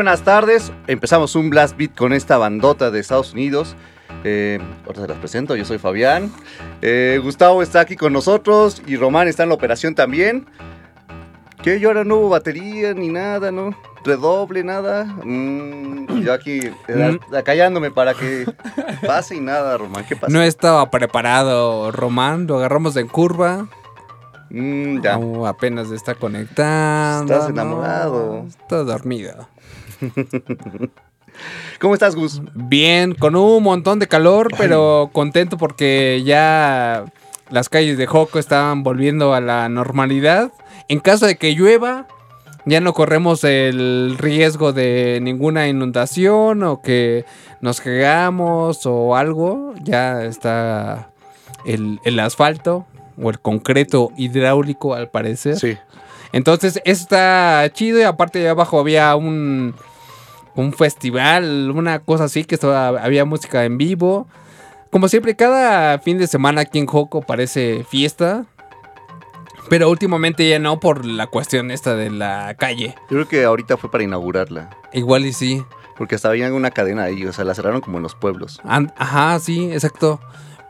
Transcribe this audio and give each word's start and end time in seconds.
Buenas 0.00 0.22
tardes. 0.22 0.72
Empezamos 0.86 1.34
un 1.36 1.50
Blast 1.50 1.76
Beat 1.76 1.94
con 1.94 2.14
esta 2.14 2.38
bandota 2.38 2.90
de 2.90 3.00
Estados 3.00 3.34
Unidos. 3.34 3.76
Eh, 4.24 4.58
ahora 4.86 5.02
se 5.02 5.08
las 5.08 5.18
presento, 5.18 5.56
yo 5.56 5.66
soy 5.66 5.76
Fabián. 5.76 6.32
Eh, 6.80 7.20
Gustavo 7.22 7.62
está 7.62 7.80
aquí 7.80 7.96
con 7.96 8.14
nosotros 8.14 8.80
y 8.86 8.96
Román 8.96 9.28
está 9.28 9.42
en 9.42 9.50
la 9.50 9.54
operación 9.56 9.94
también. 9.94 10.46
Que 11.62 11.80
yo 11.80 11.88
ahora 11.88 12.04
no 12.04 12.16
hubo 12.16 12.28
batería 12.30 12.94
ni 12.94 13.08
nada, 13.08 13.52
¿no? 13.52 13.76
Redoble, 14.02 14.64
nada. 14.64 15.04
Mm, 15.04 16.22
yo 16.22 16.32
aquí 16.32 16.60
eh, 16.88 17.18
Mm. 17.28 17.34
acallándome 17.34 17.90
para 17.90 18.14
que 18.14 18.46
pase 19.06 19.36
y 19.36 19.40
nada, 19.40 19.76
Román. 19.76 20.06
¿Qué 20.08 20.16
pasa? 20.16 20.32
No 20.32 20.40
estaba 20.40 20.88
preparado 20.90 21.92
Román, 21.92 22.46
lo 22.46 22.56
agarramos 22.56 22.96
en 22.96 23.06
curva. 23.06 23.68
Mm, 24.48 25.02
ya. 25.02 25.18
No, 25.18 25.46
apenas 25.46 25.90
está 25.90 26.14
conectando. 26.14 27.34
Estás 27.34 27.50
no, 27.50 27.54
enamorado. 27.54 28.44
está 28.48 28.82
dormido. 28.82 29.46
¿Cómo 31.80 31.94
estás, 31.94 32.14
Gus? 32.16 32.42
Bien, 32.54 33.14
con 33.14 33.36
un 33.36 33.62
montón 33.62 33.98
de 33.98 34.08
calor, 34.08 34.48
pero 34.58 35.10
contento 35.12 35.56
porque 35.56 36.22
ya 36.24 37.04
las 37.50 37.68
calles 37.68 37.96
de 37.98 38.06
Joco 38.06 38.38
estaban 38.38 38.82
volviendo 38.82 39.34
a 39.34 39.40
la 39.40 39.68
normalidad. 39.68 40.52
En 40.88 41.00
caso 41.00 41.26
de 41.26 41.36
que 41.36 41.54
llueva, 41.54 42.06
ya 42.66 42.80
no 42.80 42.92
corremos 42.92 43.44
el 43.44 44.16
riesgo 44.18 44.72
de 44.72 45.20
ninguna 45.22 45.68
inundación 45.68 46.62
o 46.62 46.82
que 46.82 47.24
nos 47.60 47.80
cagamos 47.80 48.84
o 48.84 49.16
algo. 49.16 49.74
Ya 49.82 50.24
está 50.24 51.10
el, 51.64 52.00
el 52.04 52.20
asfalto 52.20 52.86
o 53.20 53.30
el 53.30 53.40
concreto 53.40 54.10
hidráulico 54.16 54.94
al 54.94 55.10
parecer. 55.10 55.58
Sí. 55.58 55.76
Entonces 56.32 56.80
está 56.84 57.68
chido 57.72 57.98
y 57.98 58.02
aparte 58.02 58.38
de 58.38 58.48
abajo 58.48 58.78
había 58.78 59.14
un, 59.16 59.74
un 60.56 60.72
festival, 60.72 61.70
una 61.74 62.00
cosa 62.00 62.24
así, 62.24 62.44
que 62.44 62.54
estaba- 62.56 62.88
había 63.02 63.24
música 63.24 63.64
en 63.64 63.78
vivo. 63.78 64.26
Como 64.90 65.08
siempre, 65.08 65.36
cada 65.36 65.98
fin 66.00 66.18
de 66.18 66.26
semana 66.26 66.62
aquí 66.62 66.78
en 66.78 66.86
Joco 66.86 67.22
parece 67.22 67.84
fiesta. 67.88 68.44
Pero 69.68 69.88
últimamente 69.88 70.48
ya 70.48 70.58
no 70.58 70.80
por 70.80 71.04
la 71.04 71.28
cuestión 71.28 71.70
esta 71.70 71.94
de 71.94 72.10
la 72.10 72.54
calle. 72.58 72.94
Yo 73.02 73.16
creo 73.16 73.28
que 73.28 73.44
ahorita 73.44 73.76
fue 73.76 73.90
para 73.90 74.02
inaugurarla. 74.02 74.70
Igual 74.92 75.26
y 75.26 75.32
sí. 75.32 75.62
Porque 75.96 76.14
hasta 76.16 76.28
había 76.28 76.52
una 76.52 76.70
cadena 76.72 77.04
ahí, 77.04 77.24
o 77.24 77.32
sea, 77.32 77.44
la 77.44 77.54
cerraron 77.54 77.80
como 77.80 77.98
en 77.98 78.02
los 78.02 78.14
pueblos. 78.16 78.58
An- 78.64 78.92
Ajá, 78.96 79.38
sí, 79.38 79.70
exacto. 79.70 80.18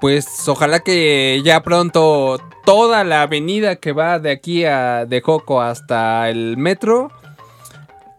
Pues 0.00 0.46
ojalá 0.48 0.80
que 0.80 1.40
ya 1.44 1.62
pronto 1.62 2.38
toda 2.64 3.04
la 3.04 3.22
avenida 3.22 3.76
que 3.76 3.92
va 3.92 4.18
de 4.18 4.32
aquí 4.32 4.64
a 4.64 5.06
de 5.06 5.20
Joco 5.20 5.62
hasta 5.62 6.28
el 6.28 6.56
metro 6.56 7.10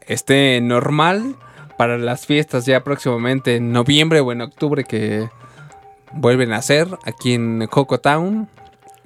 esté 0.08 0.62
normal 0.62 1.36
para 1.82 1.98
las 1.98 2.28
fiestas 2.28 2.68
ya 2.68 2.84
próximamente 2.84 3.56
en 3.56 3.72
noviembre 3.72 4.20
o 4.20 4.32
en 4.32 4.42
octubre 4.42 4.84
que 4.84 5.28
vuelven 6.12 6.54
a 6.54 6.58
hacer 6.58 6.88
aquí 7.06 7.34
en 7.34 7.66
Joco 7.66 8.00
Town. 8.00 8.48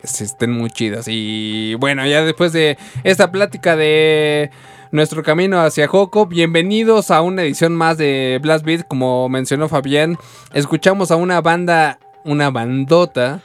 Estén 0.03 0.51
muy 0.51 0.69
chidas. 0.69 1.05
Y 1.07 1.75
bueno, 1.75 2.05
ya 2.05 2.25
después 2.25 2.51
de 2.51 2.77
esta 3.05 3.31
plática 3.31 3.77
de 3.77 4.51
nuestro 4.91 5.23
camino 5.23 5.61
hacia 5.61 5.87
Joco, 5.87 6.25
bienvenidos 6.25 7.11
a 7.11 7.21
una 7.21 7.43
edición 7.43 7.73
más 7.73 7.97
de 7.97 8.41
Blast 8.41 8.65
Beat. 8.65 8.85
Como 8.89 9.29
mencionó 9.29 9.69
Fabián, 9.69 10.17
escuchamos 10.53 11.11
a 11.11 11.15
una 11.15 11.39
banda, 11.39 11.97
una 12.25 12.49
bandota 12.49 13.41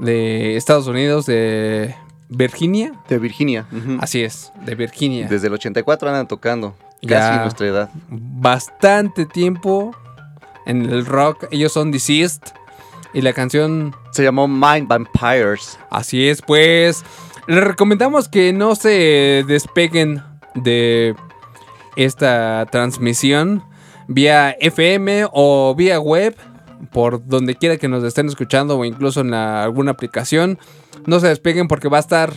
de 0.00 0.54
Estados 0.54 0.86
Unidos, 0.86 1.26
de 1.26 1.96
Virginia. 2.28 2.92
De 3.08 3.18
Virginia. 3.18 3.66
Así 3.98 4.22
es, 4.22 4.52
de 4.64 4.76
Virginia. 4.76 5.26
Desde 5.28 5.48
el 5.48 5.54
84 5.54 6.08
andan 6.08 6.28
tocando. 6.28 6.76
Ya. 7.06 7.18
Casi 7.20 7.38
nuestra 7.40 7.66
edad. 7.66 7.90
Bastante 8.08 9.26
tiempo 9.26 9.94
en 10.66 10.82
el 10.90 11.06
rock. 11.06 11.46
Ellos 11.50 11.72
son 11.72 11.90
Deceased. 11.90 12.40
Y 13.12 13.20
la 13.22 13.32
canción 13.32 13.94
Se 14.10 14.22
llamó 14.24 14.48
Mind 14.48 14.88
Vampires. 14.88 15.78
Así 15.90 16.28
es, 16.28 16.42
pues 16.42 17.04
les 17.46 17.62
recomendamos 17.62 18.28
que 18.28 18.52
no 18.52 18.74
se 18.74 19.44
despeguen 19.46 20.22
de 20.56 21.14
esta 21.96 22.66
transmisión 22.72 23.62
vía 24.08 24.50
FM 24.60 25.26
o 25.32 25.74
vía 25.76 26.00
web, 26.00 26.36
por 26.92 27.24
donde 27.26 27.54
quiera 27.54 27.76
que 27.76 27.88
nos 27.88 28.02
estén 28.04 28.26
escuchando 28.28 28.78
o 28.78 28.84
incluso 28.84 29.20
en 29.20 29.30
la- 29.30 29.62
alguna 29.62 29.92
aplicación. 29.92 30.58
No 31.06 31.20
se 31.20 31.28
despeguen 31.28 31.68
porque 31.68 31.88
va 31.88 31.98
a 31.98 32.00
estar 32.00 32.32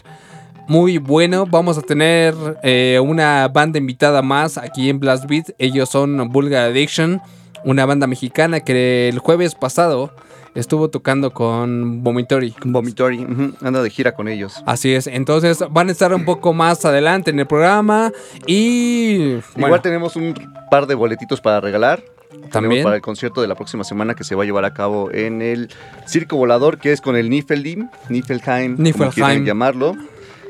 muy 0.67 0.97
bueno. 0.97 1.45
Vamos 1.45 1.77
a 1.77 1.81
tener 1.81 2.33
eh, 2.63 2.99
una 3.03 3.47
banda 3.47 3.77
invitada 3.77 4.21
más 4.21 4.57
aquí 4.57 4.89
en 4.89 4.99
Blast 4.99 5.25
Beat. 5.27 5.51
Ellos 5.59 5.89
son 5.89 6.29
Vulgar 6.29 6.69
Addiction, 6.69 7.21
una 7.63 7.85
banda 7.85 8.07
mexicana 8.07 8.59
que 8.59 9.09
el 9.09 9.19
jueves 9.19 9.55
pasado 9.55 10.13
estuvo 10.55 10.89
tocando 10.89 11.31
con 11.31 12.03
Vomitory. 12.03 12.55
Vomitory. 12.65 13.19
ujú, 13.23 13.53
Anda 13.61 13.81
de 13.83 13.89
gira 13.89 14.13
con 14.13 14.27
ellos. 14.27 14.61
Así 14.65 14.93
es, 14.93 15.07
entonces 15.07 15.63
van 15.69 15.89
a 15.89 15.91
estar 15.91 16.13
un 16.13 16.25
poco 16.25 16.53
más 16.53 16.83
adelante 16.83 17.29
en 17.29 17.39
el 17.39 17.45
programa 17.45 18.11
y 18.47 19.33
bueno, 19.33 19.67
Igual 19.67 19.81
tenemos 19.81 20.15
un 20.15 20.33
par 20.71 20.87
de 20.87 20.95
boletitos 20.95 21.41
para 21.41 21.61
regalar. 21.61 22.03
También 22.51 22.83
para 22.83 22.95
el 22.95 23.01
concierto 23.01 23.41
de 23.41 23.47
la 23.47 23.55
próxima 23.55 23.83
semana 23.83 24.13
que 24.13 24.23
se 24.23 24.35
va 24.35 24.43
a 24.43 24.45
llevar 24.45 24.65
a 24.65 24.73
cabo 24.73 25.11
en 25.11 25.41
el 25.41 25.69
Circo 26.07 26.35
Volador, 26.37 26.77
que 26.77 26.91
es 26.91 27.01
con 27.01 27.15
el 27.15 27.29
Niflheim, 27.29 27.89
Niflheim, 28.09 28.73
como 28.75 28.83
Niflheim. 28.83 29.11
quieran 29.11 29.45
llamarlo. 29.45 29.95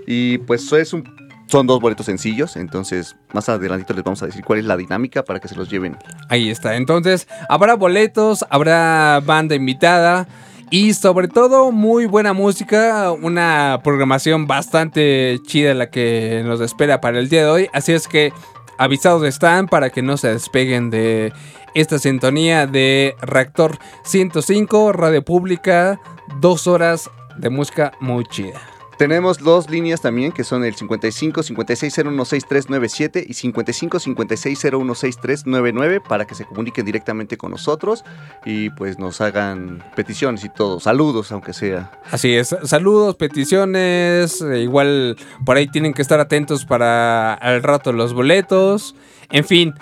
Y 0.07 0.39
pues 0.39 0.68
son 0.68 1.68
dos 1.68 1.81
boletos 1.81 2.06
sencillos, 2.06 2.56
entonces 2.56 3.18
más 3.33 3.50
adelantito 3.50 3.94
les 3.94 4.04
vamos 4.04 4.24
a 4.24 4.25
decir 4.25 4.44
cuál 4.44 4.59
es 4.59 4.65
la 4.65 4.77
dinámica 4.77 5.24
para 5.24 5.39
que 5.39 5.50
se 5.50 5.56
los 5.56 5.69
lleven. 5.69 5.98
ahí 6.30 6.50
está. 6.50 6.75
Entonces 6.75 7.27
habrá 7.50 7.75
boletos, 7.75 8.45
habrá 8.50 9.21
banda 9.24 9.54
invitada 9.54 10.27
y 10.69 10.94
sobre 10.94 11.27
todo 11.27 11.71
muy 11.71 12.06
buena 12.06 12.33
música, 12.33 13.12
una 13.12 13.81
programación 13.83 14.48
bastante 14.48 15.39
chida 15.45 15.74
la 15.74 15.89
que 15.89 16.42
nos 16.45 16.62
espera 16.62 17.01
para 17.01 17.19
el 17.19 17.30
día 17.30 17.44
de 17.44 17.50
hoy. 17.50 17.68
Así 17.74 17.92
es 17.92 18.07
que 18.07 18.31
avisados 18.77 19.24
están 19.24 19.68
para 19.68 19.89
que 19.89 20.01
no 20.01 20.18
se 20.18 20.30
despeguen 20.30 20.89
de 20.89 21.33
esta 21.74 22.00
sintonía 22.00 22.65
de 22.65 23.15
Reactor 23.21 23.77
105, 24.04 24.94
Radio 24.94 25.24
Pública, 25.24 26.00
dos 26.39 26.68
horas 26.68 27.09
de 27.38 27.50
música 27.50 27.92
muy 28.00 28.25
chida. 28.25 28.76
Tenemos 28.97 29.39
dos 29.39 29.69
líneas 29.69 30.01
también 30.01 30.31
que 30.31 30.44
son 30.44 30.65
el 30.65 30.73
55 30.73 31.41
56016397 31.41 33.25
y 33.27 33.33
55 33.33 33.99
56016399 33.99 36.01
para 36.01 36.25
que 36.25 36.33
se 36.33 36.45
comuniquen 36.45 36.85
directamente 36.85 37.38
con 37.38 37.51
nosotros 37.51 38.03
y 38.44 38.71
pues 38.71 38.97
nos 38.97 39.21
hagan 39.21 39.83
peticiones 39.95 40.44
y 40.44 40.49
todo. 40.49 40.79
Saludos, 40.79 41.31
aunque 41.31 41.53
sea. 41.53 41.91
Así 42.09 42.33
es, 42.33 42.55
saludos, 42.63 43.15
peticiones, 43.15 44.41
eh, 44.41 44.61
igual 44.61 45.15
por 45.45 45.57
ahí 45.57 45.67
tienen 45.67 45.94
que 45.94 46.01
estar 46.01 46.19
atentos 46.19 46.65
para 46.65 47.35
al 47.35 47.61
rato 47.61 47.94
los 47.94 48.13
boletos, 48.13 48.95
en 49.29 49.45
fin, 49.45 49.73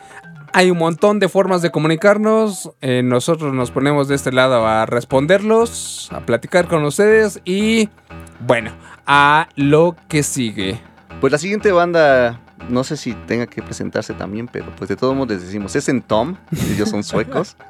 hay 0.52 0.72
un 0.72 0.78
montón 0.78 1.20
de 1.20 1.30
formas 1.30 1.62
de 1.62 1.72
comunicarnos, 1.72 2.72
eh, 2.82 3.02
nosotros 3.04 3.54
nos 3.54 3.72
ponemos 3.72 4.08
de 4.08 4.16
este 4.16 4.32
lado 4.32 4.68
a 4.68 4.86
responderlos, 4.86 6.10
a 6.12 6.26
platicar 6.26 6.68
con 6.68 6.84
ustedes 6.84 7.42
y 7.46 7.90
bueno, 8.40 8.72
a 9.06 9.50
lo 9.56 9.96
que 10.08 10.24
sigue. 10.24 10.80
Pues 11.22 11.32
la 11.32 11.38
siguiente 11.38 11.72
banda, 11.72 12.40
no 12.70 12.84
sé 12.84 12.98
si 12.98 13.14
tenga 13.14 13.48
que 13.48 13.62
presentarse 13.62 14.14
también, 14.14 14.48
pero 14.48 14.68
pues 14.76 14.90
de 14.90 14.96
todos 14.96 15.16
modos 15.16 15.30
les 15.30 15.42
decimos, 15.44 15.76
es 15.76 15.88
en 15.90 16.02
Tom, 16.02 16.36
ellos 16.72 16.90
son 16.90 17.04
suecos. 17.04 17.56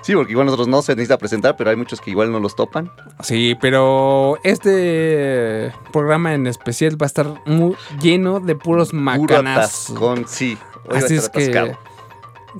Sí, 0.00 0.14
porque 0.14 0.32
igual 0.32 0.46
nosotros 0.46 0.68
no 0.68 0.80
se 0.80 0.92
necesita 0.92 1.18
presentar, 1.18 1.56
pero 1.58 1.68
hay 1.68 1.76
muchos 1.76 2.00
que 2.00 2.10
igual 2.10 2.32
no 2.32 2.40
los 2.40 2.56
topan. 2.56 2.90
Sí, 3.20 3.56
pero 3.60 4.38
este 4.42 5.70
programa 5.92 6.32
en 6.32 6.46
especial 6.46 6.92
va 7.00 7.04
a 7.04 7.08
estar 7.08 7.26
muy 7.44 7.74
lleno 8.00 8.40
de 8.40 8.54
puros 8.54 8.90
Puro 8.90 9.02
macanazos. 9.02 9.90
atascón, 9.90 10.24
sí. 10.26 10.56
Hoy 10.84 10.92
va 10.92 10.94
a 10.94 10.98
Así 11.00 11.16
es 11.16 11.28
que, 11.28 11.76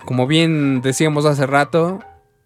como 0.04 0.26
bien 0.26 0.82
decíamos 0.82 1.24
hace 1.24 1.46
rato, 1.46 2.00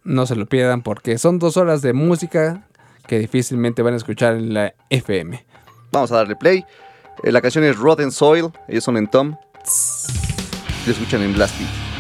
no 0.05 0.27
se 0.27 0.37
lo 0.37 0.47
pierdan 0.47 0.83
porque 0.83 1.19
son 1.19 1.41
dos 1.41 1.57
horas 1.57 1.83
de 1.83 1.95
música 1.95 2.69
que 3.09 3.19
difícilmente 3.19 3.83
van 3.83 3.95
a 3.95 3.97
escuchar 3.97 4.35
en 4.35 4.55
la 4.55 4.75
FM. 4.91 5.45
Vamos 5.93 6.11
a 6.11 6.17
darle 6.17 6.35
play. 6.35 6.65
Eh, 7.23 7.31
la 7.31 7.41
canción 7.41 7.65
es 7.65 7.77
Rotten 7.77 8.11
Soil, 8.11 8.51
ellos 8.67 8.83
son 8.83 8.97
en 8.97 9.07
Tom. 9.07 9.37
Lo 10.87 10.93
escuchan 10.93 11.23
en 11.23 11.35
Blast 11.35 11.57
Beat. 11.59 11.92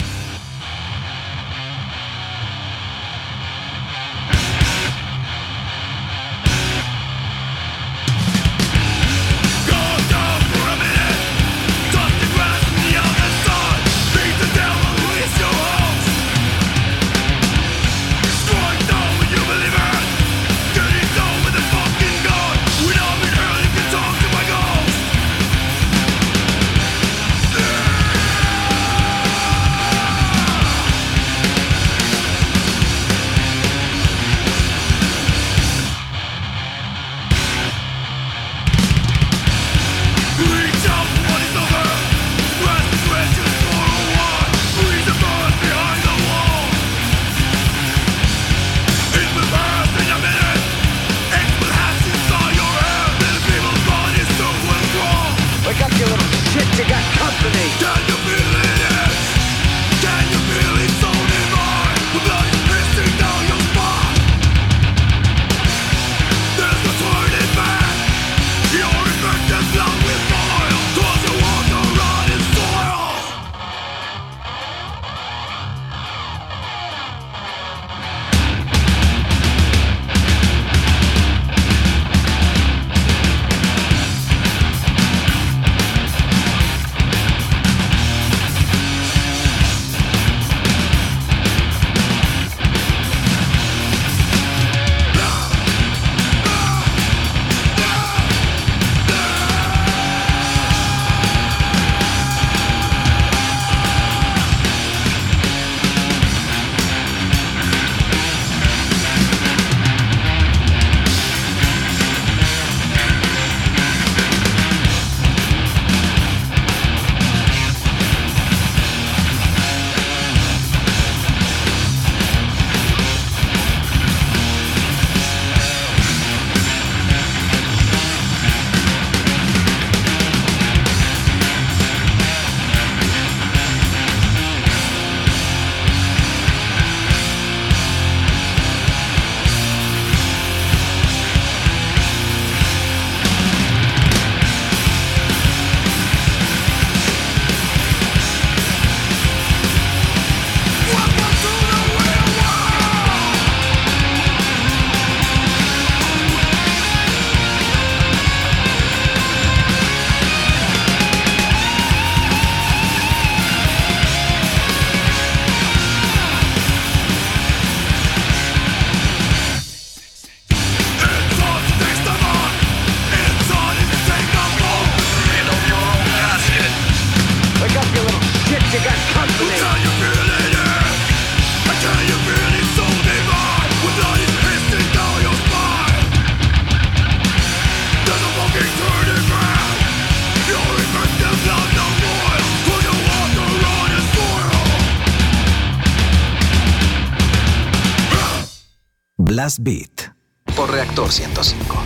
Blast 199.42 199.58
Beat 199.60 200.12
por 200.54 200.70
Reactor 200.70 201.10
105. 201.10 201.81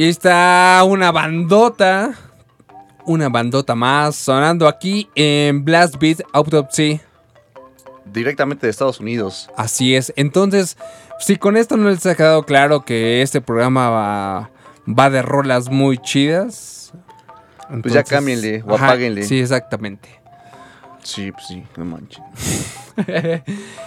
Y 0.00 0.08
está 0.08 0.82
una 0.86 1.12
bandota. 1.12 2.14
una 3.04 3.28
bandota 3.28 3.74
más 3.74 4.16
sonando 4.16 4.66
aquí 4.66 5.10
en 5.14 5.62
Blast 5.62 5.96
Beat 5.98 6.22
Autopsy. 6.32 7.02
Directamente 8.06 8.66
de 8.66 8.70
Estados 8.70 8.98
Unidos. 8.98 9.50
Así 9.58 9.94
es. 9.94 10.10
Entonces, 10.16 10.78
si 11.18 11.36
con 11.36 11.58
esto 11.58 11.76
no 11.76 11.90
les 11.90 12.06
ha 12.06 12.14
quedado 12.14 12.44
claro 12.44 12.82
que 12.82 13.20
este 13.20 13.42
programa 13.42 13.90
va, 13.90 14.50
va 14.88 15.10
de 15.10 15.20
rolas 15.20 15.68
muy 15.68 15.98
chidas. 15.98 16.94
Pues 17.82 17.92
ya 17.92 18.02
cámbienle 18.02 18.64
o 18.66 18.76
apáguenle. 18.76 19.24
Sí, 19.24 19.38
exactamente. 19.38 20.08
Sí, 21.02 21.30
pues 21.30 21.46
sí, 21.46 21.62
no 21.76 21.84
manches. 21.84 22.22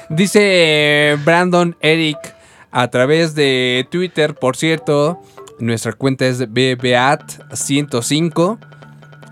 Dice 0.10 1.18
Brandon 1.26 1.76
Eric 1.80 2.20
a 2.70 2.88
través 2.90 3.34
de 3.34 3.88
Twitter, 3.90 4.36
por 4.36 4.56
cierto, 4.58 5.20
nuestra 5.66 5.94
cuenta 5.94 6.26
es 6.26 6.42
BBAT105 6.42 8.58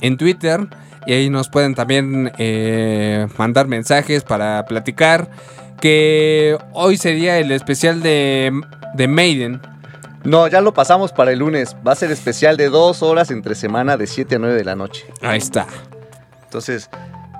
en 0.01 0.17
Twitter. 0.17 0.67
Y 1.07 1.13
ahí 1.13 1.29
nos 1.29 1.47
pueden 1.49 1.75
también 1.75 2.31
eh, 2.37 3.27
mandar 3.37 3.67
mensajes 3.67 4.23
para 4.23 4.65
platicar. 4.65 5.29
Que 5.79 6.57
hoy 6.73 6.97
sería 6.97 7.37
el 7.39 7.51
especial 7.51 8.03
de, 8.03 8.51
de 8.93 9.07
Maiden. 9.07 9.61
No, 10.23 10.47
ya 10.47 10.61
lo 10.61 10.73
pasamos 10.73 11.11
para 11.11 11.31
el 11.31 11.39
lunes. 11.39 11.75
Va 11.85 11.93
a 11.93 11.95
ser 11.95 12.11
especial 12.11 12.57
de 12.57 12.69
dos 12.69 13.01
horas 13.01 13.31
entre 13.31 13.55
semana 13.55 13.97
de 13.97 14.05
7 14.05 14.35
a 14.35 14.39
9 14.39 14.55
de 14.55 14.63
la 14.63 14.75
noche. 14.75 15.07
Ahí 15.23 15.39
está. 15.39 15.65
Entonces, 16.43 16.91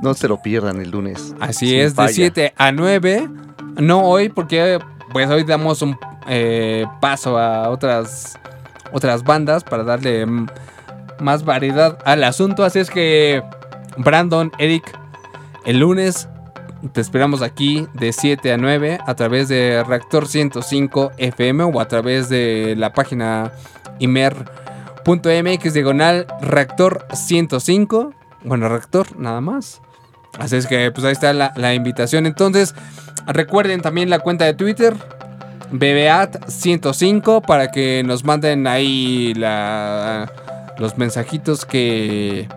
no 0.01 0.15
se 0.15 0.27
lo 0.27 0.41
pierdan 0.41 0.81
el 0.81 0.89
lunes. 0.89 1.35
Así 1.39 1.79
es, 1.79 1.93
falla. 1.93 2.07
de 2.07 2.13
7 2.13 2.53
a 2.57 2.71
9. 2.71 3.29
No 3.77 4.03
hoy, 4.03 4.29
porque 4.29 4.79
pues 5.11 5.29
hoy 5.29 5.43
damos 5.43 5.81
un 5.81 5.97
eh, 6.27 6.85
paso 6.99 7.37
a 7.37 7.69
otras, 7.69 8.37
otras 8.91 9.23
bandas 9.23 9.63
para 9.63 9.83
darle 9.83 10.25
más 11.19 11.45
variedad 11.45 11.97
al 12.05 12.23
asunto. 12.23 12.63
Así 12.63 12.79
es 12.79 12.89
que, 12.89 13.43
Brandon, 13.97 14.51
Eric, 14.57 14.83
el 15.65 15.79
lunes 15.79 16.27
te 16.93 17.01
esperamos 17.01 17.41
aquí 17.41 17.87
de 17.93 18.11
7 18.11 18.53
a 18.53 18.57
9 18.57 18.99
a 19.05 19.15
través 19.15 19.47
de 19.47 19.83
Reactor 19.83 20.27
105 20.27 21.11
FM 21.17 21.63
o 21.63 21.79
a 21.79 21.87
través 21.87 22.27
de 22.29 22.75
la 22.75 22.91
página 22.93 23.51
imer.mx 23.99 25.73
diagonal 25.73 26.25
Reactor 26.41 27.05
105. 27.13 28.13
Bueno, 28.43 28.67
Reactor, 28.67 29.19
nada 29.19 29.41
más. 29.41 29.81
Así 30.39 30.55
es 30.55 30.65
que 30.65 30.91
pues 30.91 31.05
ahí 31.05 31.11
está 31.11 31.33
la, 31.33 31.53
la 31.55 31.73
invitación. 31.75 32.25
Entonces, 32.25 32.73
recuerden 33.27 33.81
también 33.81 34.09
la 34.09 34.19
cuenta 34.19 34.45
de 34.45 34.53
Twitter, 34.53 34.95
BBAT105, 35.71 37.45
para 37.45 37.71
que 37.71 38.03
nos 38.03 38.23
manden 38.23 38.67
ahí 38.67 39.33
la, 39.35 40.31
los 40.77 40.97
mensajitos 40.97 41.65
que... 41.65 42.47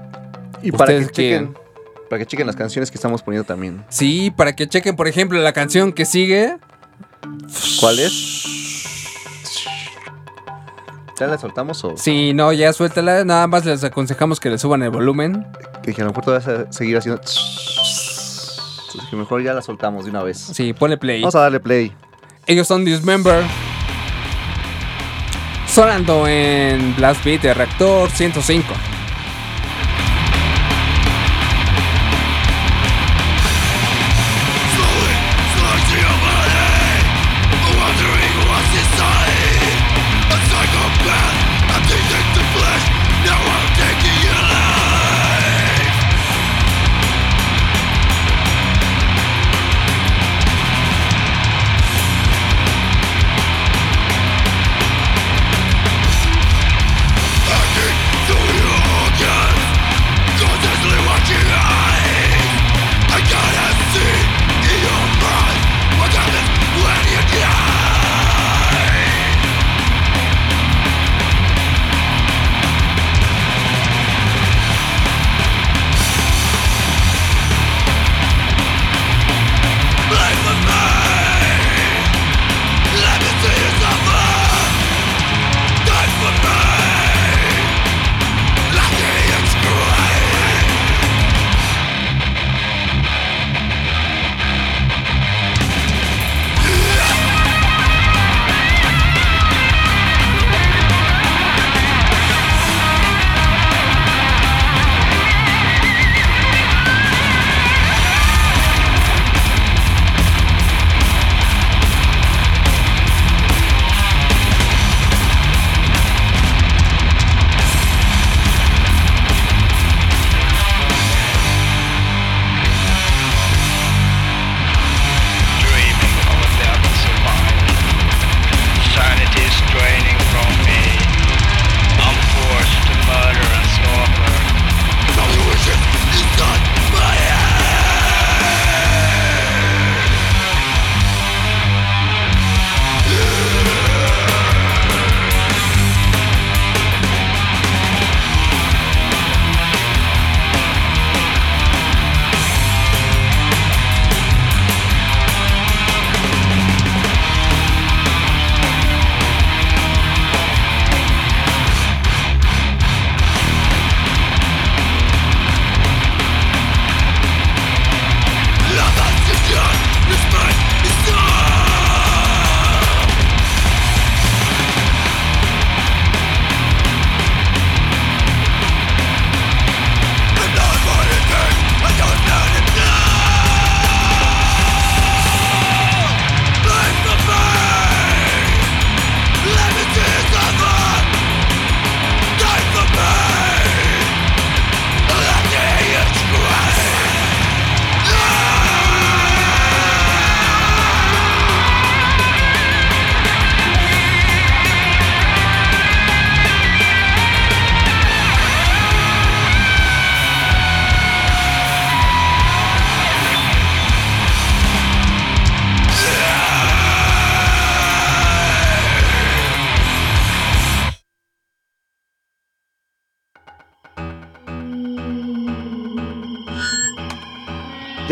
Y 0.62 0.72
para 0.72 0.98
que 0.98 1.06
chequen, 1.06 1.54
para 2.08 2.20
que 2.20 2.26
chequen 2.26 2.46
las 2.46 2.56
canciones 2.56 2.90
que 2.90 2.96
estamos 2.96 3.22
poniendo 3.22 3.46
también. 3.46 3.84
Sí, 3.88 4.30
para 4.30 4.56
que 4.56 4.66
chequen, 4.66 4.96
por 4.96 5.08
ejemplo, 5.08 5.38
la 5.40 5.52
canción 5.52 5.92
que 5.92 6.04
sigue. 6.04 6.56
¿Cuál 7.80 7.98
es? 7.98 8.42
¿Ya 11.18 11.26
la 11.28 11.38
soltamos 11.38 11.84
o...? 11.84 11.96
Sí, 11.96 12.32
no, 12.34 12.52
ya 12.52 12.72
suéltala. 12.72 13.24
Nada 13.24 13.46
más 13.46 13.64
les 13.64 13.84
aconsejamos 13.84 14.40
que 14.40 14.50
le 14.50 14.58
suban 14.58 14.82
el 14.82 14.90
volumen. 14.90 15.46
Que, 15.82 15.94
que 15.94 16.02
a 16.02 16.04
lo 16.04 16.10
mejor 16.10 16.24
te 16.24 16.30
vas 16.32 16.48
a 16.48 16.72
seguir 16.72 16.96
haciendo... 16.96 17.20
Entonces 17.20 19.10
que 19.10 19.16
mejor 19.16 19.42
ya 19.42 19.52
la 19.52 19.62
soltamos 19.62 20.04
de 20.04 20.10
una 20.10 20.22
vez. 20.22 20.38
Sí, 20.38 20.72
ponle 20.72 20.96
play. 20.96 21.20
Vamos 21.20 21.34
a 21.36 21.40
darle 21.40 21.60
play. 21.60 21.92
Ellos 22.46 22.68
son 22.68 22.84
Dismember. 22.84 23.42
Sonando 25.66 26.28
en 26.28 26.94
Blast 26.94 27.24
Beat 27.24 27.42
de 27.42 27.54
Reactor 27.54 28.10
105. 28.10 28.74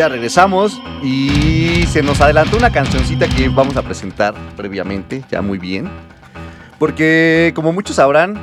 Ya 0.02 0.08
regresamos 0.08 0.82
y 1.00 1.86
se 1.86 2.02
nos 2.02 2.20
adelantó 2.20 2.56
una 2.56 2.72
cancioncita 2.72 3.28
que 3.28 3.48
vamos 3.48 3.76
a 3.76 3.82
presentar 3.82 4.34
previamente, 4.56 5.22
ya 5.30 5.42
muy 5.42 5.58
bien. 5.58 5.88
Porque 6.80 7.52
como 7.54 7.72
muchos 7.72 7.94
sabrán, 7.94 8.36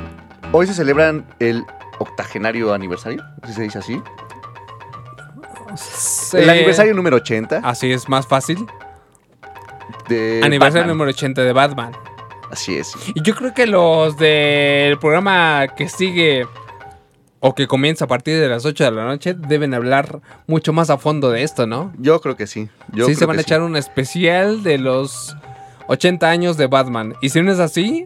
hoy 0.52 0.66
se 0.66 0.72
celebran 0.72 1.26
el 1.38 1.66
octogenario 1.98 2.72
aniversario, 2.72 3.22
si 3.46 3.52
se 3.52 3.60
dice 3.60 3.76
así. 3.76 4.00
El 6.32 6.48
aniversario 6.48 6.94
número 6.94 7.16
80 7.18 7.60
Así 7.62 7.92
es 7.92 8.08
más 8.08 8.26
fácil. 8.26 8.66
de 10.08 10.40
aniversario 10.42 10.84
Batman. 10.84 10.88
número 10.88 11.10
80 11.10 11.42
de 11.42 11.52
Batman. 11.52 11.92
Así 12.50 12.78
es. 12.78 12.94
Y 13.14 13.20
yo 13.20 13.34
creo 13.34 13.52
que 13.52 13.66
los 13.66 14.16
del 14.16 14.98
programa 14.98 15.66
que 15.76 15.90
sigue 15.90 16.46
o 17.40 17.54
que 17.54 17.66
comienza 17.66 18.04
a 18.04 18.08
partir 18.08 18.38
de 18.38 18.48
las 18.48 18.64
8 18.66 18.84
de 18.84 18.90
la 18.90 19.04
noche 19.04 19.34
deben 19.34 19.72
hablar 19.74 20.20
mucho 20.46 20.72
más 20.72 20.90
a 20.90 20.98
fondo 20.98 21.30
de 21.30 21.42
esto, 21.42 21.66
¿no? 21.66 21.92
Yo 21.98 22.20
creo 22.20 22.36
que 22.36 22.46
sí. 22.46 22.68
Yo 22.92 23.06
sí, 23.06 23.12
creo 23.12 23.18
se 23.18 23.26
van 23.26 23.38
a 23.38 23.40
echar 23.42 23.62
un 23.62 23.76
especial 23.76 24.62
de 24.62 24.78
los 24.78 25.36
80 25.88 26.28
años 26.28 26.56
de 26.56 26.66
Batman. 26.66 27.14
Y 27.22 27.30
si 27.30 27.40
no 27.42 27.50
es 27.50 27.58
así, 27.58 28.04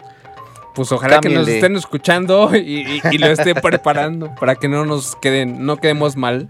pues 0.77 0.91
ojalá 0.93 1.21
que 1.21 1.29
nos 1.31 1.47
estén 1.49 1.77
escuchando 1.77 2.51
y, 2.55 2.59
y- 2.59 3.01
y 3.13 3.19
lo 3.19 3.27
estén 3.29 3.55
preparando 3.57 4.35
para 4.41 4.55
que 4.57 4.69
no 4.69 4.85
nos 4.85 5.17
queden, 5.17 5.67
no 5.67 5.77
quedemos 5.79 6.17
mal. 6.17 6.49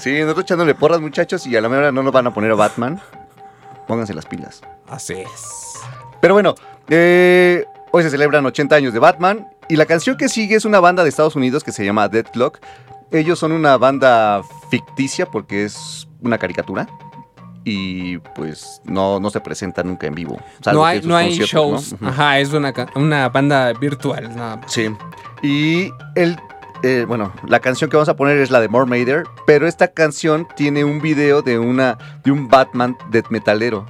Sí, 0.00 0.18
nosotros 0.20 0.44
echándole 0.44 0.74
porras, 0.74 1.00
muchachos, 1.00 1.46
y 1.46 1.56
a 1.56 1.60
la 1.60 1.68
mera 1.68 1.92
no 1.92 2.02
nos 2.02 2.12
van 2.12 2.26
a 2.28 2.34
poner 2.34 2.52
a 2.52 2.54
Batman. 2.54 3.00
Pónganse 3.88 4.14
las 4.14 4.26
pilas. 4.26 4.62
Así 4.88 5.14
es. 5.14 5.80
Pero 6.20 6.34
bueno, 6.34 6.54
eh, 6.88 7.64
hoy 7.90 8.02
se 8.04 8.10
celebran 8.10 8.46
80 8.46 8.76
años 8.76 8.92
de 8.92 9.00
Batman. 9.00 9.48
Y 9.68 9.76
la 9.76 9.86
canción 9.86 10.16
que 10.16 10.28
sigue 10.28 10.56
es 10.56 10.64
una 10.64 10.80
banda 10.80 11.02
de 11.02 11.08
Estados 11.08 11.36
Unidos 11.36 11.64
que 11.64 11.72
se 11.72 11.84
llama 11.84 12.08
Deadlock. 12.08 12.58
Ellos 13.10 13.38
son 13.38 13.52
una 13.52 13.76
banda 13.76 14.42
ficticia 14.70 15.26
porque 15.26 15.64
es 15.64 16.08
una 16.20 16.38
caricatura. 16.38 16.88
Y 17.64 18.18
pues 18.34 18.82
no, 18.84 19.20
no 19.20 19.30
se 19.30 19.40
presenta 19.40 19.82
nunca 19.82 20.08
en 20.08 20.14
vivo. 20.14 20.38
No 20.72 20.84
hay, 20.84 21.00
no 21.02 21.16
hay 21.16 21.38
shows. 21.38 21.94
Ajá, 22.02 22.40
es 22.40 22.52
una, 22.52 22.72
una 22.96 23.28
banda 23.28 23.72
virtual. 23.72 24.30
Sí. 24.66 24.90
Y 25.42 25.90
el, 26.16 26.36
eh, 26.82 27.04
bueno, 27.06 27.32
la 27.46 27.60
canción 27.60 27.88
que 27.88 27.96
vamos 27.96 28.08
a 28.08 28.16
poner 28.16 28.38
es 28.38 28.50
la 28.50 28.60
de 28.60 28.68
Mermaider, 28.68 29.24
pero 29.46 29.68
esta 29.68 29.88
canción 29.88 30.48
tiene 30.56 30.84
un 30.84 31.00
video 31.00 31.40
de 31.40 31.58
una 31.58 31.98
de 32.24 32.32
un 32.32 32.48
Batman 32.48 32.96
death 33.10 33.26
metalero. 33.30 33.86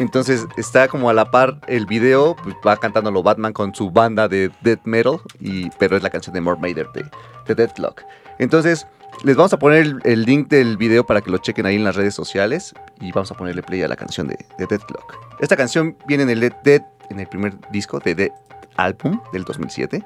Entonces 0.00 0.46
está 0.56 0.88
como 0.88 1.10
a 1.10 1.12
la 1.12 1.30
par 1.30 1.60
el 1.66 1.84
video, 1.84 2.34
pues 2.42 2.56
va 2.66 2.78
cantándolo 2.78 3.22
Batman 3.22 3.52
con 3.52 3.74
su 3.74 3.90
banda 3.90 4.28
de 4.28 4.50
death 4.62 4.80
metal, 4.84 5.20
y, 5.38 5.68
pero 5.78 5.94
es 5.94 6.02
la 6.02 6.08
canción 6.08 6.32
de 6.32 6.40
Mermaider 6.40 6.88
de, 6.94 7.04
de 7.46 7.54
Deathlock. 7.54 8.02
Entonces 8.38 8.86
les 9.24 9.36
vamos 9.36 9.52
a 9.52 9.58
poner 9.58 9.98
el, 10.04 10.22
link 10.24 10.48
del 10.48 10.78
video 10.78 11.04
para 11.04 11.20
que 11.20 11.30
lo 11.30 11.36
chequen 11.36 11.66
ahí 11.66 11.76
en 11.76 11.84
las 11.84 11.96
redes 11.96 12.14
sociales 12.14 12.74
y 12.98 13.12
vamos 13.12 13.30
a 13.30 13.34
ponerle 13.34 13.62
play 13.62 13.82
a 13.82 13.88
la 13.88 13.96
canción 13.96 14.26
de, 14.26 14.38
de 14.56 14.66
Deathlock. 14.66 15.18
Esta 15.38 15.54
canción 15.54 15.94
viene 16.06 16.22
en 16.22 16.30
el 16.30 16.40
Dead, 16.40 16.82
en 17.10 17.20
el 17.20 17.26
primer 17.26 17.52
disco 17.70 18.00
de 18.00 18.14
Dead 18.14 18.30
Album 18.76 19.20
del 19.34 19.44
2007 19.44 20.02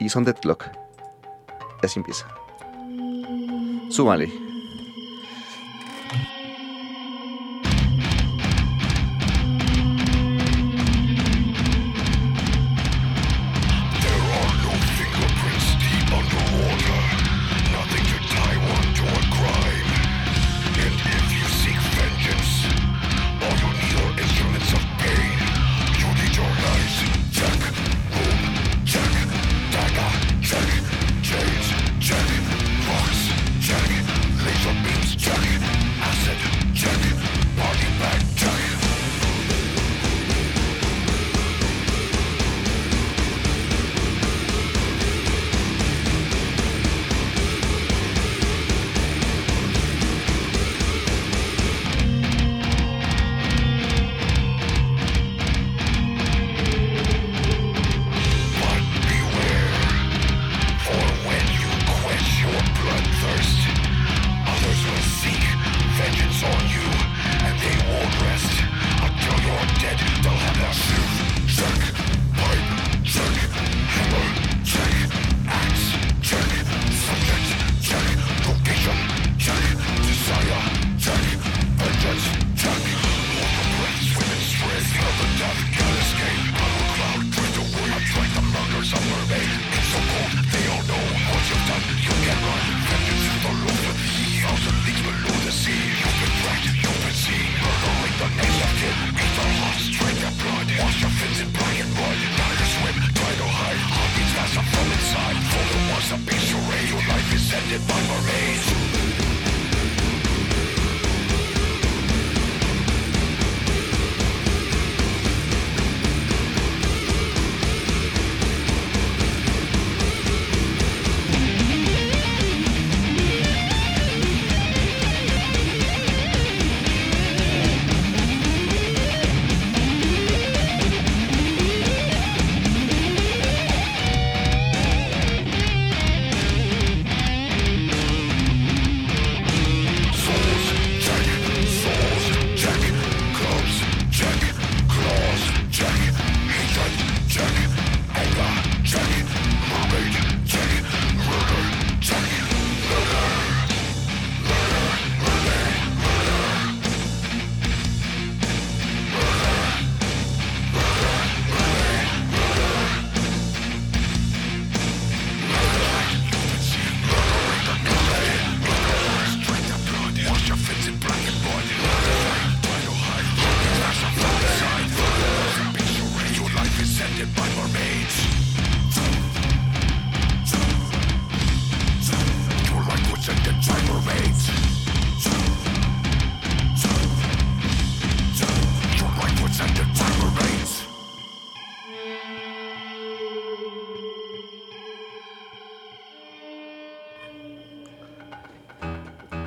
y 0.00 0.08
son 0.08 0.24
Deadlock. 0.24 0.64
Y 1.80 1.86
así 1.86 2.00
empieza. 2.00 2.26
Súmale. 3.90 4.47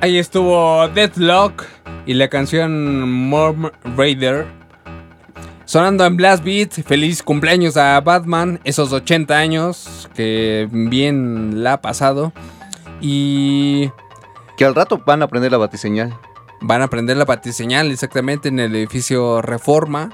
Ahí 0.02 0.18
estuvo 0.18 0.88
Deathlock 0.88 1.64
y 2.06 2.14
la 2.14 2.26
canción 2.28 3.08
Morm 3.08 3.70
Raider. 3.96 4.46
Sonando 5.64 6.04
en 6.04 6.16
Blast 6.16 6.42
Beat, 6.42 6.72
feliz 6.84 7.22
cumpleaños 7.22 7.76
a 7.76 8.00
Batman, 8.00 8.58
esos 8.64 8.92
80 8.92 9.38
años 9.38 10.10
que 10.16 10.68
bien 10.72 11.62
la 11.62 11.74
ha 11.74 11.80
pasado. 11.80 12.32
Y 13.00 13.90
Que 14.56 14.64
al 14.64 14.74
rato 14.74 15.00
van 15.06 15.22
a 15.22 15.26
aprender 15.26 15.52
la 15.52 15.58
batiseñal. 15.58 16.12
van 16.60 16.82
a 16.82 16.88
prender 16.88 17.16
la 17.16 17.24
batiseñal 17.24 17.92
exactamente 17.92 18.48
en 18.48 18.58
el 18.58 18.74
edificio 18.74 19.40
Reforma. 19.40 20.10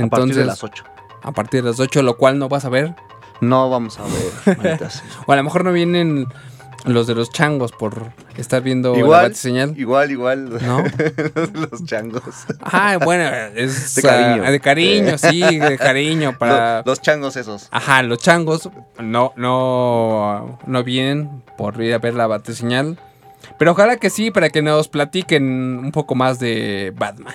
A 0.00 0.06
partir 0.06 0.36
de 0.36 0.44
las 0.44 0.62
8. 0.62 0.84
a 1.24 1.32
partir 1.32 1.64
de 1.64 1.70
las 1.70 1.80
8, 1.80 2.02
lo 2.04 2.16
cual 2.16 2.38
no 2.38 2.48
vas 2.48 2.64
a 2.64 2.68
ver. 2.68 2.94
No 3.40 3.68
vamos 3.70 3.98
a 3.98 4.04
ver. 4.04 4.78
O 5.26 5.32
a 5.32 5.36
lo 5.36 5.42
mejor 5.42 5.64
no 5.64 5.72
vienen 5.72 6.28
los 6.86 7.06
de 7.06 7.14
los 7.14 7.30
changos 7.30 7.72
por 7.72 8.12
estar 8.36 8.62
viendo 8.62 8.92
la 8.92 8.98
igual, 9.00 9.22
batiseñal. 9.24 9.78
igual, 9.78 10.10
igual. 10.10 10.48
¿No? 10.66 10.82
los 11.70 11.84
changos. 11.84 12.22
Ah, 12.62 12.98
bueno, 13.02 13.24
es 13.54 13.94
De 13.96 14.02
cariño. 14.02 14.50
de 14.50 14.60
cariño, 14.60 15.18
sí, 15.18 15.40
de 15.40 15.76
cariño 15.78 16.36
para 16.38 16.78
Los, 16.78 16.86
los 16.86 17.02
changos 17.02 17.36
esos. 17.36 17.68
Ajá, 17.70 18.02
los 18.02 18.18
changos 18.18 18.70
no 18.98 19.32
no 19.36 20.58
no 20.66 20.84
vienen 20.84 21.42
por 21.58 21.80
ir 21.82 21.92
a 21.94 21.98
ver 21.98 22.14
la 22.14 22.26
batiseñal. 22.26 22.98
Pero 23.58 23.72
ojalá 23.72 23.96
que 23.96 24.10
sí 24.10 24.30
para 24.30 24.50
que 24.50 24.62
nos 24.62 24.88
platiquen 24.88 25.44
un 25.78 25.92
poco 25.92 26.14
más 26.14 26.38
de 26.38 26.92
Batman. 26.96 27.34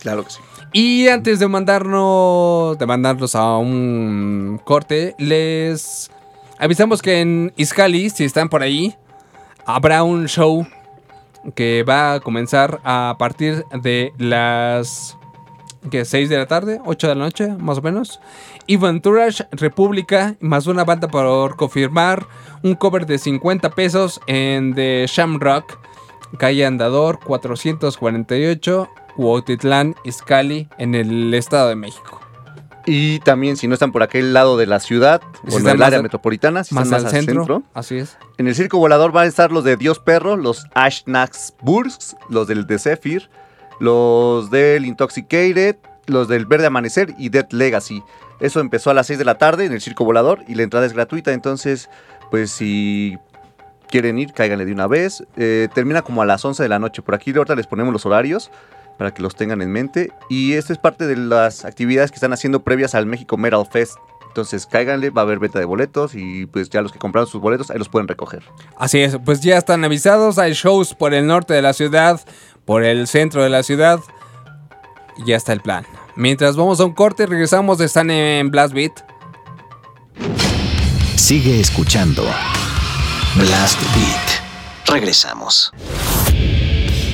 Claro 0.00 0.24
que 0.24 0.30
sí. 0.30 0.40
Y 0.72 1.08
antes 1.08 1.38
de 1.40 1.48
mandarnos, 1.48 2.78
de 2.78 2.86
mandarnos 2.86 3.34
a 3.34 3.56
un 3.56 4.60
corte, 4.64 5.14
les 5.18 6.10
avisamos 6.58 7.02
que 7.02 7.20
en 7.20 7.52
Iscali, 7.56 8.10
si 8.10 8.24
están 8.24 8.48
por 8.48 8.62
ahí, 8.62 8.94
habrá 9.66 10.02
un 10.02 10.26
show 10.26 10.66
que 11.54 11.84
va 11.88 12.14
a 12.14 12.20
comenzar 12.20 12.80
a 12.84 13.16
partir 13.18 13.64
de 13.82 14.12
las 14.18 15.16
¿qué? 15.90 16.04
6 16.04 16.28
de 16.28 16.36
la 16.36 16.46
tarde, 16.46 16.80
8 16.84 17.08
de 17.08 17.14
la 17.14 17.24
noche, 17.24 17.48
más 17.58 17.78
o 17.78 17.82
menos. 17.82 18.20
Y 18.66 18.76
Venturage 18.76 19.46
República, 19.52 20.36
más 20.40 20.66
una 20.66 20.84
banda 20.84 21.08
por 21.08 21.56
confirmar, 21.56 22.26
un 22.62 22.74
cover 22.74 23.06
de 23.06 23.18
50 23.18 23.70
pesos 23.70 24.20
en 24.26 24.74
The 24.74 25.06
Shamrock, 25.08 25.78
calle 26.38 26.66
Andador 26.66 27.20
448, 27.20 28.88
Huautitlán, 29.16 29.94
Izcalli, 30.04 30.68
en 30.78 30.94
el 30.94 31.32
Estado 31.34 31.70
de 31.70 31.76
México. 31.76 32.20
Y 32.88 33.20
también, 33.20 33.56
si 33.56 33.68
no 33.68 33.74
están 33.74 33.92
por 33.92 34.02
aquel 34.02 34.32
lado 34.32 34.56
de 34.56 34.66
la 34.66 34.80
ciudad, 34.80 35.20
Si 35.46 35.54
o 35.56 35.58
en 35.58 35.68
el 35.68 35.82
área 35.82 35.98
al- 35.98 36.02
metropolitana, 36.02 36.64
si 36.64 36.74
más 36.74 36.84
están 36.84 36.98
al 36.98 37.02
más 37.04 37.12
centro, 37.12 37.62
Así 37.74 37.96
es. 37.98 38.16
En 38.38 38.48
el 38.48 38.54
circo 38.54 38.78
volador 38.78 39.12
van 39.12 39.24
a 39.24 39.28
estar 39.28 39.52
los 39.52 39.62
de 39.64 39.76
Dios 39.76 39.98
Perro, 39.98 40.36
los 40.36 40.66
Ashnaxburgs, 40.74 42.16
los 42.28 42.46
del 42.48 42.66
de 42.66 42.78
Zephyr, 42.78 43.28
los 43.80 44.50
del 44.50 44.86
Intoxicated, 44.86 45.76
los 46.06 46.28
del 46.28 46.46
Verde 46.46 46.66
Amanecer 46.66 47.14
y 47.18 47.28
Dead 47.28 47.46
Legacy. 47.50 48.02
Eso 48.40 48.60
empezó 48.60 48.90
a 48.90 48.94
las 48.94 49.06
6 49.08 49.18
de 49.18 49.24
la 49.24 49.36
tarde 49.36 49.64
en 49.66 49.72
el 49.72 49.80
circo 49.80 50.04
volador 50.04 50.42
y 50.48 50.54
la 50.54 50.62
entrada 50.62 50.86
es 50.86 50.92
gratuita, 50.92 51.32
entonces, 51.32 51.90
pues 52.30 52.50
si 52.50 53.18
quieren 53.90 54.18
ir, 54.18 54.32
cáiganle 54.32 54.64
de 54.64 54.72
una 54.72 54.86
vez. 54.86 55.24
Eh, 55.36 55.68
termina 55.74 56.02
como 56.02 56.22
a 56.22 56.26
las 56.26 56.44
11 56.44 56.62
de 56.62 56.68
la 56.68 56.78
noche. 56.78 57.02
Por 57.02 57.14
aquí 57.14 57.32
ahorita 57.36 57.54
les 57.56 57.66
ponemos 57.66 57.92
los 57.92 58.06
horarios 58.06 58.50
para 58.98 59.14
que 59.14 59.22
los 59.22 59.34
tengan 59.36 59.62
en 59.62 59.70
mente. 59.70 60.12
Y 60.28 60.54
esto 60.54 60.72
es 60.72 60.78
parte 60.78 61.06
de 61.06 61.16
las 61.16 61.64
actividades 61.64 62.10
que 62.10 62.16
están 62.16 62.32
haciendo 62.32 62.62
previas 62.62 62.94
al 62.94 63.06
México 63.06 63.38
Metal 63.38 63.64
Fest. 63.70 63.96
Entonces 64.26 64.66
cáiganle, 64.66 65.10
va 65.10 65.22
a 65.22 65.24
haber 65.24 65.38
venta 65.38 65.58
de 65.58 65.64
boletos 65.64 66.14
y 66.14 66.46
pues 66.46 66.68
ya 66.68 66.82
los 66.82 66.92
que 66.92 66.98
compraron 66.98 67.28
sus 67.28 67.40
boletos 67.40 67.70
ahí 67.70 67.78
los 67.78 67.88
pueden 67.88 68.06
recoger. 68.06 68.42
Así 68.76 69.00
es, 69.00 69.16
pues 69.24 69.40
ya 69.40 69.56
están 69.56 69.84
avisados. 69.84 70.38
Hay 70.38 70.52
shows 70.52 70.94
por 70.94 71.14
el 71.14 71.26
norte 71.26 71.54
de 71.54 71.62
la 71.62 71.72
ciudad, 71.72 72.20
por 72.64 72.84
el 72.84 73.06
centro 73.06 73.42
de 73.42 73.48
la 73.48 73.62
ciudad. 73.62 74.00
Y 75.16 75.30
ya 75.30 75.36
está 75.36 75.52
el 75.52 75.60
plan. 75.60 75.86
Mientras 76.14 76.56
vamos 76.56 76.80
a 76.80 76.84
un 76.84 76.92
corte, 76.92 77.26
regresamos. 77.26 77.80
Están 77.80 78.10
en 78.10 78.50
Blast 78.50 78.74
Beat. 78.74 78.92
Sigue 81.16 81.60
escuchando 81.60 82.24
Blast 83.36 83.80
Beat. 83.94 84.88
Regresamos. 84.88 85.72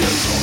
Yes. 0.00 0.12
sir. 0.12 0.37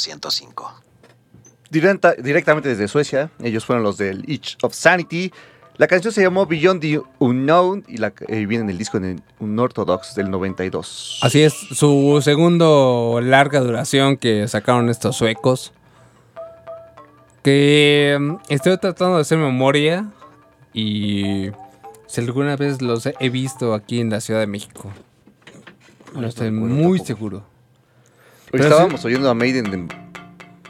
105. 0.00 0.72
Directa- 1.70 2.14
directamente 2.14 2.68
desde 2.68 2.88
Suecia. 2.88 3.30
Ellos 3.42 3.64
fueron 3.64 3.84
los 3.84 3.96
del 3.96 4.28
Itch 4.28 4.56
of 4.62 4.74
Sanity. 4.74 5.32
La 5.76 5.86
canción 5.86 6.12
se 6.12 6.20
llamó 6.22 6.44
Beyond 6.46 6.80
the 6.82 7.00
Unknown 7.20 7.84
y 7.88 7.96
la, 7.98 8.12
eh, 8.28 8.44
viene 8.46 8.64
en 8.64 8.70
el 8.70 8.76
disco 8.78 8.98
en 8.98 9.22
Unorthodox 9.38 10.14
del 10.14 10.30
92. 10.30 11.20
Así 11.22 11.40
es, 11.42 11.54
su 11.54 12.20
segundo 12.22 13.20
larga 13.22 13.60
duración 13.60 14.16
que 14.18 14.46
sacaron 14.48 14.90
estos 14.90 15.16
suecos. 15.16 15.72
Que 17.42 18.16
mm, 18.20 18.34
estoy 18.48 18.76
tratando 18.78 19.16
de 19.16 19.22
hacer 19.22 19.38
memoria 19.38 20.10
y 20.74 21.46
si 22.06 22.20
alguna 22.20 22.56
vez 22.56 22.82
los 22.82 23.06
he 23.06 23.28
visto 23.30 23.72
aquí 23.72 24.00
en 24.00 24.10
la 24.10 24.20
Ciudad 24.20 24.40
de 24.40 24.46
México. 24.46 24.90
No 26.14 26.26
estoy 26.26 26.50
muy 26.50 26.98
seguro. 26.98 27.44
Hoy 28.52 28.60
estábamos 28.60 29.04
oyendo 29.04 29.30
a 29.30 29.34
Maiden 29.34 29.66
en, 29.72 29.88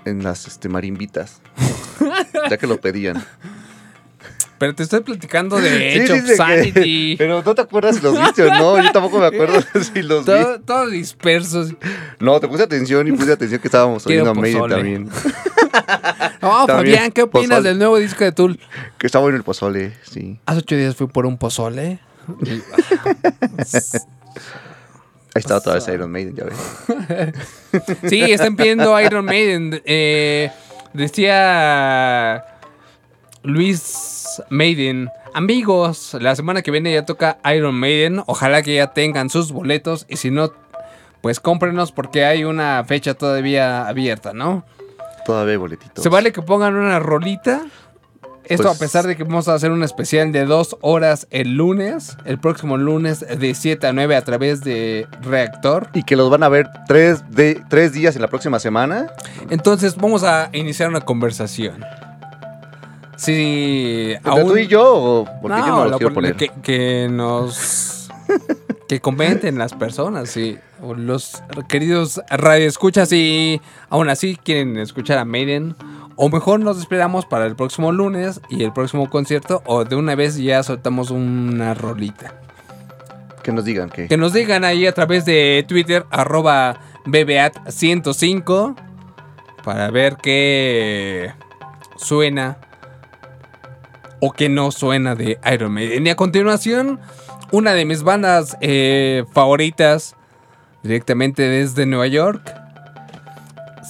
en 0.05 0.23
las 0.23 0.47
este, 0.47 0.69
marimbitas. 0.69 1.40
ya 2.51 2.57
que 2.59 2.66
lo 2.66 2.81
pedían. 2.81 3.23
Pero 4.59 4.75
te 4.75 4.83
estoy 4.83 5.01
platicando 5.01 5.57
de 5.59 5.71
Sí, 5.95 6.01
Age 6.12 6.12
of 6.21 6.27
que- 6.27 6.37
Sanity. 6.37 7.14
pero 7.19 7.43
no 7.43 7.55
te 7.55 7.62
acuerdas 7.62 7.97
si 7.97 8.03
los 8.03 8.21
viste 8.21 8.43
o 8.43 8.49
no. 8.55 8.83
Yo 8.83 8.93
tampoco 8.93 9.19
me 9.19 9.27
acuerdo 9.27 9.61
si 9.95 10.03
los 10.03 10.21
vi. 10.21 10.25
Todo, 10.27 10.61
todo 10.61 10.87
dispersos. 10.90 11.75
No, 12.19 12.38
te 12.40 12.47
puse 12.49 12.62
atención 12.64 13.09
y 13.09 13.12
puse 13.12 13.33
atención 13.33 13.59
que 13.61 13.69
estábamos 13.69 14.05
Quiero 14.05 14.25
oyendo 14.31 14.38
a 14.38 14.43
Maiden 14.43 14.69
también. 14.69 15.09
No, 16.43 16.66
También, 16.66 16.97
Fabián, 16.97 17.12
¿qué 17.12 17.23
opinas 17.23 17.49
pozole. 17.49 17.68
del 17.70 17.78
nuevo 17.78 17.97
disco 17.97 18.24
de 18.24 18.33
Tool? 18.33 18.61
Que 18.99 19.07
estaba 19.07 19.28
en 19.31 19.37
el 19.37 19.43
pozole, 19.43 19.95
sí. 20.03 20.39
Hace 20.45 20.59
ocho 20.59 20.76
días 20.76 20.95
fui 20.97 21.07
por 21.07 21.24
un 21.24 21.39
pozole. 21.39 22.01
Ahí 25.35 25.41
está 25.41 25.57
otra 25.57 25.74
vez 25.74 25.87
Iron 25.89 26.11
Maiden, 26.11 26.35
ya 26.35 26.45
ves. 26.45 27.35
Sí, 28.09 28.20
están 28.20 28.57
pidiendo 28.57 28.99
Iron 29.01 29.24
Maiden. 29.24 29.81
Eh, 29.85 30.51
decía 30.93 32.45
Luis 33.43 34.43
Maiden. 34.49 35.09
Amigos, 35.33 36.16
la 36.20 36.35
semana 36.35 36.62
que 36.62 36.72
viene 36.72 36.93
ya 36.93 37.05
toca 37.05 37.39
Iron 37.55 37.76
Maiden. 37.76 38.22
Ojalá 38.26 38.62
que 38.62 38.74
ya 38.74 38.89
tengan 38.89 39.31
sus 39.31 39.53
boletos. 39.53 40.05
Y 40.09 40.16
si 40.16 40.33
no, 40.33 40.53
pues 41.20 41.39
cómprenos 41.39 41.93
porque 41.93 42.24
hay 42.24 42.43
una 42.43 42.83
fecha 42.85 43.14
todavía 43.14 43.87
abierta, 43.87 44.33
¿no? 44.33 44.64
Todavía 45.24 45.53
hay 45.53 45.59
boletitos. 45.59 46.03
¿Se 46.03 46.09
vale 46.09 46.33
que 46.33 46.43
pongan 46.43 46.74
una 46.74 46.99
rolita? 46.99 47.62
Esto 48.45 48.64
Pues- 48.64 48.76
a 48.76 48.78
pesar 48.78 49.07
de 49.07 49.16
que 49.16 49.24
vamos 49.24 49.49
a 49.49 49.55
hacer 49.55 49.70
un 49.70 49.82
especial 49.82 50.32
de 50.32 50.45
dos 50.45 50.76
horas 50.80 51.26
el 51.30 51.55
lunes, 51.55 52.16
el 52.24 52.38
próximo 52.38 52.76
lunes 52.76 53.20
de 53.20 53.55
7 53.55 53.86
a 53.86 53.93
9 53.93 54.16
a 54.16 54.22
través 54.22 54.62
de 54.62 55.07
Reactor. 55.22 55.88
Y 55.95 56.03
que 56.03 56.16
los 56.16 56.30
van 56.30 56.43
a 56.43 56.49
ver 56.49 56.68
tres, 56.88 57.22
de, 57.30 57.62
tres 57.68 57.93
días 57.93 58.16
en 58.16 58.22
la 58.22 58.28
próxima 58.28 58.59
semana. 58.59 59.07
Entonces 59.51 59.97
vamos 59.97 60.24
a 60.24 60.51
iniciar 60.53 60.88
una 60.88 61.01
conversación. 61.01 61.84
Sí, 63.16 64.12
¿Entre 64.16 64.45
tú 64.45 64.57
y 64.57 64.66
yo 64.66 64.95
o 64.95 65.28
porque 65.43 65.59
yo 65.59 65.66
no 65.66 65.84
los 65.84 65.99
quiero 65.99 66.14
poner? 66.14 66.36
Que, 66.36 66.51
que 66.62 67.09
nos... 67.11 68.09
que 68.88 69.01
comenten 69.01 69.59
las 69.59 69.74
personas, 69.74 70.30
sí. 70.30 70.59
O 70.82 70.95
los 70.95 71.43
queridos 71.68 72.20
radioescuchas 72.30 73.12
y 73.12 73.61
aún 73.91 74.09
así 74.09 74.36
quieren 74.43 74.78
escuchar 74.78 75.18
a 75.18 75.24
Maiden. 75.24 75.76
O 76.17 76.29
mejor 76.29 76.61
nos 76.61 76.79
esperamos 76.79 77.25
para 77.27 77.47
el 77.47 77.57
próximo 77.57 77.93
lunes 77.93 78.41
y 78.49 78.65
el 78.65 78.73
próximo 78.73 79.09
concierto. 79.09 79.63
O 79.67 79.85
de 79.85 79.97
una 79.97 80.15
vez 80.15 80.37
ya 80.37 80.63
soltamos 80.63 81.11
una 81.11 81.75
rolita. 81.75 82.35
Que 83.43 83.53
nos 83.53 83.65
digan 83.65 83.89
que... 83.89 84.07
Que 84.09 84.17
nos 84.17 84.33
digan 84.33 84.65
ahí 84.65 84.87
a 84.87 84.93
través 84.93 85.25
de 85.25 85.65
Twitter, 85.67 86.05
arroba 86.11 86.79
BBAT105, 87.07 88.77
para 89.65 89.91
ver 89.91 90.17
qué 90.17 91.33
suena 91.97 92.59
o 94.21 94.33
qué 94.33 94.49
no 94.49 94.71
suena 94.71 95.15
de 95.15 95.39
Iron 95.53 95.73
Maiden. 95.73 96.07
Y 96.07 96.11
a 96.11 96.17
continuación, 96.17 97.01
una 97.51 97.73
de 97.73 97.85
mis 97.85 98.03
bandas 98.03 98.57
eh, 98.61 99.25
favoritas, 99.33 100.17
directamente 100.83 101.43
desde 101.43 101.87
Nueva 101.87 102.07
York. 102.07 102.60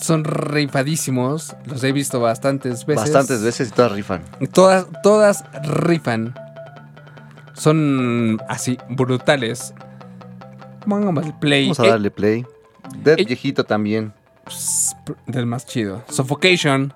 Son 0.01 0.25
rifadísimos, 0.25 1.55
los 1.67 1.85
he 1.85 1.93
visto 1.93 2.21
bastantes 2.21 2.87
veces. 2.87 3.05
Bastantes 3.13 3.43
veces 3.43 3.69
y 3.69 3.71
todas 3.73 3.93
rifan. 3.93 4.23
Todas, 4.53 4.87
todas 5.03 5.45
rifan. 5.63 6.35
Son 7.53 8.41
así, 8.49 8.79
brutales. 8.89 9.75
Pongamos 10.89 11.27
el 11.27 11.35
play. 11.35 11.65
Vamos 11.65 11.81
a 11.81 11.87
Eh, 11.87 11.91
darle 11.91 12.11
play. 12.11 12.47
Dead 13.03 13.19
eh. 13.21 13.25
viejito 13.25 13.65
también. 13.65 14.13
Del 15.27 15.47
más 15.47 15.67
chido. 15.67 16.03
Suffocation. 16.09 16.95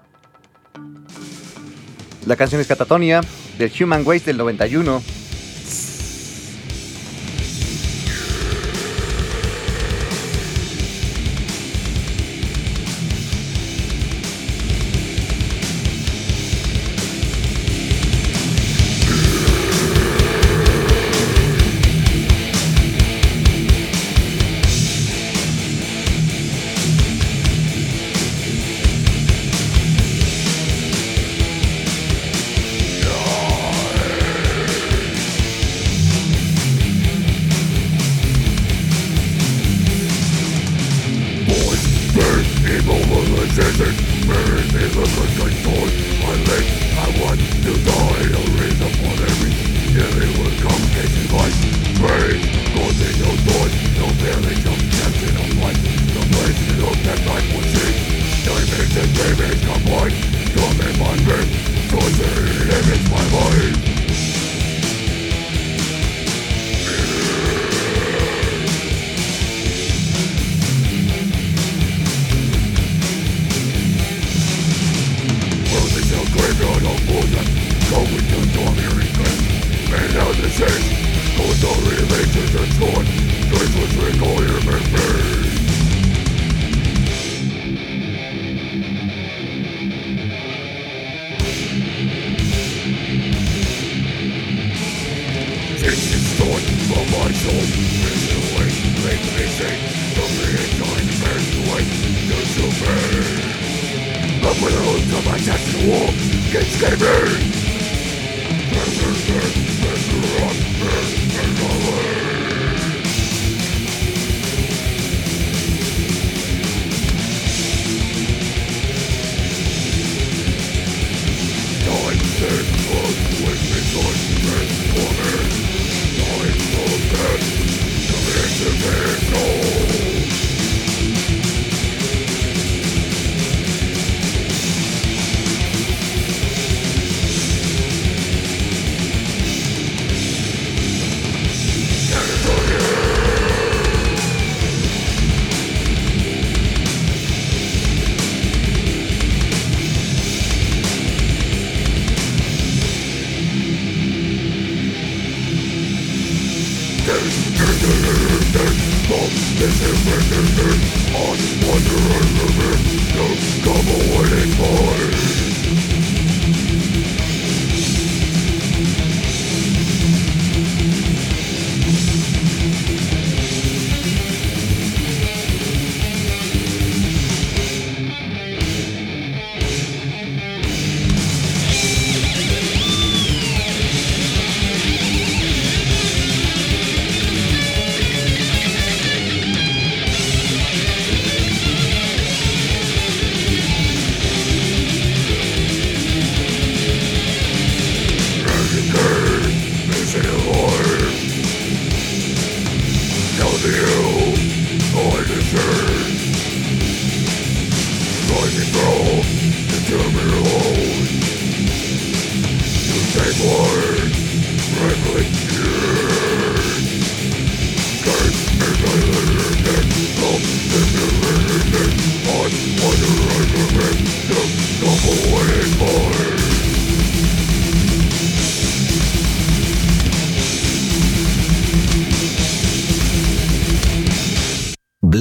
La 2.26 2.36
canción 2.36 2.61
es 2.61 2.66
Catatonia 2.66 3.20
del 3.59 3.70
Human 3.80 4.02
Waste 4.07 4.26
del 4.30 4.38
91. 4.38 5.02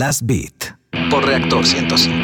Blast 0.03 0.23
Beat 0.25 0.75
por 1.09 1.25
Reactor 1.25 1.65
105. 1.65 2.22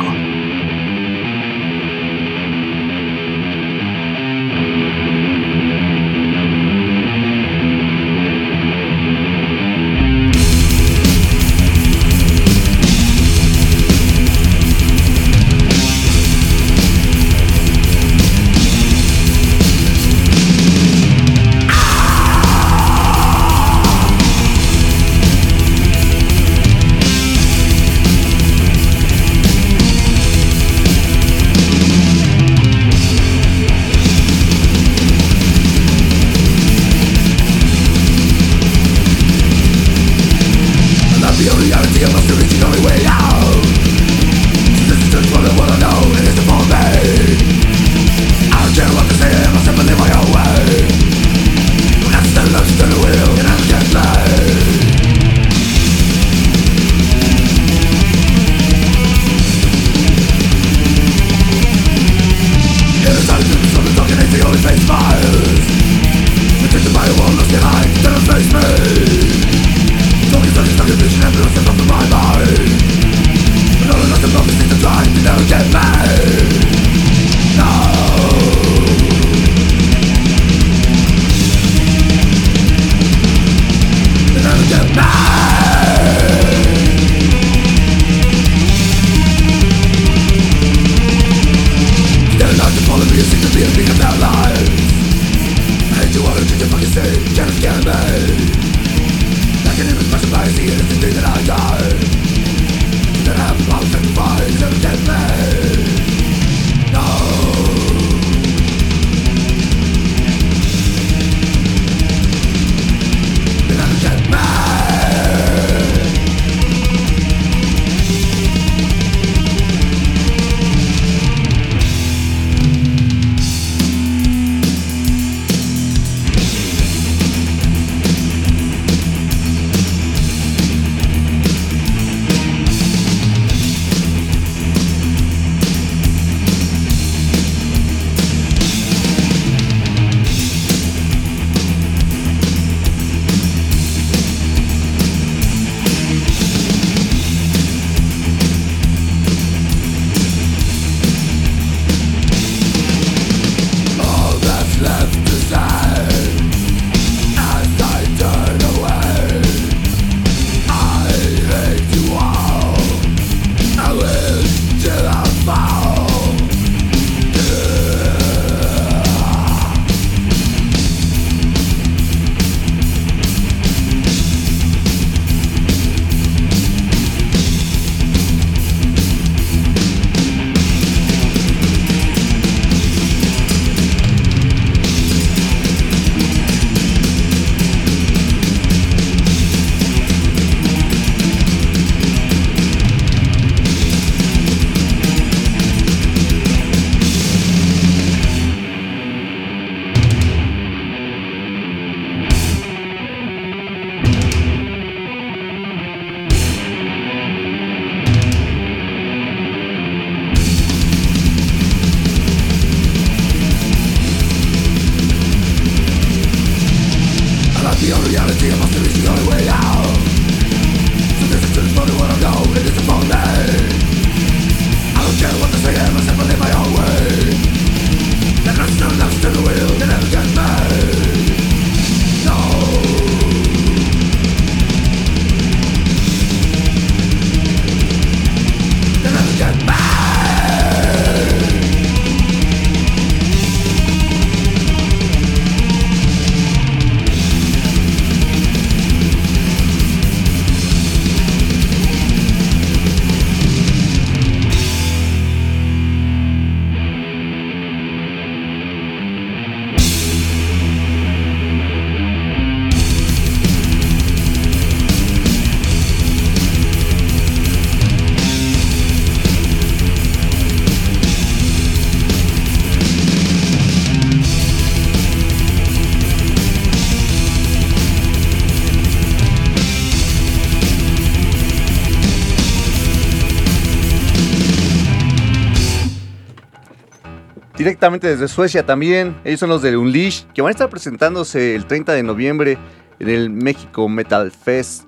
Directamente 287.80 288.10
desde 288.10 288.28
Suecia 288.28 288.66
también. 288.66 289.16
Ellos 289.24 289.40
son 289.40 289.48
los 289.48 289.62
de 289.62 289.78
Unleash, 289.78 290.26
que 290.34 290.42
van 290.42 290.50
a 290.50 290.52
estar 290.52 290.70
presentándose 290.70 291.56
el 291.56 291.66
30 291.66 291.94
de 291.94 292.04
noviembre 292.04 292.58
en 293.00 293.08
el 293.08 293.30
México 293.30 293.88
Metal 293.88 294.30
Fest, 294.32 294.84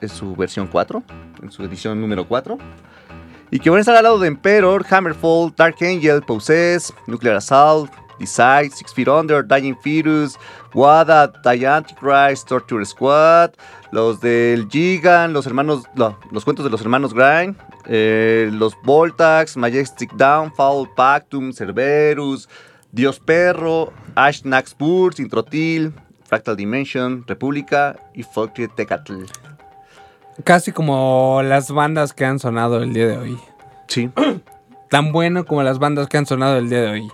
es 0.00 0.10
su 0.10 0.34
versión 0.34 0.66
4, 0.66 1.00
en 1.44 1.52
su 1.52 1.62
edición 1.62 2.00
número 2.00 2.26
4. 2.26 2.58
Y 3.52 3.60
que 3.60 3.70
van 3.70 3.76
a 3.76 3.80
estar 3.82 3.94
al 3.94 4.02
lado 4.02 4.18
de 4.18 4.26
Emperor, 4.26 4.84
Hammerfall, 4.90 5.54
Dark 5.56 5.76
Angel, 5.80 6.22
Possess, 6.22 6.92
Nuclear 7.06 7.36
Assault, 7.36 7.88
Decide, 8.18 8.70
Six 8.70 8.92
Feet 8.92 9.06
Under, 9.06 9.46
Dying 9.46 9.76
Fetus, 9.80 10.36
Wada, 10.74 11.28
Die 11.44 11.64
Antichrist, 11.64 12.48
Torture 12.48 12.84
Squad, 12.84 13.52
los 13.92 14.20
del 14.20 14.66
Gigan, 14.68 15.32
los 15.32 15.46
hermanos, 15.46 15.84
no, 15.94 16.18
los 16.32 16.44
cuentos 16.44 16.64
de 16.64 16.70
los 16.72 16.80
hermanos 16.80 17.14
Grind, 17.14 17.56
eh, 17.86 18.48
los 18.52 18.74
Voltax, 18.84 19.56
Majestic 19.56 20.12
Downfall, 20.14 20.88
Pactum, 20.94 21.52
Cerberus, 21.52 22.48
Dios 22.92 23.20
Perro, 23.20 23.92
Ash 24.14 24.42
Naxpur, 24.44 25.14
Sintrotil, 25.14 25.92
Fractal 26.24 26.56
Dimension, 26.56 27.24
República 27.26 27.96
y 28.14 28.22
Folktree 28.22 28.68
Tecatl. 28.68 29.24
Casi 30.42 30.72
como 30.72 31.42
las 31.44 31.70
bandas 31.70 32.12
que 32.12 32.24
han 32.24 32.38
sonado 32.38 32.82
el 32.82 32.92
día 32.92 33.06
de 33.06 33.18
hoy. 33.18 33.38
Sí. 33.88 34.10
Tan 34.90 35.12
bueno 35.12 35.44
como 35.44 35.62
las 35.62 35.78
bandas 35.78 36.08
que 36.08 36.18
han 36.18 36.26
sonado 36.26 36.56
el 36.58 36.68
día 36.68 36.80
de 36.82 36.90
hoy. 36.90 37.08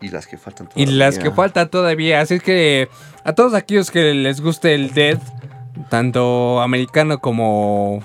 Y 0.00 0.08
las 0.08 0.26
que 0.26 0.38
faltan 0.38 0.68
Y 0.74 0.86
las 0.86 1.16
que 1.16 1.24
todavía. 1.24 1.36
faltan 1.36 1.68
todavía. 1.70 2.20
Así 2.20 2.34
es 2.34 2.42
que 2.42 2.88
a 3.24 3.32
todos 3.32 3.54
aquellos 3.54 3.90
que 3.90 4.14
les 4.14 4.40
guste 4.40 4.74
el 4.74 4.92
death, 4.92 5.20
tanto 5.90 6.60
americano 6.60 7.18
como 7.18 8.02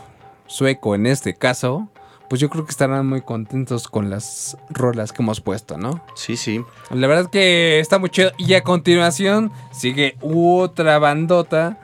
sueco 0.57 0.93
en 0.95 1.07
este 1.07 1.33
caso, 1.33 1.87
pues 2.29 2.39
yo 2.39 2.49
creo 2.49 2.63
que 2.65 2.71
estarán 2.71 3.07
muy 3.07 3.21
contentos 3.21 3.87
con 3.87 4.09
las 4.09 4.55
rolas 4.69 5.11
que 5.11 5.21
hemos 5.23 5.41
puesto, 5.41 5.77
¿no? 5.77 6.03
Sí, 6.15 6.37
sí. 6.37 6.63
La 6.91 7.07
verdad 7.07 7.29
que 7.29 7.79
está 7.79 7.97
muy 7.99 8.09
chido. 8.09 8.31
Y 8.37 8.53
a 8.53 8.61
continuación 8.63 9.51
sigue 9.71 10.15
otra 10.21 10.99
bandota 10.99 11.79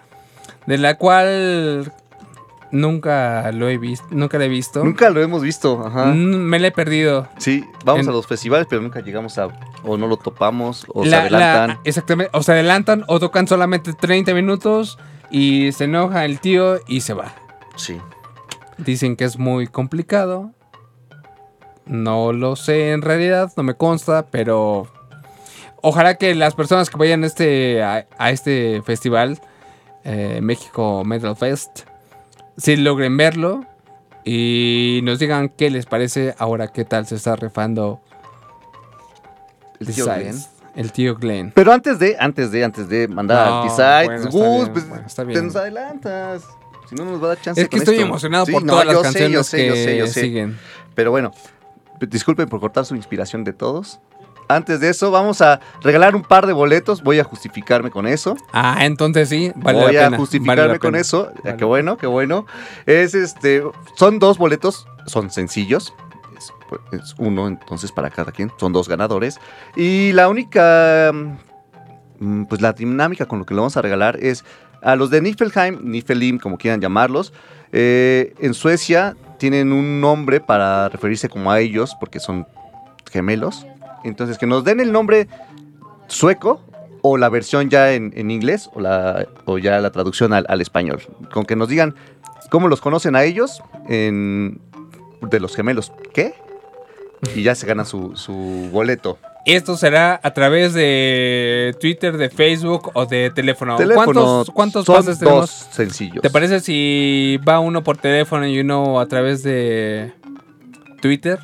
de 0.68 0.78
la 0.78 0.98
cual 0.98 1.92
nunca 2.72 3.52
lo 3.52 3.68
he 3.70 3.78
visto, 3.78 4.06
nunca 4.12 4.38
la 4.38 4.46
he 4.46 4.50
visto. 4.50 4.84
Nunca 4.84 5.10
lo 5.10 5.22
hemos 5.22 5.42
visto. 5.42 5.84
Ajá. 5.86 6.06
Mm, 6.06 6.36
Me 6.38 6.60
la 6.60 6.68
he 6.68 6.72
perdido. 6.72 7.28
Sí, 7.38 7.64
vamos 7.86 8.04
En- 8.04 8.10
a 8.10 8.12
los 8.14 8.28
festivales, 8.28 8.68
pero 8.70 8.82
nunca 8.82 9.02
llegamos 9.02 9.38
a. 9.40 9.48
O 9.84 9.98
no 9.98 10.08
lo 10.08 10.18
topamos, 10.18 10.86
o 10.94 11.04
se 11.04 11.10
La- 11.10 11.22
adelantan. 11.22 11.68
la- 11.70 11.80
exactamente. 11.86 12.30
O 12.38 12.44
se 12.44 12.52
adelantan 12.52 13.04
o 13.08 13.20
tocan 13.20 13.48
solamente 13.48 13.94
30 13.94 14.34
minutos 14.34 14.98
y 15.32 15.72
se 15.72 15.86
enoja 15.86 16.26
el 16.26 16.40
tío 16.40 16.80
y 16.88 17.02
se 17.02 17.14
va. 17.14 17.34
Sí. 17.76 18.00
Dicen 18.86 19.16
que 19.16 19.26
es 19.26 19.38
muy 19.38 19.68
complicado. 19.68 20.52
No 21.86 22.34
lo 22.34 22.56
sé 22.56 22.92
en 22.92 23.02
realidad, 23.02 23.52
no 23.58 23.64
me 23.64 23.74
consta, 23.74 24.28
pero 24.28 24.88
ojalá 25.82 26.16
que 26.16 26.36
las 26.36 26.54
personas 26.54 26.90
que 26.90 26.98
vayan 26.98 27.24
a 27.24 27.28
este, 27.28 27.82
a, 27.82 28.06
a 28.18 28.30
este 28.30 28.82
festival, 28.84 29.40
eh, 30.04 30.40
México 30.42 31.04
Metal 31.04 31.36
Fest, 31.36 31.82
sí 32.58 32.76
logren 32.76 33.18
verlo 33.18 33.66
y 34.24 35.00
nos 35.04 35.18
digan 35.18 35.50
qué 35.50 35.72
les 35.72 35.88
parece 35.88 36.36
ahora 36.38 36.68
qué 36.68 36.86
tal 36.86 37.08
se 37.08 37.16
está 37.16 37.36
refando 37.36 38.02
El 39.80 39.88
tío 39.88 40.06
Glenn. 40.06 40.38
el 40.76 40.92
tío 40.92 41.16
Glenn. 41.16 41.52
Pero 41.56 41.72
antes 41.72 41.98
de, 41.98 42.18
antes 42.20 42.52
de, 42.52 42.64
antes 42.64 42.88
de 42.88 43.08
mandar 43.08 43.50
No, 43.50 43.84
al 43.84 44.06
bueno, 44.06 44.30
Gus, 44.30 44.70
pues 44.70 44.88
bueno, 44.88 45.06
te 45.16 45.42
nos 45.42 45.56
adelantas. 45.56 46.44
Si 46.90 46.96
no 46.96 47.06
nos 47.06 47.22
va 47.22 47.26
a 47.26 47.30
dar 47.30 47.42
chance 47.42 47.62
Es 47.62 47.68
que 47.70 47.78
con 47.78 47.80
estoy 47.80 47.96
esto. 47.96 48.08
emocionado 48.08 48.46
Sí, 48.46 48.52
por 48.52 48.64
no, 48.64 48.74
todas 48.74 48.88
las 48.88 48.98
canciones 49.02 49.32
yo 49.32 49.44
sé, 49.44 49.68
yo 49.68 49.74
que 49.74 49.84
sé, 49.84 49.98
yo 49.98 50.08
sé. 50.08 50.22
siguen. 50.22 50.58
Pero 50.96 51.12
bueno, 51.12 51.32
disculpen 52.02 52.48
por 52.50 52.60
cortar 52.60 52.86
su 52.86 52.96
inspiración 52.96 53.44
de 53.44 53.54
todos. 53.54 54.00
Antes 54.48 54.80
de 54.80 54.90
eso, 54.90 55.12
vamos 55.12 55.42
a 55.42 55.60
regalar 55.84 56.16
un 56.16 56.24
par 56.24 56.48
de 56.48 56.54
boletos. 56.54 57.04
Voy 57.04 57.20
a 57.20 57.24
justificarme 57.24 57.92
con 57.92 58.08
eso. 58.08 58.36
Ah, 58.52 58.84
entonces 58.88 59.30
sí, 59.30 59.52
vale 59.56 59.80
Voy 59.80 59.94
la 59.94 60.02
a 60.02 60.06
pena. 60.06 60.18
justificarme 60.18 60.62
vale 60.64 60.74
la 60.74 60.80
con 60.80 60.96
eso. 60.96 61.32
Vale. 61.44 61.58
Qué 61.58 61.66
bueno, 61.66 61.98
qué 61.98 62.08
bueno. 62.08 62.48
Es 62.88 63.14
este, 63.14 63.62
son 63.96 64.18
dos 64.18 64.40
boletos, 64.40 64.88
son 65.06 65.30
sencillos. 65.30 65.94
Es, 66.36 66.52
pues, 66.68 66.82
es 66.94 67.14
uno 67.20 67.48
entonces 67.48 67.92
para 67.92 68.10
cada 68.10 68.32
quien. 68.32 68.52
Son 68.60 68.74
dos 68.74 68.90
ganadores. 68.90 69.40
Y 69.76 70.14
la 70.14 70.28
única, 70.30 71.12
mm, 72.20 72.46
pues 72.46 72.60
la 72.62 72.74
dinámica 72.74 73.28
con 73.28 73.38
lo 73.38 73.46
que 73.46 73.54
le 73.54 73.60
vamos 73.60 73.78
a 73.78 73.84
regalar 73.84 74.18
es 74.20 74.44
a 74.82 74.96
los 74.96 75.10
de 75.10 75.22
Niflheim, 75.22 75.80
Niflheim, 75.84 76.40
como 76.40 76.58
quieran 76.58 76.82
llamarlos. 76.82 77.34
eh, 77.72 78.34
en 78.40 78.54
Suecia 78.54 79.16
tienen 79.38 79.72
un 79.72 80.02
nombre 80.02 80.40
para 80.40 80.90
referirse 80.90 81.30
como 81.30 81.52
a 81.52 81.60
ellos 81.60 81.96
porque 82.00 82.20
son 82.20 82.48
gemelos. 83.12 83.66
Entonces 84.04 84.38
que 84.38 84.46
nos 84.46 84.64
den 84.64 84.80
el 84.80 84.92
nombre 84.92 85.28
sueco 86.08 86.62
o 87.02 87.18
la 87.18 87.30
versión 87.30 87.70
ya 87.70 87.94
en, 87.94 88.30
inglés 88.30 88.70
o 89.46 89.58
ya 89.58 89.80
la 89.80 89.92
traducción 89.92 90.34
al, 90.34 90.46
al 90.50 90.62
español. 90.62 91.02
Con 91.32 91.46
que 91.46 91.56
nos 91.56 91.70
digan 91.70 91.96
cómo 92.50 92.68
los 92.68 92.82
conocen 92.82 93.16
a 93.16 93.24
ellos 93.24 93.62
en, 93.88 94.60
de 95.22 95.40
los 95.40 95.56
gemelos. 95.56 95.92
¿Qué? 96.14 96.34
Y 97.36 97.44
ya 97.44 97.56
se 97.56 97.66
gana 97.66 97.86
su, 97.86 98.16
su 98.16 98.70
boleto. 98.72 99.18
Esto 99.46 99.78
será 99.78 100.20
a 100.22 100.32
través 100.32 100.74
de 100.74 101.76
Twitter, 101.80 102.18
de 102.18 102.30
Facebook 102.30 102.92
o 102.94 103.06
de 103.06 103.32
teléfono. 103.32 103.76
Teléfono, 103.78 104.06
¿Cuántos, 104.06 104.52
cuántos 104.52 104.86
son 104.86 104.96
pases 104.98 105.20
tenemos? 105.20 105.42
dos 105.42 105.68
sencillos. 105.72 106.22
¿Te 106.22 106.30
parece 106.30 106.60
si 106.60 107.40
va 107.48 107.60
uno 107.60 107.84
por 107.84 107.98
teléfono 107.98 108.46
y 108.48 108.60
uno 108.60 109.00
a 109.00 109.08
través 109.08 109.42
de 109.44 110.14
Twitter? 111.02 111.40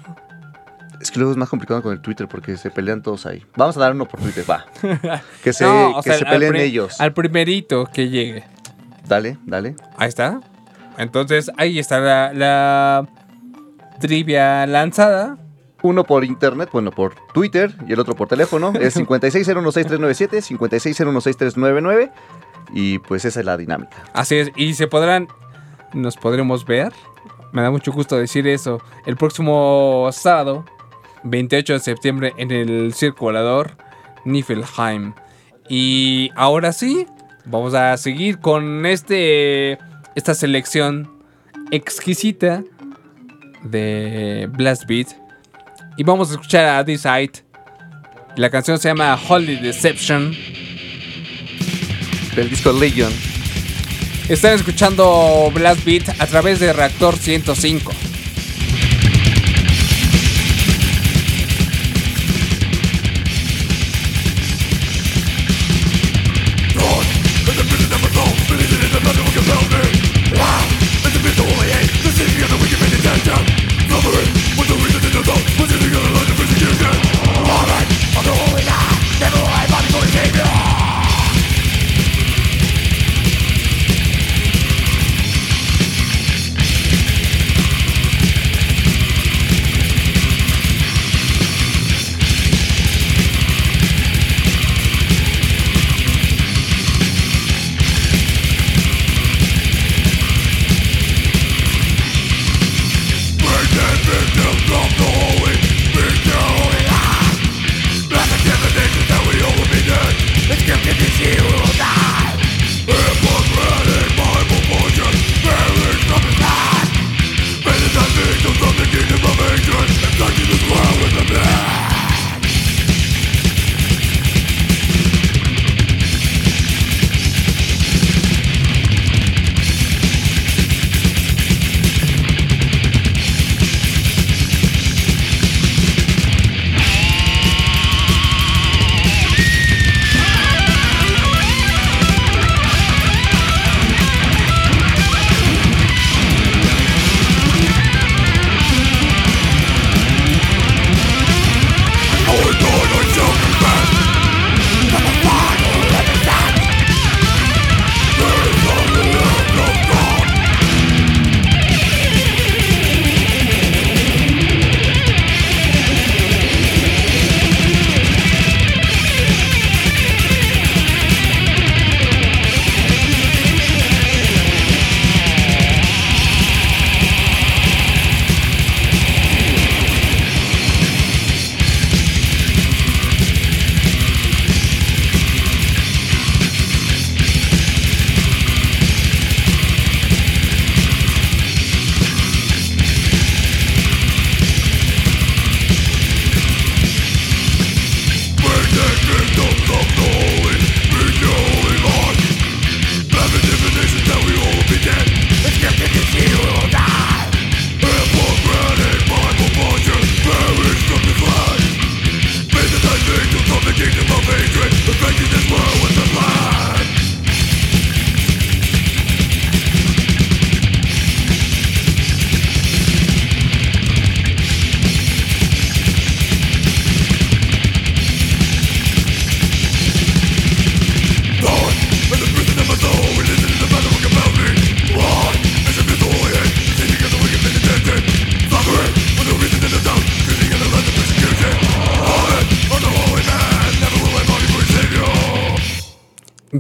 Es 1.02 1.12
que 1.12 1.20
luego 1.20 1.32
es 1.32 1.38
más 1.38 1.50
complicado 1.50 1.82
con 1.82 1.94
el 1.94 2.02
Twitter 2.02 2.28
porque 2.28 2.58
se 2.58 2.70
pelean 2.70 3.02
todos 3.02 3.26
ahí. 3.26 3.44
Vamos 3.56 3.78
a 3.78 3.80
dar 3.80 3.94
uno 3.94 4.06
por 4.08 4.20
Twitter, 4.20 4.44
va. 4.50 4.66
Que 5.44 5.54
se, 5.54 5.64
No, 5.64 5.98
o 5.98 6.02
que 6.02 6.10
sea, 6.10 6.20
se 6.20 6.26
al 6.26 6.32
peleen 6.32 6.56
ellos. 6.56 7.00
Al 7.00 7.14
primerito 7.14 7.86
que 7.86 8.10
llegue. 8.10 8.44
Dale, 9.08 9.38
dale. 9.46 9.76
Ahí 9.98 10.10
está. 10.10 10.42
Entonces 10.98 11.52
ahí 11.58 11.80
está 11.80 12.00
la, 12.00 12.34
la 12.34 13.08
trivia 14.00 14.66
lanzada. 14.68 15.38
Uno 15.86 16.04
por 16.04 16.26
internet, 16.26 16.70
bueno, 16.72 16.90
por 16.90 17.14
Twitter 17.32 17.76
y 17.88 17.94
el 17.94 18.00
otro 18.00 18.16
por 18.16 18.28
teléfono. 18.28 18.74
Es 18.80 18.98
56016397, 18.98 20.42
56016399. 20.58 22.12
Y 22.74 22.98
pues 22.98 23.24
esa 23.24 23.42
es 23.42 23.46
la 23.46 23.56
dinámica. 23.56 23.96
Así 24.12 24.36
es. 24.36 24.52
Y 24.56 24.74
se 24.74 24.88
podrán. 24.88 25.28
Nos 25.94 26.18
podremos 26.18 26.66
ver. 26.66 26.92
Me 27.52 27.62
da 27.62 27.70
mucho 27.70 27.92
gusto 27.92 28.18
decir 28.18 28.48
eso. 28.48 28.82
El 29.06 29.16
próximo 29.16 30.10
sábado, 30.12 30.66
28 31.24 31.74
de 31.74 31.80
septiembre, 31.80 32.34
en 32.38 32.50
el 32.52 32.92
Circo 32.96 33.26
Volador 33.26 33.78
Niflheim. 34.26 35.14
Y 35.70 36.32
ahora 36.36 36.74
sí, 36.74 37.06
vamos 37.46 37.76
a 37.76 37.96
seguir 37.98 38.40
con 38.40 38.88
este. 38.88 39.78
Esta 40.16 40.34
selección 40.34 41.12
exquisita 41.70 42.64
de 43.62 44.50
Blast 44.52 44.86
Beat. 44.88 45.25
Y 45.98 46.04
vamos 46.04 46.30
a 46.30 46.34
escuchar 46.34 46.66
a 46.66 46.84
Decide. 46.84 47.46
La 48.36 48.50
canción 48.50 48.78
se 48.78 48.90
llama 48.90 49.18
Holy 49.28 49.56
Deception. 49.56 50.36
Del 52.36 52.50
disco 52.50 52.74
Legion. 52.74 53.14
Están 54.28 54.56
escuchando 54.56 55.50
Blast 55.54 55.86
Beat 55.86 56.20
a 56.20 56.28
través 56.28 56.60
de 56.60 56.74
Reactor 56.74 57.16
105. 57.16 57.94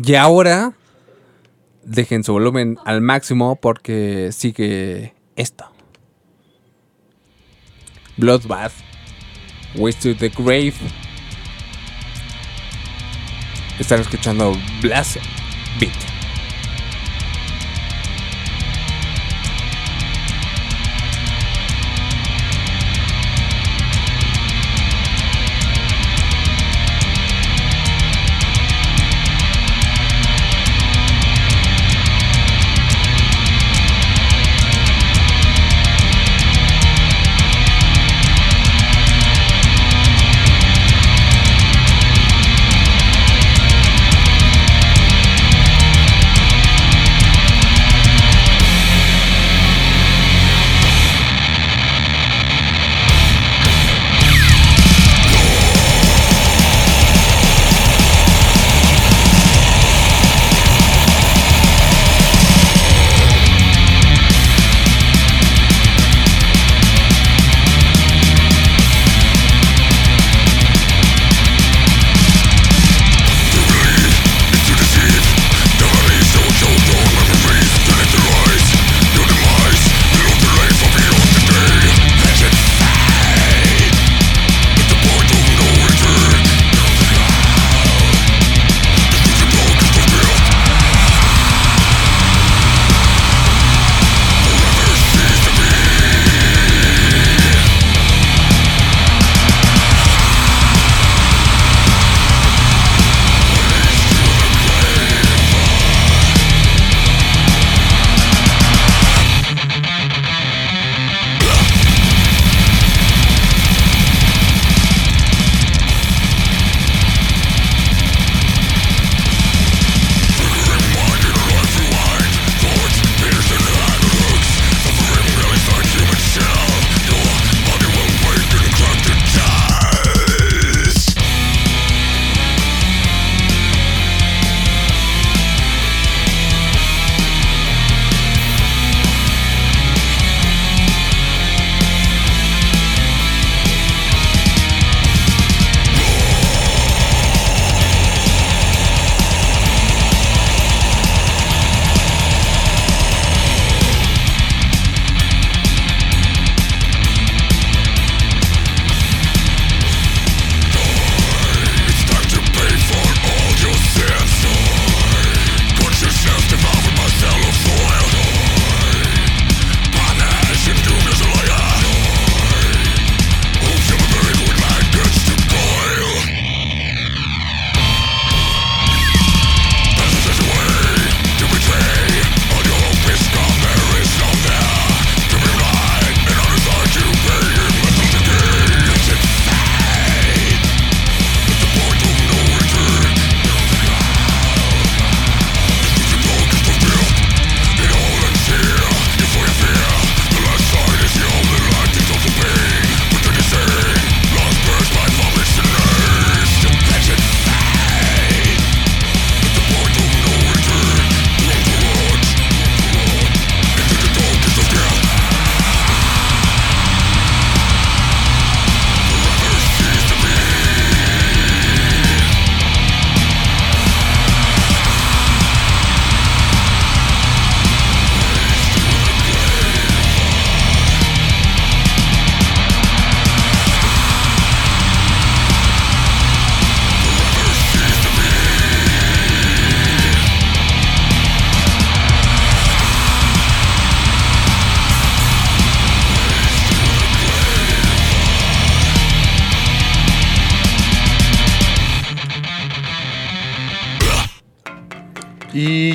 Y 0.05 0.13
ahora 0.13 0.73
dejen 1.83 2.23
su 2.23 2.33
volumen 2.33 2.77
al 2.85 3.01
máximo 3.01 3.55
porque 3.55 4.29
sigue 4.31 5.15
esto. 5.35 5.65
Bloodbath. 8.17 8.73
Ways 9.75 9.97
to 9.99 10.15
the 10.15 10.29
Grave. 10.29 10.75
Están 13.79 14.01
escuchando 14.01 14.53
Blast 14.81 15.17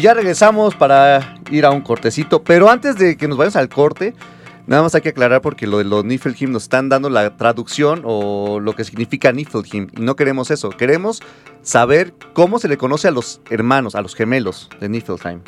Ya 0.00 0.14
regresamos 0.14 0.74
para 0.74 1.34
ir 1.50 1.66
a 1.66 1.70
un 1.70 1.82
cortecito. 1.82 2.42
Pero 2.42 2.70
antes 2.70 2.96
de 2.96 3.18
que 3.18 3.28
nos 3.28 3.36
vayamos 3.36 3.56
al 3.56 3.68
corte, 3.68 4.14
nada 4.66 4.82
más 4.82 4.94
hay 4.94 5.02
que 5.02 5.10
aclarar 5.10 5.42
porque 5.42 5.66
lo 5.66 5.76
de 5.76 5.84
los 5.84 6.06
Niflheim 6.06 6.50
nos 6.50 6.62
están 6.62 6.88
dando 6.88 7.10
la 7.10 7.36
traducción 7.36 8.02
o 8.06 8.60
lo 8.60 8.74
que 8.74 8.84
significa 8.84 9.30
Niflheim. 9.30 9.88
Y 9.94 10.00
no 10.00 10.16
queremos 10.16 10.50
eso. 10.50 10.70
Queremos 10.70 11.20
saber 11.60 12.14
cómo 12.32 12.58
se 12.58 12.68
le 12.68 12.78
conoce 12.78 13.08
a 13.08 13.10
los 13.10 13.42
hermanos, 13.50 13.94
a 13.94 14.00
los 14.00 14.14
gemelos 14.14 14.70
de 14.80 14.88
Niflheim. 14.88 15.42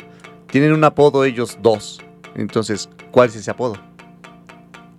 Tienen 0.51 0.73
un 0.73 0.83
apodo 0.83 1.23
ellos 1.23 1.57
dos. 1.63 1.99
Entonces, 2.35 2.89
¿cuál 3.09 3.29
es 3.29 3.35
ese 3.35 3.49
apodo? 3.49 3.75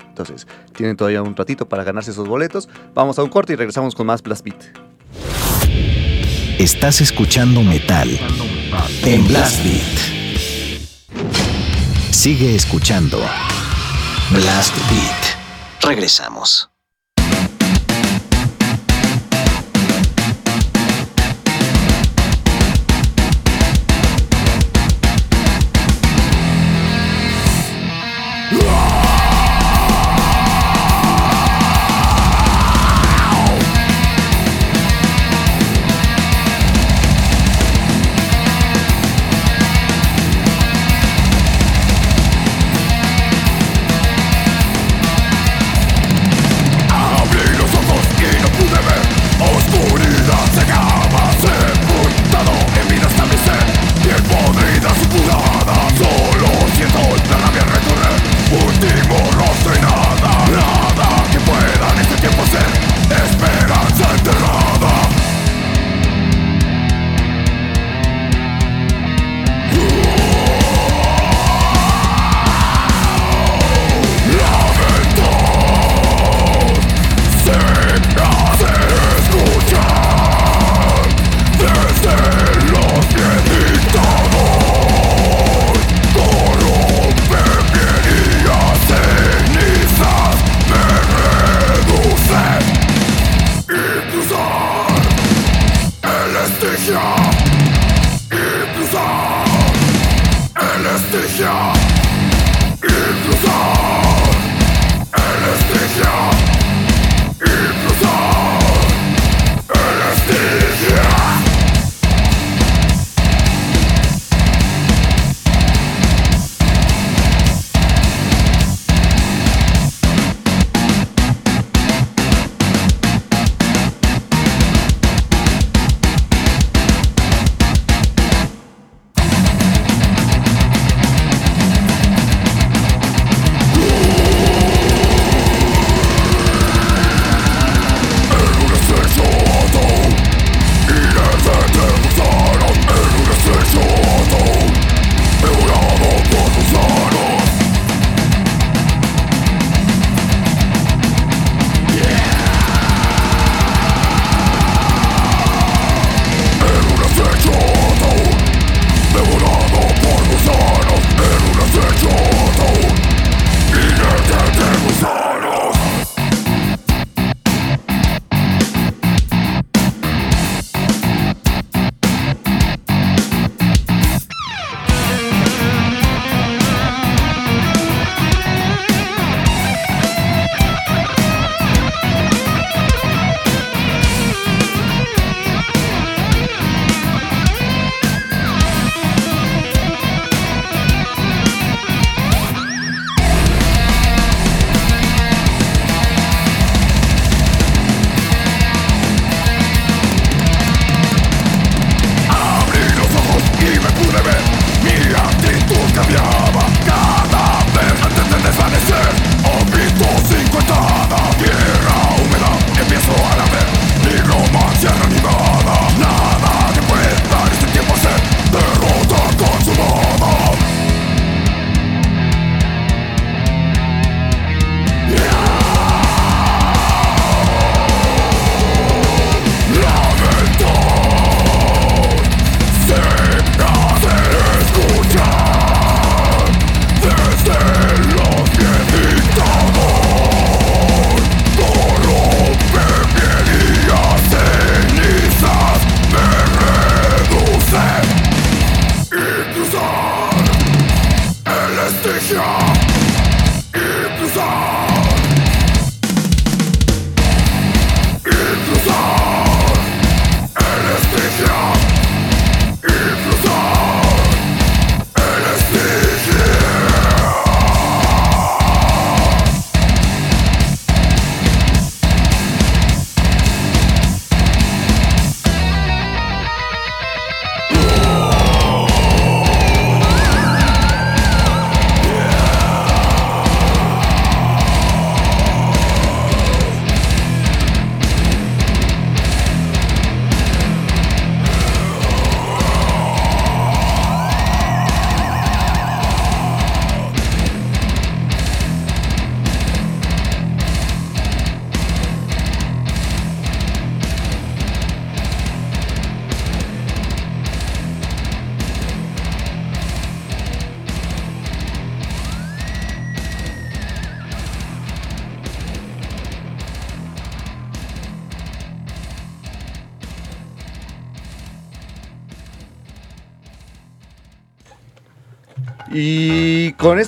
Entonces, 0.08 0.48
tienen 0.72 0.96
todavía 0.96 1.22
un 1.22 1.36
ratito 1.36 1.68
para 1.68 1.84
ganarse 1.84 2.10
esos 2.10 2.26
boletos. 2.26 2.68
Vamos 2.92 3.20
a 3.20 3.22
un 3.22 3.30
corte 3.30 3.52
y 3.52 3.56
regresamos 3.56 3.94
con 3.94 4.06
más 4.06 4.20
Blast 4.20 4.44
Beat. 4.44 4.83
Estás 6.64 7.02
escuchando 7.02 7.60
metal 7.60 8.08
en 9.02 9.28
Blast 9.28 9.62
Beat. 9.62 9.98
Sigue 12.10 12.54
escuchando 12.54 13.18
Blast 14.30 14.74
Beat. 14.88 15.82
Regresamos. 15.82 16.70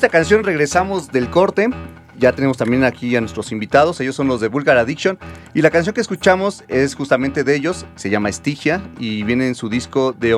Esta 0.07 0.19
canción 0.19 0.45
regresamos 0.45 1.11
del 1.11 1.31
corte. 1.31 1.69
Ya 2.17 2.31
tenemos 2.31 2.57
también 2.57 2.85
aquí 2.85 3.17
a 3.17 3.21
nuestros 3.21 3.51
invitados. 3.51 4.01
Ellos 4.01 4.15
son 4.15 4.29
los 4.29 4.41
de 4.41 4.47
Vulgar 4.47 4.79
Addiction. 4.79 5.19
Y 5.53 5.63
la 5.63 5.71
canción 5.71 5.97
que 5.97 6.01
escuchamos 6.01 6.63
es 6.69 6.95
justamente 6.95 7.43
de 7.43 7.57
ellos. 7.57 7.87
Se 7.97 8.09
llama 8.09 8.29
Estigia 8.29 8.89
y 9.01 9.25
viene 9.25 9.49
en 9.49 9.57
su 9.57 9.69
disco 9.69 10.13
de 10.13 10.33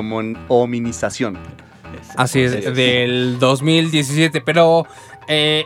hominización. 0.47 1.37
Así 2.15 2.41
es, 2.41 2.73
del 2.73 3.37
2017. 3.37 4.41
Pero 4.41 4.87
eh, 5.27 5.65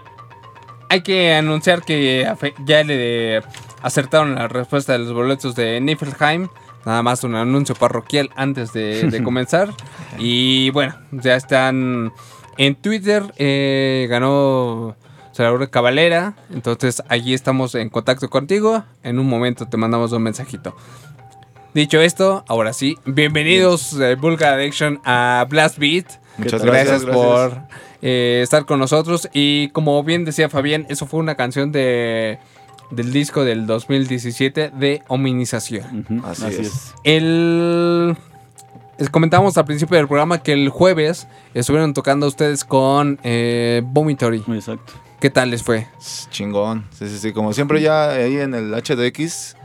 hay 0.89 1.01
que 1.01 1.33
anunciar 1.35 1.81
que 1.81 2.29
ya 2.65 2.83
le 2.83 3.41
acertaron 3.81 4.35
la 4.35 4.49
respuesta 4.49 4.91
de 4.91 4.99
los 4.99 5.13
boletos 5.13 5.55
de 5.55 5.79
Niflheim. 5.79 6.49
Nada 6.85 7.03
más 7.03 7.23
un 7.23 7.35
anuncio 7.35 7.73
parroquial 7.73 8.31
antes 8.35 8.73
de, 8.73 9.09
de 9.09 9.23
comenzar. 9.23 9.69
Y 10.17 10.71
bueno, 10.71 10.93
ya 11.13 11.37
están 11.37 12.11
en 12.57 12.75
Twitter. 12.75 13.33
eh, 13.37 14.07
ganó 14.09 14.95
Salvador 15.31 15.69
Cabalera. 15.69 16.35
Entonces 16.53 17.01
allí 17.09 17.33
estamos 17.33 17.75
en 17.75 17.89
contacto 17.89 18.29
contigo. 18.29 18.83
En 19.03 19.19
un 19.19 19.27
momento 19.27 19.67
te 19.67 19.77
mandamos 19.77 20.11
un 20.11 20.23
mensajito. 20.23 20.75
Dicho 21.73 21.99
esto, 22.01 22.45
ahora 22.47 22.71
sí, 22.71 22.97
bienvenidos 23.03 23.93
eh, 23.99 24.13
Vulgar 24.15 24.53
Addiction 24.53 25.01
a 25.05 25.45
Blast 25.49 25.79
Beat. 25.79 26.05
Muchas 26.37 26.63
Gracias, 26.63 27.03
gracias, 27.03 27.15
por 27.15 27.57
eh, 28.03 28.41
estar 28.43 28.65
con 28.65 28.77
nosotros. 28.79 29.27
Y 29.33 29.69
como 29.69 30.03
bien 30.03 30.23
decía 30.23 30.49
Fabián, 30.49 30.85
eso 30.89 31.07
fue 31.07 31.19
una 31.19 31.33
canción 31.35 31.71
de 31.71 32.37
del 32.91 33.11
disco 33.11 33.43
del 33.43 33.65
2017 33.65 34.69
de 34.69 35.01
Hominización. 35.07 36.05
Así 36.25 36.45
Así, 36.45 36.61
es. 36.61 36.67
es. 36.67 36.93
El 37.03 38.15
les 38.97 39.09
comentamos 39.09 39.57
al 39.57 39.65
principio 39.65 39.97
del 39.97 40.07
programa 40.07 40.43
que 40.43 40.53
el 40.53 40.69
jueves 40.69 41.27
estuvieron 41.53 41.93
tocando 41.93 42.27
ustedes 42.27 42.63
con 42.63 43.19
eh, 43.23 43.81
Vomitory. 43.85 44.43
Exacto. 44.47 44.93
¿Qué 45.19 45.29
tal 45.29 45.51
les 45.51 45.63
fue? 45.63 45.87
Chingón. 46.31 46.85
Sí, 46.91 47.07
sí, 47.07 47.17
sí. 47.17 47.31
Como 47.31 47.53
siempre 47.53 47.81
ya 47.81 48.09
ahí 48.09 48.37
en 48.37 48.53
el 48.53 48.73
HDX 48.73 49.55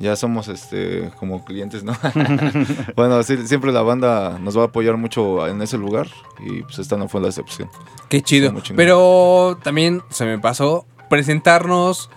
ya 0.00 0.16
somos 0.16 0.48
este 0.48 1.10
como 1.18 1.44
clientes, 1.44 1.84
¿no? 1.84 1.96
bueno, 2.96 3.22
sí, 3.22 3.46
siempre 3.46 3.72
la 3.72 3.82
banda 3.82 4.38
nos 4.40 4.56
va 4.56 4.62
a 4.62 4.66
apoyar 4.66 4.96
mucho 4.96 5.46
en 5.46 5.62
ese 5.62 5.78
lugar 5.78 6.08
y 6.40 6.62
pues 6.62 6.78
esta 6.78 6.96
no 6.96 7.08
fue 7.08 7.20
la 7.20 7.28
excepción. 7.28 7.68
Qué 8.08 8.22
chido. 8.22 8.52
Pero 8.74 9.58
también 9.62 10.02
se 10.10 10.24
me 10.24 10.38
pasó 10.38 10.86
presentarnos, 11.08 12.10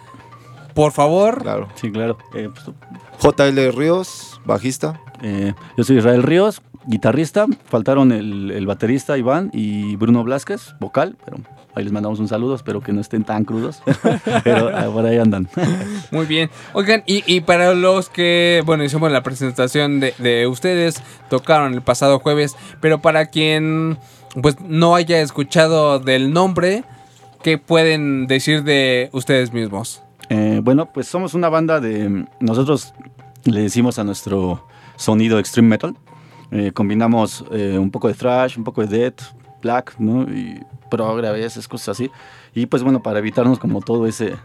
por 0.73 0.91
favor. 0.91 1.41
Claro. 1.43 1.67
Sí, 1.75 1.91
claro. 1.91 2.17
Eh, 2.33 2.49
pues, 2.49 3.35
JL 3.35 3.77
Ríos, 3.77 4.41
bajista. 4.45 4.99
Eh, 5.21 5.53
yo 5.77 5.83
soy 5.83 5.97
Israel 5.97 6.23
Ríos, 6.23 6.61
guitarrista. 6.85 7.45
Faltaron 7.65 8.11
el, 8.11 8.51
el 8.51 8.65
baterista 8.65 9.17
Iván 9.17 9.49
y 9.53 9.95
Bruno 9.95 10.23
Blasquez, 10.23 10.75
vocal, 10.79 11.17
pero 11.23 11.37
ahí 11.75 11.83
les 11.83 11.93
mandamos 11.93 12.19
un 12.19 12.27
saludo. 12.27 12.55
Espero 12.55 12.81
que 12.81 12.93
no 12.93 13.01
estén 13.01 13.23
tan 13.23 13.45
crudos. 13.45 13.81
pero 14.43 14.69
eh, 14.69 14.89
por 14.91 15.05
ahí 15.05 15.17
andan. 15.17 15.47
Muy 16.11 16.25
bien. 16.25 16.49
Oigan, 16.73 17.03
y, 17.05 17.23
y 17.25 17.41
para 17.41 17.73
los 17.73 18.09
que, 18.09 18.63
bueno, 18.65 18.83
hicimos 18.83 19.11
la 19.11 19.23
presentación 19.23 19.99
de, 19.99 20.13
de 20.17 20.47
ustedes, 20.47 21.01
tocaron 21.29 21.73
el 21.73 21.81
pasado 21.81 22.19
jueves, 22.19 22.55
pero 22.81 23.01
para 23.01 23.27
quien 23.27 23.97
pues 24.41 24.59
no 24.61 24.95
haya 24.95 25.21
escuchado 25.21 25.99
del 25.99 26.31
nombre, 26.31 26.83
¿qué 27.43 27.57
pueden 27.57 28.27
decir 28.27 28.63
de 28.63 29.09
ustedes 29.11 29.53
mismos? 29.53 30.03
Eh, 30.29 30.61
bueno, 30.63 30.91
pues 30.93 31.07
somos 31.07 31.33
una 31.33 31.49
banda 31.49 31.79
de... 31.79 32.25
Nosotros 32.39 32.93
le 33.45 33.61
decimos 33.61 33.97
a 33.97 34.03
nuestro 34.03 34.67
sonido 34.97 35.39
extreme 35.39 35.69
metal. 35.69 35.95
Eh, 36.51 36.71
combinamos 36.73 37.45
eh, 37.51 37.77
un 37.77 37.91
poco 37.91 38.07
de 38.07 38.13
thrash, 38.13 38.57
un 38.57 38.63
poco 38.63 38.85
de 38.85 38.97
death, 38.97 39.21
black, 39.61 39.95
¿no? 39.99 40.23
Y 40.23 40.61
progre 40.89 41.27
a 41.27 41.31
veces, 41.31 41.67
cosas 41.67 41.89
así. 41.89 42.11
Y 42.53 42.65
pues 42.65 42.83
bueno, 42.83 43.01
para 43.01 43.19
evitarnos 43.19 43.59
como 43.59 43.81
todo 43.81 44.07
ese, 44.07 44.35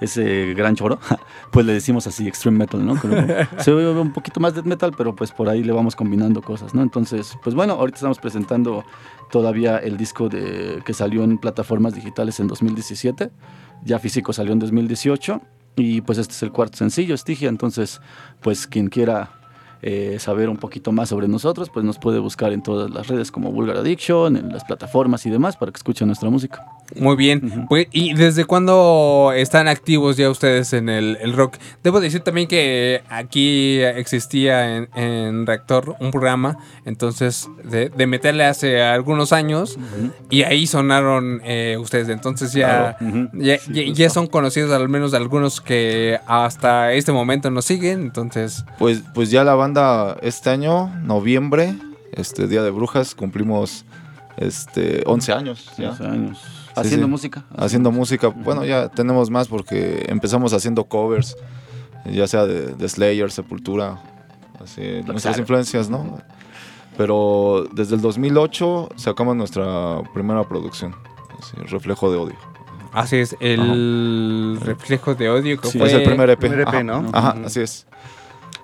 ese 0.00 0.54
gran 0.54 0.76
choro, 0.76 0.98
pues 1.52 1.66
le 1.66 1.72
decimos 1.72 2.06
así 2.06 2.28
extreme 2.28 2.58
metal, 2.58 2.84
¿no? 2.86 2.98
Como- 3.00 3.16
se 3.58 3.72
oye 3.72 3.88
un 4.00 4.12
poquito 4.12 4.38
más 4.40 4.54
death 4.54 4.64
metal, 4.66 4.92
pero 4.96 5.14
pues 5.16 5.32
por 5.32 5.48
ahí 5.48 5.62
le 5.64 5.72
vamos 5.72 5.96
combinando 5.96 6.40
cosas, 6.42 6.74
¿no? 6.74 6.82
Entonces, 6.82 7.36
pues 7.42 7.54
bueno, 7.56 7.74
ahorita 7.74 7.96
estamos 7.96 8.18
presentando 8.18 8.84
todavía 9.30 9.78
el 9.78 9.96
disco 9.96 10.28
de, 10.28 10.80
que 10.84 10.94
salió 10.94 11.24
en 11.24 11.38
plataformas 11.38 11.94
digitales 11.94 12.38
en 12.40 12.46
2017. 12.46 13.30
Ya 13.84 13.98
físico 13.98 14.32
salió 14.32 14.52
en 14.52 14.60
2018. 14.60 15.40
Y 15.76 16.00
pues 16.00 16.18
este 16.18 16.32
es 16.34 16.42
el 16.42 16.50
cuarto 16.50 16.76
sencillo, 16.76 17.14
Estigia. 17.14 17.48
Entonces, 17.48 18.00
pues 18.40 18.66
quien 18.66 18.88
quiera 18.88 19.30
eh, 19.82 20.16
saber 20.18 20.48
un 20.48 20.56
poquito 20.56 20.92
más 20.92 21.08
sobre 21.08 21.28
nosotros, 21.28 21.70
pues 21.72 21.84
nos 21.84 21.98
puede 21.98 22.18
buscar 22.18 22.52
en 22.52 22.62
todas 22.62 22.90
las 22.90 23.06
redes 23.08 23.30
como 23.30 23.52
Vulgar 23.52 23.76
Addiction, 23.76 24.36
en 24.36 24.48
las 24.52 24.64
plataformas 24.64 25.24
y 25.26 25.30
demás 25.30 25.56
para 25.56 25.70
que 25.72 25.76
escuchen 25.76 26.06
nuestra 26.08 26.30
música. 26.30 26.64
Muy 26.98 27.16
bien. 27.16 27.66
Pues, 27.68 27.86
¿Y 27.92 28.14
desde 28.14 28.44
cuándo 28.46 29.32
están 29.36 29.68
activos 29.68 30.16
ya 30.16 30.30
ustedes 30.30 30.72
en 30.72 30.88
el, 30.88 31.18
el 31.20 31.34
rock? 31.34 31.56
Debo 31.84 32.00
decir 32.00 32.20
también 32.22 32.48
que 32.48 33.02
aquí 33.10 33.80
existía 33.82 34.76
en, 34.76 34.88
en 34.94 35.46
Reactor 35.46 35.96
un 36.00 36.10
programa, 36.10 36.56
entonces, 36.86 37.48
de, 37.62 37.90
de 37.90 38.06
meterle 38.06 38.44
hace 38.46 38.82
algunos 38.82 39.32
años, 39.32 39.78
y 40.30 40.42
ahí 40.42 40.66
sonaron 40.66 41.40
eh, 41.44 41.76
ustedes. 41.78 42.08
Entonces 42.08 42.52
ya, 42.52 42.96
Ujú. 43.00 43.28
ya, 43.34 43.58
Sí, 43.58 43.72
ya- 43.74 43.82
justo. 43.86 43.98
ya 43.98 44.10
son 44.10 44.26
conocidos 44.26 44.72
al 44.72 44.88
menos 44.88 45.12
algunos 45.14 45.60
que 45.60 46.18
hasta 46.26 46.92
este 46.94 47.12
momento 47.12 47.50
nos 47.50 47.66
siguen. 47.66 48.00
Entonces, 48.00 48.64
Pues, 48.78 49.02
pues 49.14 49.30
ya 49.30 49.44
la 49.44 49.54
banda 49.54 49.67
este 50.22 50.50
año, 50.50 50.88
noviembre, 51.02 51.74
este 52.12 52.46
Día 52.46 52.62
de 52.62 52.70
Brujas, 52.70 53.14
cumplimos 53.14 53.84
este 54.36 55.02
11 55.06 55.32
años 55.32 55.70
ya. 55.76 55.90
11 55.90 56.04
años. 56.06 56.38
Haciendo 56.76 57.06
sí. 57.06 57.10
música. 57.10 57.44
Haciendo 57.56 57.90
música. 57.90 58.28
Bueno, 58.28 58.64
ya 58.64 58.88
tenemos 58.88 59.30
más 59.30 59.48
porque 59.48 60.06
empezamos 60.08 60.52
haciendo 60.52 60.84
covers, 60.84 61.36
ya 62.04 62.26
sea 62.28 62.46
de, 62.46 62.74
de 62.74 62.88
Slayer, 62.88 63.30
Sepultura, 63.32 64.00
así, 64.62 64.80
nuestras 65.04 65.22
Claro. 65.22 65.40
influencias, 65.40 65.90
¿no? 65.90 66.18
Pero 66.96 67.66
desde 67.72 67.94
el 67.96 68.00
2008 68.00 68.90
sacamos 68.96 69.34
nuestra 69.36 70.02
primera 70.14 70.44
producción, 70.48 70.94
así, 71.38 71.56
Reflejo 71.68 72.10
de 72.12 72.18
Odio. 72.18 72.36
así 72.92 73.16
es, 73.16 73.36
el 73.40 74.58
reflejo 74.62 75.14
de 75.14 75.30
odio 75.30 75.60
que 75.60 75.68
Sí, 75.68 75.78
fue 75.78 75.88
es 75.88 75.94
el 75.94 76.04
primer 76.04 76.30
EP. 76.30 76.38
primer 76.40 76.60
EP, 76.60 76.68
Ajá, 76.68 76.82
¿no? 76.82 77.10
Ajá, 77.12 77.36
así 77.44 77.60
es. 77.60 77.86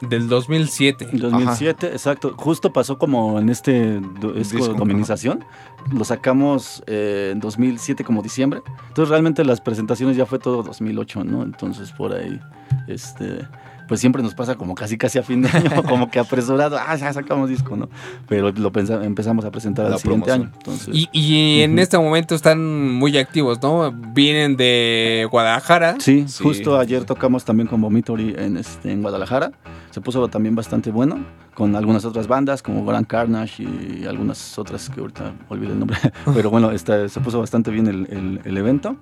Del 0.00 0.28
2007. 0.28 1.08
En 1.12 1.18
2007, 1.20 1.86
exacto. 1.88 2.34
Justo 2.36 2.72
pasó 2.72 2.98
como 2.98 3.38
en 3.38 3.48
este 3.48 4.00
disco 4.36 4.68
de 4.68 4.74
Dominización. 4.74 5.44
Lo 5.92 6.04
sacamos 6.04 6.82
eh, 6.86 7.30
en 7.32 7.40
2007 7.40 8.04
como 8.04 8.22
diciembre. 8.22 8.62
Entonces 8.88 9.10
realmente 9.10 9.44
las 9.44 9.60
presentaciones 9.60 10.16
ya 10.16 10.26
fue 10.26 10.38
todo 10.38 10.62
2008, 10.62 11.24
¿no? 11.24 11.42
Entonces 11.42 11.92
por 11.92 12.14
ahí 12.14 12.40
este, 12.88 13.46
pues 13.88 14.00
siempre 14.00 14.22
nos 14.22 14.34
pasa 14.34 14.54
como 14.54 14.74
casi 14.74 14.96
casi 14.96 15.18
a 15.18 15.22
fin 15.22 15.42
de 15.42 15.48
año, 15.50 15.82
como 15.88 16.10
que 16.10 16.18
apresurado, 16.18 16.78
ah, 16.78 16.96
ya 16.96 17.12
sacamos 17.12 17.48
disco, 17.50 17.76
¿no? 17.76 17.88
Pero 18.28 18.50
lo 18.52 18.72
pensa- 18.72 19.04
empezamos 19.04 19.44
a 19.44 19.50
presentar 19.50 19.86
al 19.86 19.98
siguiente 19.98 20.26
promoción. 20.26 20.48
año. 20.48 20.56
Entonces, 20.58 20.88
Y, 20.94 21.08
y 21.12 21.60
en 21.62 21.72
Ujú. 21.72 21.80
este 21.80 21.98
momento 21.98 22.34
están 22.34 22.92
muy 22.94 23.16
activos, 23.18 23.62
¿no? 23.62 23.92
Vienen 23.92 24.56
de 24.56 25.28
Guadalajara. 25.30 25.96
Sí, 25.98 26.24
Sí, 26.28 26.42
justo 26.42 26.78
ayer 26.78 27.04
tocamos 27.04 27.44
también 27.44 27.68
con 27.68 27.80
Vomitory 27.82 28.34
en, 28.38 28.56
este, 28.56 28.90
en 28.90 29.02
Guadalajara. 29.02 29.52
Se 29.94 30.00
puso 30.00 30.26
también 30.26 30.56
bastante 30.56 30.90
bueno, 30.90 31.24
con 31.54 31.76
algunas 31.76 32.04
otras 32.04 32.26
bandas 32.26 32.64
como 32.64 32.84
Grand 32.84 33.06
Carnage 33.06 33.62
y 33.62 34.04
algunas 34.06 34.58
otras 34.58 34.90
que 34.90 34.98
ahorita 35.00 35.32
olvidé 35.48 35.70
el 35.70 35.78
nombre. 35.78 35.96
Pero 36.34 36.50
bueno, 36.50 36.72
está- 36.72 37.08
se 37.08 37.20
puso 37.20 37.38
bastante 37.38 37.70
bien 37.70 37.86
el, 37.86 38.40
el- 38.44 38.56
evento. 38.58 38.96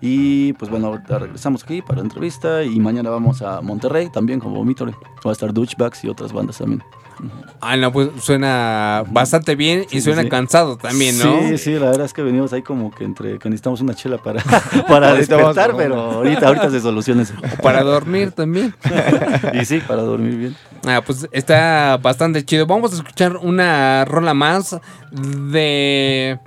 Y 0.00 0.52
pues 0.52 0.70
bueno, 0.70 0.86
ahorita 0.86 1.18
regresamos 1.18 1.64
aquí 1.64 1.82
para 1.82 1.96
la 1.96 2.02
entrevista 2.04 2.62
y 2.62 2.78
mañana 2.78 3.10
vamos 3.10 3.42
a 3.42 3.60
Monterrey 3.60 4.08
también 4.08 4.38
con 4.38 4.54
Vomitory. 4.54 4.92
Va 5.26 5.30
a 5.30 5.32
estar 5.32 5.52
Douchebags 5.52 6.04
y 6.04 6.08
otras 6.08 6.32
bandas 6.32 6.58
también. 6.58 6.80
Ah, 7.60 7.76
no, 7.76 7.90
pues 7.92 8.10
suena 8.20 9.04
bastante 9.10 9.56
bien 9.56 9.82
y 9.90 9.96
Sí, 9.96 10.00
suena 10.02 10.22
sí. 10.22 10.28
cansado 10.28 10.76
también, 10.76 11.18
¿no? 11.18 11.38
Sí, 11.48 11.58
sí, 11.58 11.72
la 11.74 11.86
verdad 11.90 12.04
es 12.06 12.12
que 12.12 12.22
venimos 12.22 12.52
ahí 12.52 12.62
como 12.62 12.90
que 12.90 13.04
entre 13.04 13.38
que 13.38 13.48
necesitamos 13.48 13.80
una 13.80 13.94
chela 13.94 14.18
para, 14.18 14.42
para 14.88 15.14
despertar, 15.14 15.74
pero 15.76 15.98
ahorita, 16.00 16.48
ahorita 16.48 16.70
se 16.70 16.80
soluciona 16.80 17.22
eso. 17.22 17.34
Para 17.62 17.82
dormir 17.82 18.32
también. 18.32 18.74
Y 19.54 19.64
sí, 19.64 19.80
para 19.86 20.02
dormir 20.02 20.36
bien. 20.36 20.56
Ah, 20.86 21.00
pues 21.04 21.26
está 21.32 21.96
bastante 22.02 22.44
chido. 22.44 22.66
Vamos 22.66 22.92
a 22.92 22.96
escuchar 22.96 23.36
una 23.38 24.04
rola 24.04 24.34
más 24.34 24.76
de 25.10 26.38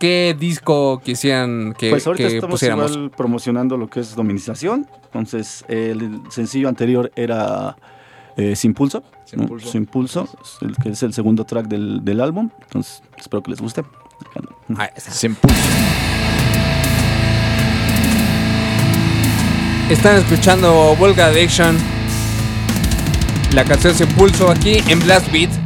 qué 0.00 0.34
disco 0.38 1.00
quisieran 1.04 1.74
que, 1.78 1.90
pues 1.90 2.06
ahorita 2.06 2.28
que 2.28 2.34
estamos 2.36 2.54
pusiéramos. 2.54 2.92
igual 2.92 3.10
promocionando 3.10 3.76
lo 3.76 3.88
que 3.88 4.00
es 4.00 4.14
dominización. 4.14 4.86
Entonces, 5.04 5.64
el 5.68 6.20
sencillo 6.30 6.68
anterior 6.68 7.10
era 7.14 7.76
eh, 8.36 8.56
Sin 8.56 8.74
Pulso. 8.74 9.02
Sin 9.34 9.42
¿no? 9.42 9.48
Pulso. 9.48 9.68
Sin 9.70 9.86
Pulso, 9.86 10.28
es 10.42 10.56
el, 10.62 10.76
que 10.76 10.88
es 10.90 11.02
el 11.02 11.12
segundo 11.12 11.44
track 11.44 11.66
del, 11.66 12.04
del 12.04 12.20
álbum. 12.20 12.50
Entonces, 12.62 13.02
espero 13.18 13.42
que 13.42 13.50
les 13.50 13.60
guste. 13.60 13.84
Ah, 14.76 14.90
está. 14.94 15.10
Sin 15.10 15.34
pulso. 15.34 15.56
Están 19.90 20.16
escuchando 20.16 20.96
Volga 20.96 21.26
Addiction. 21.26 21.76
La 23.52 23.64
canción 23.64 23.94
Sin 23.94 24.08
Pulso 24.08 24.50
aquí 24.50 24.78
en 24.88 24.98
Blast 25.00 25.30
Beat. 25.30 25.63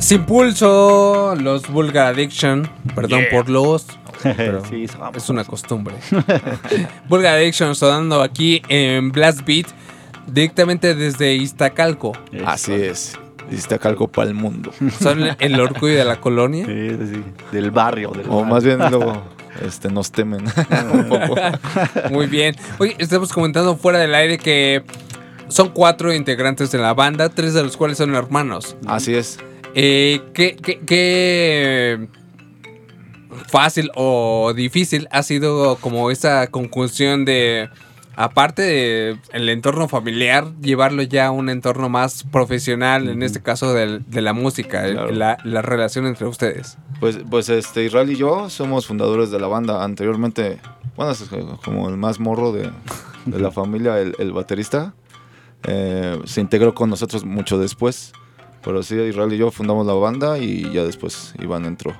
Sin 0.00 0.24
pulso, 0.24 1.34
los 1.38 1.68
Vulgar 1.68 2.14
Addiction. 2.14 2.68
Perdón 2.94 3.24
por 3.30 3.48
los. 3.50 3.86
Pero 4.22 4.64
Sí, 4.70 4.86
es 5.14 5.28
una 5.28 5.44
costumbre. 5.44 5.94
Vulgar 7.08 7.34
Addiction 7.36 7.74
sonando 7.76 8.22
aquí 8.22 8.62
en 8.68 9.12
Blast 9.12 9.42
Beat. 9.44 9.66
Directamente 10.26 10.94
desde 10.94 11.34
Iztacalco. 11.34 12.12
Eso. 12.32 12.48
Así 12.48 12.72
es. 12.72 13.18
Algo 13.82 14.06
para 14.08 14.28
el 14.28 14.34
mundo. 14.34 14.70
Son 15.00 15.20
el 15.38 15.58
orgullo 15.60 15.96
de 15.96 16.04
la 16.04 16.20
colonia. 16.20 16.64
Sí, 16.66 16.90
sí, 16.90 17.14
sí. 17.14 17.24
Del 17.52 17.70
barrio. 17.72 18.10
Del 18.12 18.26
O 18.28 18.36
barrio. 18.36 18.44
más 18.44 18.64
bien 18.64 18.78
luego 18.78 19.22
este, 19.66 19.90
nos 19.90 20.12
temen 20.12 20.44
un 20.92 21.08
poco. 21.08 21.34
Muy 22.10 22.26
bien. 22.26 22.54
Oye, 22.78 22.94
estamos 22.98 23.32
comentando 23.32 23.76
fuera 23.76 23.98
del 23.98 24.14
aire 24.14 24.38
que 24.38 24.84
son 25.48 25.70
cuatro 25.70 26.14
integrantes 26.14 26.70
de 26.70 26.78
la 26.78 26.94
banda, 26.94 27.28
tres 27.28 27.52
de 27.52 27.62
los 27.64 27.76
cuales 27.76 27.98
son 27.98 28.14
hermanos. 28.14 28.76
Así 28.86 29.14
es. 29.14 29.38
Eh, 29.74 30.20
¿qué, 30.34 30.56
qué, 30.56 30.80
qué 30.80 32.08
fácil 33.48 33.90
o 33.94 34.52
difícil 34.54 35.08
ha 35.10 35.22
sido 35.22 35.76
como 35.76 36.10
esa 36.10 36.48
conjunción 36.48 37.24
de, 37.24 37.68
aparte 38.16 38.62
de 38.62 39.18
el 39.32 39.48
entorno 39.48 39.88
familiar, 39.88 40.48
llevarlo 40.60 41.02
ya 41.02 41.26
a 41.26 41.30
un 41.30 41.48
entorno 41.48 41.88
más 41.88 42.24
profesional, 42.24 43.08
en 43.08 43.22
este 43.22 43.40
caso 43.40 43.72
del- 43.72 44.04
de, 44.08 44.20
la 44.22 44.32
música, 44.32 44.82
Claro. 44.90 45.12
la, 45.12 45.38
la 45.44 45.62
relación 45.62 46.06
entre 46.06 46.26
ustedes? 46.26 46.76
Pues, 46.98 47.18
pues 47.30 47.48
este, 47.48 47.84
Israel 47.84 48.10
y 48.10 48.16
yo 48.16 48.50
somos 48.50 48.86
fundadores 48.86 49.30
de 49.30 49.38
la 49.40 49.46
banda. 49.46 49.84
Anteriormente, 49.84 50.58
bueno, 50.96 51.12
es 51.12 51.24
como 51.64 51.88
el 51.88 51.96
más 51.96 52.18
morro 52.20 52.52
de, 52.52 52.70
de 53.26 53.38
la 53.40 53.50
familia, 53.52 53.98
el, 54.00 54.14
el 54.18 54.32
baterista. 54.32 54.94
eh, 55.64 56.18
se 56.24 56.40
integró 56.40 56.74
con 56.74 56.90
nosotros 56.90 57.24
mucho 57.24 57.58
después. 57.58 58.12
Pero 58.62 58.82
sí, 58.82 58.94
Israel 58.96 59.32
y 59.32 59.38
yo 59.38 59.50
fundamos 59.50 59.86
la 59.86 59.94
banda 59.94 60.38
y 60.38 60.70
ya 60.72 60.84
después 60.84 61.34
Iván 61.40 61.64
entró. 61.64 61.94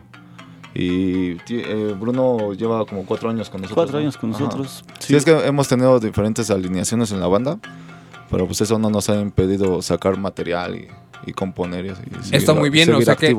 Y 0.74 1.32
eh, 1.49 1.95
Bruno 1.99 2.53
lleva 2.53 2.85
como 2.87 3.05
cuatro 3.05 3.28
años 3.31 3.51
con 3.51 3.61
nosotros. 3.62 3.85
Cuatro 3.85 3.99
¿no? 3.99 4.03
años 4.03 4.16
con 4.16 4.31
Ajá. 4.35 4.45
nosotros. 4.45 4.85
Sí, 5.01 5.16
es 5.16 5.24
que 5.24 5.32
hemos 5.47 5.66
tenido 5.69 5.99
diferentes 5.99 6.51
alineaciones 6.51 7.11
en 7.12 7.20
la 7.20 7.27
banda, 7.27 7.59
pero 8.31 8.47
pues 8.47 8.61
eso 8.61 8.78
no 8.78 8.89
nos 8.91 9.09
ha 9.11 9.20
impedido 9.20 9.82
sacar 9.82 10.16
material 10.16 10.77
y, 10.77 10.89
y 11.27 11.32
componer. 11.32 11.87
Y, 11.87 11.89
seguir- 11.91 12.19
Está 12.35 12.55
muy 12.55 12.70
bien, 12.70 12.93
o 12.95 13.01
sea, 13.01 13.16
que, 13.16 13.37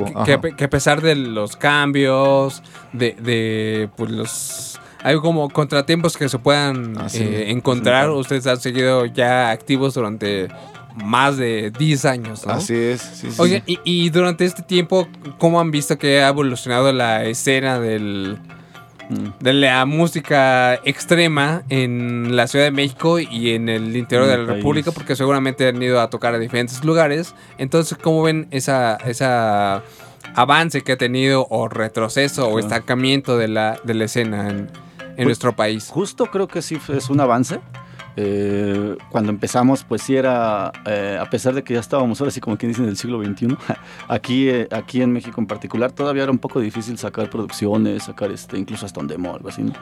que- 0.57 0.63
a 0.65 0.69
pesar 0.69 1.01
de 1.01 1.15
los 1.15 1.55
cambios, 1.55 2.61
de, 2.91 3.13
de 3.13 3.89
pues 3.95 4.11
los... 4.11 4.79
Hay 5.03 5.15
como 5.17 5.49
contratiempos 5.49 6.15
que 6.17 6.29
se 6.29 6.37
puedan 6.37 6.95
Ah, 6.99 7.09
sí, 7.09 7.23
eh, 7.23 7.49
encontrar. 7.49 8.09
Ustedes 8.11 8.45
han 8.45 8.59
seguido 8.59 9.05
ya 9.05 9.49
activos 9.49 9.95
durante 9.95 10.47
más 10.95 11.37
de 11.37 11.71
10 11.77 12.05
años, 12.05 12.45
¿no? 12.45 12.53
Así 12.53 12.75
es, 12.75 13.01
sí, 13.01 13.31
sí. 13.31 13.41
Oye, 13.41 13.63
y, 13.65 13.79
y 13.83 14.09
durante 14.09 14.45
este 14.45 14.61
tiempo, 14.63 15.07
¿cómo 15.37 15.59
han 15.59 15.71
visto 15.71 15.97
que 15.97 16.21
ha 16.21 16.29
evolucionado 16.29 16.91
la 16.91 17.23
escena 17.25 17.79
del, 17.79 18.37
Mm. 19.09 19.43
de 19.43 19.53
la 19.53 19.85
música 19.85 20.75
extrema 20.85 21.63
en 21.67 22.33
la 22.35 22.47
Ciudad 22.47 22.63
de 22.63 22.71
México 22.71 23.19
y 23.19 23.49
en 23.51 23.67
el 23.67 23.97
interior 23.97 24.29
En 24.29 24.31
de 24.31 24.37
la 24.37 24.45
país. 24.45 24.57
República? 24.57 24.91
Porque 24.91 25.17
seguramente 25.17 25.67
han 25.67 25.81
ido 25.83 25.99
a 25.99 26.09
tocar 26.09 26.33
a 26.33 26.39
diferentes 26.39 26.81
lugares. 26.85 27.35
Entonces, 27.57 27.97
¿cómo 28.01 28.23
ven 28.23 28.47
esa, 28.51 28.95
esa 29.05 29.83
avance 30.33 30.81
que 30.81 30.93
ha 30.93 30.97
tenido 30.97 31.45
o 31.49 31.67
retroceso 31.67 32.47
o 32.47 32.57
estancamiento 32.59 33.37
de 33.37 33.49
la, 33.49 33.77
de 33.83 33.93
la 33.95 34.05
escena 34.05 34.49
en, 34.49 34.57
en 34.59 34.69
Pues, 35.15 35.25
nuestro 35.25 35.55
país? 35.57 35.89
Justo 35.89 36.27
creo 36.27 36.47
que 36.47 36.61
sí 36.61 36.79
es 36.87 37.09
un 37.09 37.19
avance. 37.19 37.59
Eh, 38.17 38.97
cuando 39.09 39.31
empezamos, 39.31 39.83
pues 39.83 40.01
sí 40.01 40.15
era, 40.15 40.71
eh, 40.85 41.17
a 41.19 41.29
pesar 41.29 41.53
de 41.53 41.63
que 41.63 41.73
ya 41.73 41.79
estábamos 41.79 42.19
ahora 42.19 42.31
sí 42.31 42.41
como 42.41 42.57
quien 42.57 42.71
dice 42.71 42.83
en 42.83 42.89
el 42.89 42.97
siglo 42.97 43.23
XXI, 43.23 43.55
aquí, 44.07 44.49
eh, 44.49 44.67
aquí 44.71 45.01
en 45.01 45.11
México 45.11 45.39
en 45.39 45.47
particular 45.47 45.91
todavía 45.91 46.23
era 46.23 46.31
un 46.31 46.39
poco 46.39 46.59
difícil 46.59 46.97
sacar 46.97 47.29
producciones, 47.29 48.03
sacar 48.03 48.31
este, 48.31 48.57
incluso 48.57 48.85
hasta 48.85 48.99
un 48.99 49.07
demo 49.07 49.33
algo 49.33 49.49
así. 49.49 49.63
¿no? 49.63 49.73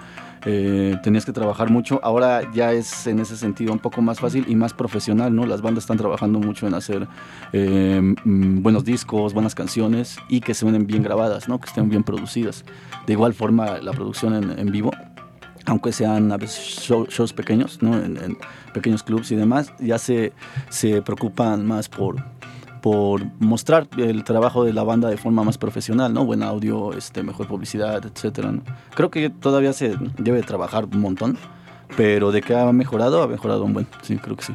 Eh, 0.45 0.95
tenías 1.03 1.25
que 1.25 1.33
trabajar 1.33 1.69
mucho, 1.69 1.99
ahora 2.03 2.49
ya 2.53 2.71
es 2.71 3.07
en 3.07 3.19
ese 3.19 3.35
sentido 3.35 3.73
un 3.73 3.79
poco 3.79 4.01
más 4.01 4.19
fácil 4.19 4.45
y 4.47 4.55
más 4.55 4.73
profesional, 4.73 5.35
¿no? 5.35 5.45
Las 5.45 5.61
bandas 5.61 5.83
están 5.83 5.97
trabajando 5.97 6.39
mucho 6.39 6.65
en 6.65 6.73
hacer 6.75 7.07
eh, 7.51 7.99
mm, 8.23 8.61
buenos 8.61 8.85
discos, 8.85 9.33
buenas 9.33 9.53
canciones 9.53 10.17
y 10.29 10.39
que 10.39 10.53
suenen 10.53 10.87
bien 10.87 11.03
grabadas, 11.03 11.49
¿no? 11.49 11.59
Que 11.59 11.67
estén 11.67 11.89
bien 11.89 12.03
producidas. 12.03 12.63
De 13.05 13.13
igual 13.13 13.33
forma 13.33 13.79
la 13.79 13.91
producción 13.91 14.33
en, 14.33 14.57
en 14.57 14.71
vivo 14.71 14.91
aunque 15.69 15.91
sean 15.91 16.31
a 16.31 16.37
veces 16.37 16.57
show- 16.81 17.07
shows 17.09 17.31
pequeños, 17.33 17.81
¿no? 17.81 17.93
en, 17.97 18.17
en 18.17 18.37
pequeños 18.73 19.03
clubs 19.03 19.31
y 19.31 19.35
demás, 19.35 19.71
ya 19.79 19.97
se, 19.97 20.33
se 20.69 21.01
preocupan 21.01 21.65
más 21.65 21.87
por, 21.89 22.15
por 22.81 23.23
mostrar 23.39 23.87
el 23.97 24.23
trabajo 24.23 24.63
de 24.63 24.73
la 24.73 24.83
banda 24.83 25.09
de 25.09 25.17
forma 25.17 25.43
más 25.43 25.57
profesional, 25.57 26.13
¿no? 26.13 26.25
Buen 26.25 26.43
audio, 26.43 26.93
este, 26.93 27.23
mejor 27.23 27.47
publicidad, 27.47 28.03
etcétera, 28.05 28.51
¿no? 28.51 28.61
Creo 28.95 29.09
que 29.09 29.29
todavía 29.29 29.73
se 29.73 29.95
debe 30.17 30.41
trabajar 30.43 30.85
un 30.85 30.99
montón, 30.99 31.37
pero 31.97 32.31
de 32.31 32.41
que 32.41 32.55
ha 32.55 32.71
mejorado, 32.71 33.21
ha 33.23 33.27
mejorado 33.27 33.63
un 33.63 33.73
buen, 33.73 33.87
sí, 34.01 34.17
creo 34.17 34.35
que 34.35 34.45
sí. 34.45 34.53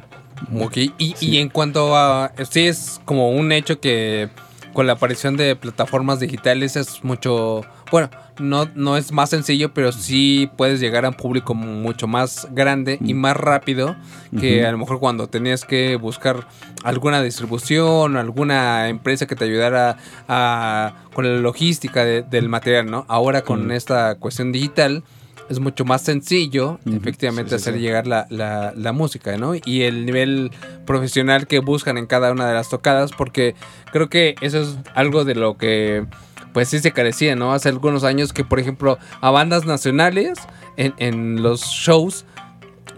Ok, 0.60 0.76
y, 0.98 1.14
Sí. 1.16 1.30
y 1.30 1.36
en 1.38 1.48
cuanto 1.48 1.96
a. 1.96 2.32
Sí, 2.50 2.66
es 2.66 3.00
como 3.04 3.30
un 3.30 3.52
hecho 3.52 3.78
que 3.80 4.30
con 4.74 4.86
la 4.86 4.92
aparición 4.94 5.38
de 5.38 5.56
plataformas 5.56 6.20
digitales 6.20 6.76
es 6.76 7.02
mucho. 7.02 7.62
Bueno, 7.90 8.10
no, 8.38 8.68
no 8.74 8.96
es 8.98 9.12
más 9.12 9.30
sencillo, 9.30 9.72
pero 9.72 9.92
sí 9.92 10.50
puedes 10.56 10.80
llegar 10.80 11.04
a 11.06 11.08
un 11.10 11.14
público 11.14 11.54
mucho 11.54 12.06
más 12.06 12.46
grande 12.50 12.98
y 13.00 13.14
Mm. 13.14 13.18
más 13.18 13.36
rápido 13.36 13.96
que 14.38 14.66
a 14.66 14.72
lo 14.72 14.78
mejor 14.78 14.98
cuando 14.98 15.28
tenías 15.28 15.64
que 15.64 15.94
buscar 15.96 16.46
alguna 16.82 17.22
distribución, 17.22 18.16
alguna 18.16 18.88
empresa 18.88 19.26
que 19.26 19.36
te 19.36 19.44
ayudara 19.44 19.96
a, 20.28 20.94
con 21.14 21.24
la 21.32 21.40
logística 21.40 22.04
de- 22.04 22.22
del 22.22 22.48
material, 22.48 22.90
¿no? 22.90 23.06
Ahora 23.08 23.42
con 23.42 23.68
Mm. 23.68 23.72
esta 23.72 24.16
cuestión 24.16 24.50
digital 24.52 25.04
es 25.48 25.60
mucho 25.60 25.84
más 25.84 26.02
sencillo, 26.02 26.78
efectivamente, 26.86 27.50
Sí, 27.50 27.56
sí, 27.56 27.62
hacer 27.62 27.74
sí. 27.74 27.80
llegar 27.80 28.06
la, 28.06 28.26
la- 28.30 28.72
la 28.76 28.92
música, 28.92 29.36
¿no? 29.36 29.52
Y 29.54 29.82
el 29.82 30.06
nivel 30.06 30.50
profesional 30.86 31.46
que 31.46 31.58
buscan 31.58 31.98
en 31.98 32.06
cada 32.06 32.32
una 32.32 32.46
de 32.48 32.54
las 32.54 32.68
tocadas, 32.68 33.12
porque 33.12 33.54
creo 33.92 34.08
que 34.08 34.34
eso 34.40 34.60
es 34.62 34.76
algo 34.94 35.24
de 35.24 35.34
lo 35.34 35.56
que, 35.58 36.06
pues 36.52 36.68
sí 36.68 36.78
se 36.78 36.92
carecía, 36.92 37.36
¿no? 37.36 37.52
Hace 37.52 37.68
algunos 37.68 38.04
años 38.04 38.32
que, 38.32 38.44
por 38.44 38.58
ejemplo, 38.60 38.98
a 39.20 39.30
bandas 39.30 39.66
nacionales 39.66 40.38
en, 40.76 40.94
en 40.98 41.42
los 41.42 41.62
shows, 41.62 42.24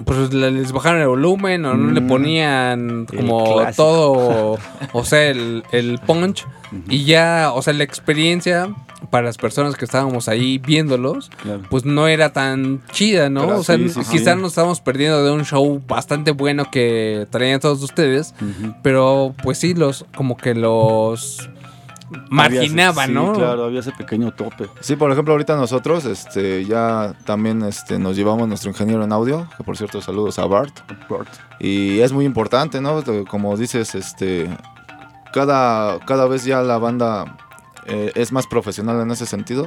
pues 0.05 0.33
le- 0.33 0.51
les 0.51 0.73
bajaron 0.73 1.01
el 1.01 1.09
volumen 1.09 1.65
o 1.65 1.75
no 1.75 1.93
le 1.93 2.01
Mm. 2.01 2.07
ponían 2.09 3.07
como 3.07 3.45
todo, 3.77 4.59
o 4.93 5.05
sea, 5.05 5.29
el, 5.31 5.65
el 5.73 5.99
punch. 6.07 6.47
Y 6.89 7.05
ya, 7.05 7.53
o 7.55 7.63
sea, 7.63 7.73
la 7.73 7.85
experiencia 7.85 8.69
para 9.11 9.27
las 9.27 9.37
personas 9.39 9.77
que 9.77 9.85
estábamos 9.85 10.29
ahí 10.29 10.59
viéndolos, 10.59 11.31
Claro. 11.43 11.63
pues 11.71 11.85
no 11.85 12.09
era 12.09 12.33
tan 12.33 12.83
chida, 12.91 13.31
¿no? 13.31 13.43
Pero 13.43 13.59
o 13.59 13.63
sea, 13.63 13.77
sí, 13.77 13.89
sí, 13.89 14.01
quizás 14.11 14.35
sí. 14.35 14.41
nos 14.41 14.53
estábamos 14.53 14.81
perdiendo 14.81 15.23
de 15.25 15.31
un 15.31 15.45
show 15.45 15.81
bastante 15.87 16.33
bueno 16.33 16.69
que 16.71 17.27
traían 17.31 17.61
todos 17.61 17.83
ustedes, 17.83 18.35
pero 18.83 19.35
pues 19.43 19.59
sí, 19.59 19.75
los, 19.75 20.05
como 20.17 20.37
que 20.37 20.55
los 20.55 21.49
marginaba, 22.31 23.03
Había 23.03 23.05
ese- 23.05 23.13
¿no? 23.13 23.35
Sí, 23.35 23.41
claro, 23.41 23.65
había 23.65 23.81
ese 23.81 23.93
pequeño 23.93 24.33
tope. 24.33 24.69
Sí, 24.81 24.97
por 24.97 25.11
ejemplo, 25.11 25.33
ahorita 25.35 25.57
nosotros 25.57 26.05
este, 26.05 26.65
ya 26.65 27.15
también 27.25 27.63
este, 27.63 27.99
nos 27.99 28.17
llevamos 28.17 28.47
nuestro 28.49 28.71
ingeniero 28.71 29.03
en 29.05 29.13
audio, 29.13 29.49
que 29.57 29.65
por 29.65 29.77
cierto 29.77 30.01
saludos 30.01 30.39
a 30.39 30.47
Bart. 30.47 30.75
Y 31.59 32.01
es 32.01 32.13
muy 32.13 32.25
importante, 32.25 32.81
¿no? 32.81 33.03
Como 33.29 33.57
dices, 33.57 33.95
este, 33.95 34.49
cada, 35.33 35.99
cada 36.01 36.27
vez 36.27 36.45
ya 36.45 36.63
la 36.63 36.79
banda 36.79 37.37
eh, 37.87 38.13
es 38.15 38.33
más 38.33 38.47
profesional 38.47 39.01
en 39.01 39.11
ese 39.11 39.27
sentido. 39.27 39.67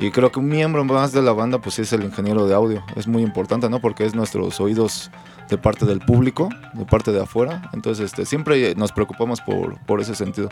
Y 0.00 0.10
creo 0.12 0.30
que 0.30 0.38
un 0.38 0.48
miembro 0.48 0.84
más 0.84 1.12
de 1.12 1.22
la 1.22 1.32
banda, 1.32 1.58
pues 1.58 1.74
sí 1.74 1.82
es 1.82 1.92
el 1.92 2.04
ingeniero 2.04 2.46
de 2.46 2.54
audio. 2.54 2.84
Es 2.94 3.08
muy 3.08 3.22
importante, 3.22 3.68
¿no? 3.68 3.80
Porque 3.80 4.04
es 4.04 4.14
nuestros 4.14 4.60
oídos 4.60 5.10
de 5.48 5.58
parte 5.58 5.86
del 5.86 6.00
público, 6.00 6.48
de 6.74 6.84
parte 6.84 7.10
de 7.12 7.22
afuera. 7.22 7.70
Entonces, 7.72 8.06
este, 8.06 8.26
siempre 8.26 8.74
nos 8.74 8.92
preocupamos 8.92 9.40
por, 9.40 9.78
por 9.86 10.00
ese 10.00 10.14
sentido 10.14 10.48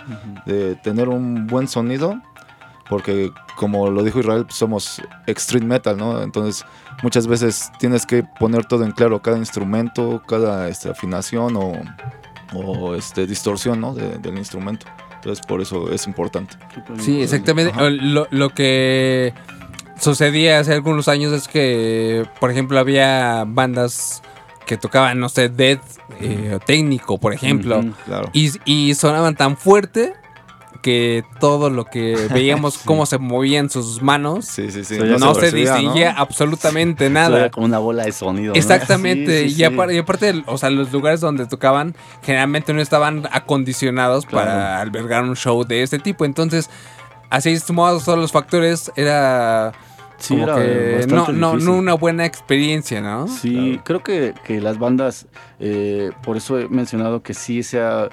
de 0.47 0.75
tener 0.77 1.09
un 1.09 1.47
buen 1.47 1.69
sonido, 1.69 2.21
porque 2.89 3.31
como 3.57 3.91
lo 3.91 4.03
dijo 4.05 4.21
Israel, 4.21 4.45
pues, 4.45 4.55
somos 4.57 5.03
extreme 5.27 5.67
metal, 5.67 5.97
¿no? 5.97 6.23
Entonces 6.23 6.65
muchas 7.03 7.27
veces 7.27 7.71
tienes 7.79 8.07
que 8.07 8.23
poner 8.39 8.65
todo 8.65 8.85
en 8.85 8.93
claro, 8.93 9.21
cada 9.21 9.39
instrumento, 9.39 10.23
cada 10.27 10.69
este, 10.69 10.89
afinación 10.91 11.57
o, 11.57 11.73
o, 12.55 12.95
este, 12.95 13.27
distorsión, 13.27 13.81
¿no? 13.81 13.93
de- 13.93 14.19
del 14.19 14.39
instrumento. 14.39 14.87
Entonces 15.17 15.45
por 15.45 15.61
eso 15.61 15.91
es 15.91 16.07
importante. 16.07 16.57
Sí, 16.99 17.21
exactamente. 17.21 17.73
Ajá. 17.73 17.91
Lo, 17.91 18.29
lo 18.31 18.51
que 18.51 19.35
sucedía 19.99 20.61
hace 20.61 20.73
algunos 20.73 21.09
años 21.09 21.33
es 21.33 21.49
que, 21.49 22.25
por 22.39 22.51
ejemplo, 22.53 22.79
había 22.79 23.45
bandas 23.47 24.23
que 24.67 24.77
tocaban, 24.77 25.19
no 25.21 25.29
sé, 25.29 25.49
death 25.49 25.81
eh, 26.21 26.53
o 26.57 26.59
técnico, 26.61 27.19
por 27.19 27.33
ejemplo. 27.33 27.83
Claro. 28.05 28.29
y, 28.33 28.51
y 28.65 28.95
sonaban 28.95 29.35
tan 29.37 29.57
fuerte 29.57 30.13
que 30.83 31.25
todo 31.41 31.71
lo 31.71 31.85
que 31.87 32.17
veíamos, 32.33 32.79
cómo 32.85 33.07
se 33.07 33.19
movían 33.19 33.71
sus 33.71 34.03
manos, 34.03 34.45
Sí, 34.45 34.71
sí, 34.71 34.85
sí. 34.85 34.97
Sí, 34.97 35.01
ya 35.09 35.17
no 35.19 35.35
se 35.35 35.51
distinguía 35.51 36.13
absolutamente 36.13 37.11
nada. 37.11 37.39
era 37.39 37.51
como 37.51 37.67
una 37.67 37.79
bola 37.79 38.05
de 38.05 38.13
sonido. 38.13 38.53
¿no? 38.53 38.59
Exactamente, 38.59 39.45
Sí, 39.49 39.55
sí, 39.55 39.63
y, 39.63 39.65
aparte, 39.65 40.45
o 40.47 40.59
sea, 40.59 40.71
los 40.71 40.93
lugares 40.93 41.21
donde 41.21 41.47
tocaban 41.47 41.97
generalmente 42.23 42.73
no 42.73 42.81
estaban 42.81 43.27
acondicionados 43.33 44.27
Claro. 44.27 44.47
para 44.47 44.81
albergar 44.81 45.25
un 45.25 45.35
show 45.35 45.65
de 45.65 45.83
este 45.83 45.99
tipo. 45.99 46.25
Entonces, 46.25 46.71
así 47.31 47.59
sumados 47.59 48.05
todos 48.05 48.19
los 48.19 48.31
factores, 48.33 48.93
era 48.97 49.73
Sí, 50.19 50.35
como 50.35 50.45
era 50.45 50.57
que 50.57 51.07
no, 51.09 51.29
no, 51.29 51.57
no 51.57 51.75
una 51.75 51.95
buena 51.95 52.25
experiencia, 52.25 53.01
¿no? 53.01 53.29
Sí, 53.29 53.81
creo 53.85 54.03
que, 54.03 54.35
que 54.45 54.61
las 54.61 54.79
bandas, 54.79 55.27
eh, 55.61 56.11
por 56.23 56.37
eso 56.37 56.59
he 56.59 56.69
mencionado 56.69 57.23
que 57.23 57.35
sí 57.35 57.63
se 57.63 57.81
ha 57.81 58.09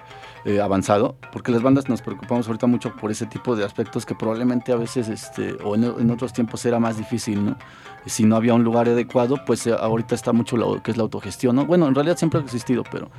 eh, 0.46 0.60
avanzado, 0.60 1.16
porque 1.32 1.52
las 1.52 1.62
bandas 1.62 1.88
nos 1.88 2.02
preocupamos 2.02 2.48
ahorita 2.48 2.68
mucho 2.68 2.96
por 2.96 3.12
ese 3.12 3.26
tipo 3.26 3.56
de 3.56 3.64
aspectos 3.64 4.06
que 4.06 4.16
probablemente 4.16 4.74
a 4.74 4.76
veces, 4.76 5.08
este, 5.08 5.56
o 5.64 5.76
en, 5.76 5.86
en 5.86 6.12
otros 6.12 6.34
tiempos 6.34 6.66
era 6.66 6.80
más 6.80 6.98
difícil, 6.98 7.46
¿no? 7.46 7.58
Si 8.06 8.26
no 8.26 8.36
había 8.36 8.54
un 8.54 8.64
lugar 8.64 8.90
adecuado, 8.90 9.38
pues 9.46 9.66
eh, 9.66 9.74
ahorita 9.78 10.16
está 10.16 10.34
mucho 10.34 10.58
lo 10.58 10.84
que 10.84 10.92
es 10.92 10.98
la 10.98 11.04
autogestión, 11.04 11.56
¿no? 11.56 11.66
Bueno, 11.66 11.88
en 11.88 11.96
realidad 11.96 12.18
siempre 12.18 12.42
ha 12.42 12.44
existido, 12.44 12.84
pero 12.92 13.10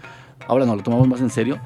ahora 0.47 0.67
nos 0.67 0.77
lo 0.77 0.83
tomamos 0.83 1.09
más 1.09 1.21
en 1.21 1.31
serio 1.31 1.59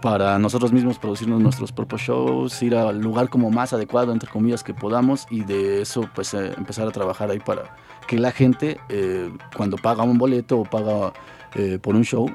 para 0.00 0.38
nosotros 0.38 0.72
mismos 0.72 0.98
producirnos 0.98 1.40
nuestros 1.40 1.72
propios 1.72 2.00
shows, 2.02 2.62
ir 2.62 2.74
al 2.74 3.00
lugar 3.00 3.28
como 3.28 3.50
más 3.50 3.72
adecuado, 3.72 4.12
entre 4.12 4.30
comillas, 4.30 4.62
que 4.62 4.74
podamos 4.74 5.26
y 5.30 5.42
de 5.42 5.82
eso 5.82 6.08
pues 6.14 6.34
eh, 6.34 6.52
empezar 6.56 6.88
a 6.88 6.90
trabajar 6.90 7.30
ahí 7.30 7.38
para 7.38 7.76
que 8.06 8.18
la 8.18 8.32
gente 8.32 8.80
eh, 8.88 9.30
cuando 9.56 9.76
paga 9.76 10.02
un 10.02 10.18
boleto 10.18 10.60
o 10.60 10.64
paga 10.64 11.12
eh, 11.54 11.78
por 11.80 11.94
un 11.94 12.04
show 12.04 12.30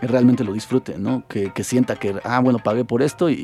realmente 0.00 0.44
lo 0.44 0.52
disfrute, 0.52 0.96
¿no? 0.96 1.24
Que, 1.26 1.50
que 1.50 1.64
sienta 1.64 1.96
que, 1.96 2.14
ah, 2.22 2.38
bueno, 2.38 2.60
pagué 2.60 2.84
por 2.84 3.02
esto 3.02 3.28
y, 3.28 3.34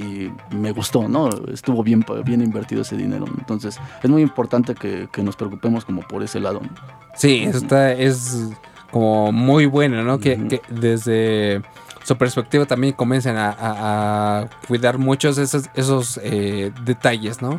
y 0.50 0.54
me 0.54 0.70
gustó, 0.70 1.08
¿no? 1.08 1.28
Estuvo 1.52 1.82
bien, 1.82 2.04
bien 2.24 2.42
invertido 2.42 2.82
ese 2.82 2.96
dinero. 2.96 3.26
¿no? 3.26 3.34
Entonces 3.38 3.80
es 4.00 4.08
muy 4.10 4.22
importante 4.22 4.76
que, 4.76 5.08
que 5.12 5.24
nos 5.24 5.34
preocupemos 5.34 5.84
como 5.84 6.02
por 6.02 6.22
ese 6.22 6.38
lado. 6.38 6.60
¿no? 6.60 6.68
Sí, 7.16 7.42
está, 7.42 7.92
es 7.92 8.50
como 8.92 9.32
muy 9.32 9.66
bueno, 9.66 10.04
¿no? 10.04 10.20
que 10.20 10.60
desde 10.68 11.60
su 12.04 12.16
perspectiva 12.16 12.64
también 12.66 12.92
comiencen 12.92 13.36
a, 13.36 13.48
a- 13.50 14.38
a 14.42 14.48
cuidar 14.68 14.98
muchos 14.98 15.38
esos, 15.38 15.64
esos 15.74 16.20
eh, 16.22 16.70
detalles, 16.84 17.42
¿no? 17.42 17.58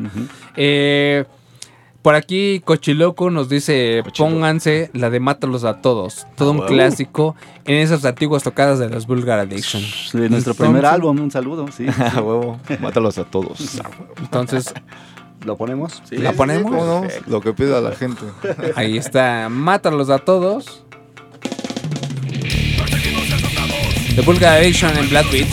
Eh, 0.55 1.26
por 2.01 2.13
aquí 2.13 2.61
Cochiloco 2.63 3.31
nos 3.31 3.49
dice, 3.49 4.01
Cochiloco. 4.03 4.34
pónganse 4.35 4.91
la 4.93 5.09
de 5.09 5.19
Mátalos 5.19 5.63
a 5.63 5.81
Todos, 5.81 6.27
todo 6.35 6.51
un 6.51 6.59
clásico 6.61 7.35
en 7.65 7.77
esas 7.77 8.05
antiguas 8.05 8.43
tocadas 8.43 8.77
de 8.77 8.89
los 8.89 9.07
Vulgar 9.07 9.39
Addiction. 9.39 9.81
De 10.13 10.30
nuestro 10.30 10.51
Entonces- 10.51 10.55
primer 10.57 10.85
álbum, 10.85 11.19
un 11.19 11.31
saludo, 11.31 11.65
sí. 11.76 11.88
A 11.88 12.22
huevo, 12.22 12.59
mátalos 12.80 13.17
a 13.17 13.23
todos. 13.23 13.81
Entonces, 14.19 14.72
¿Lo 15.43 15.57
ponemos? 15.57 16.01
Sí, 16.09 16.17
¿La 16.17 16.31
sí, 16.31 16.38
ponemos? 16.38 17.11
Lo 17.27 17.39
que 17.41 17.53
pida 17.53 17.80
la 17.81 17.91
gente. 17.91 18.22
ahí 18.76 18.97
está, 18.97 19.47
Mátalos 19.49 20.09
a 20.09 20.17
Todos. 20.19 20.84
The 24.16 24.22
Vulgar 24.22 24.58
Addiction 24.58 24.98
en 24.98 25.10
Black 25.10 25.30
Beat. 25.30 25.48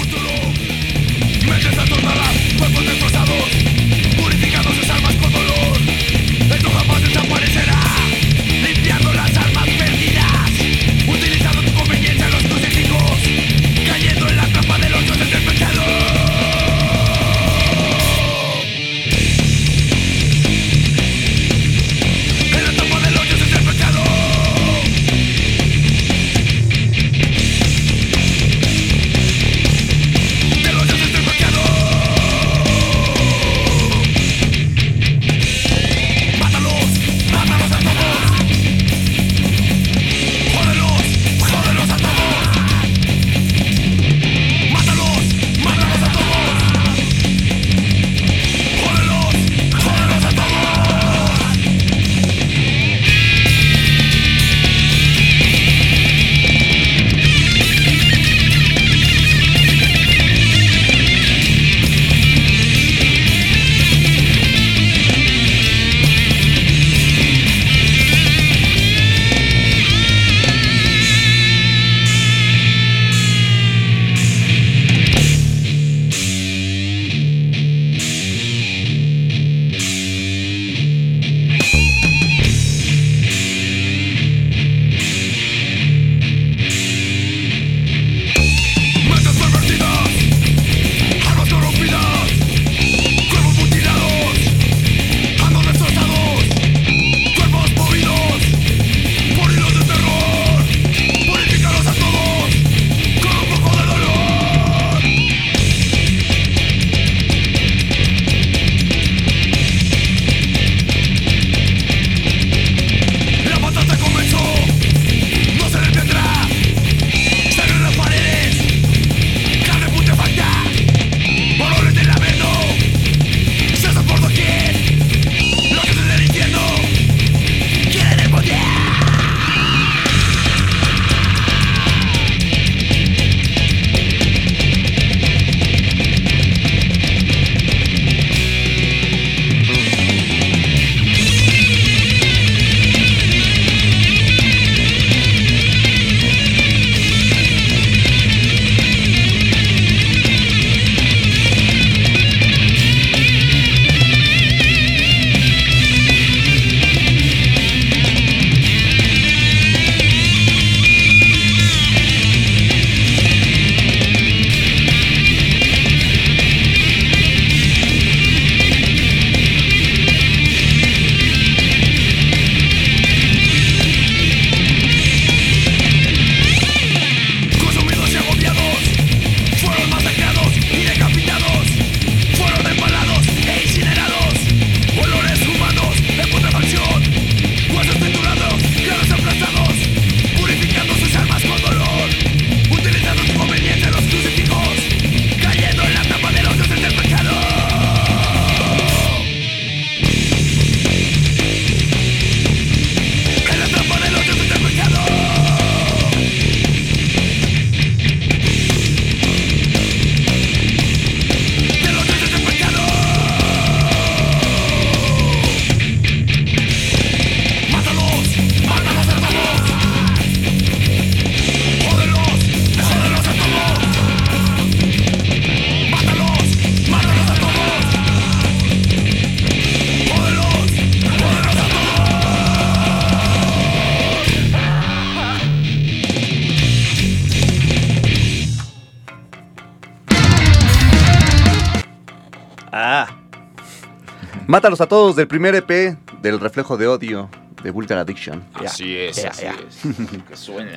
Mátalos 244.53 244.83
a 244.83 244.87
todos 244.87 245.17
del 245.17 245.27
primer 245.29 245.55
EP 245.55 245.97
del 246.21 246.39
reflejo 246.39 246.77
de 246.77 246.87
odio 246.87 247.31
de 247.63 247.71
Vulgar 247.71 247.97
Addiction. 247.97 248.45
Así 248.53 248.95
es, 248.99 249.25
así 249.25 249.47
es. 249.47 249.81
que 250.29 250.37
suene. 250.37 250.77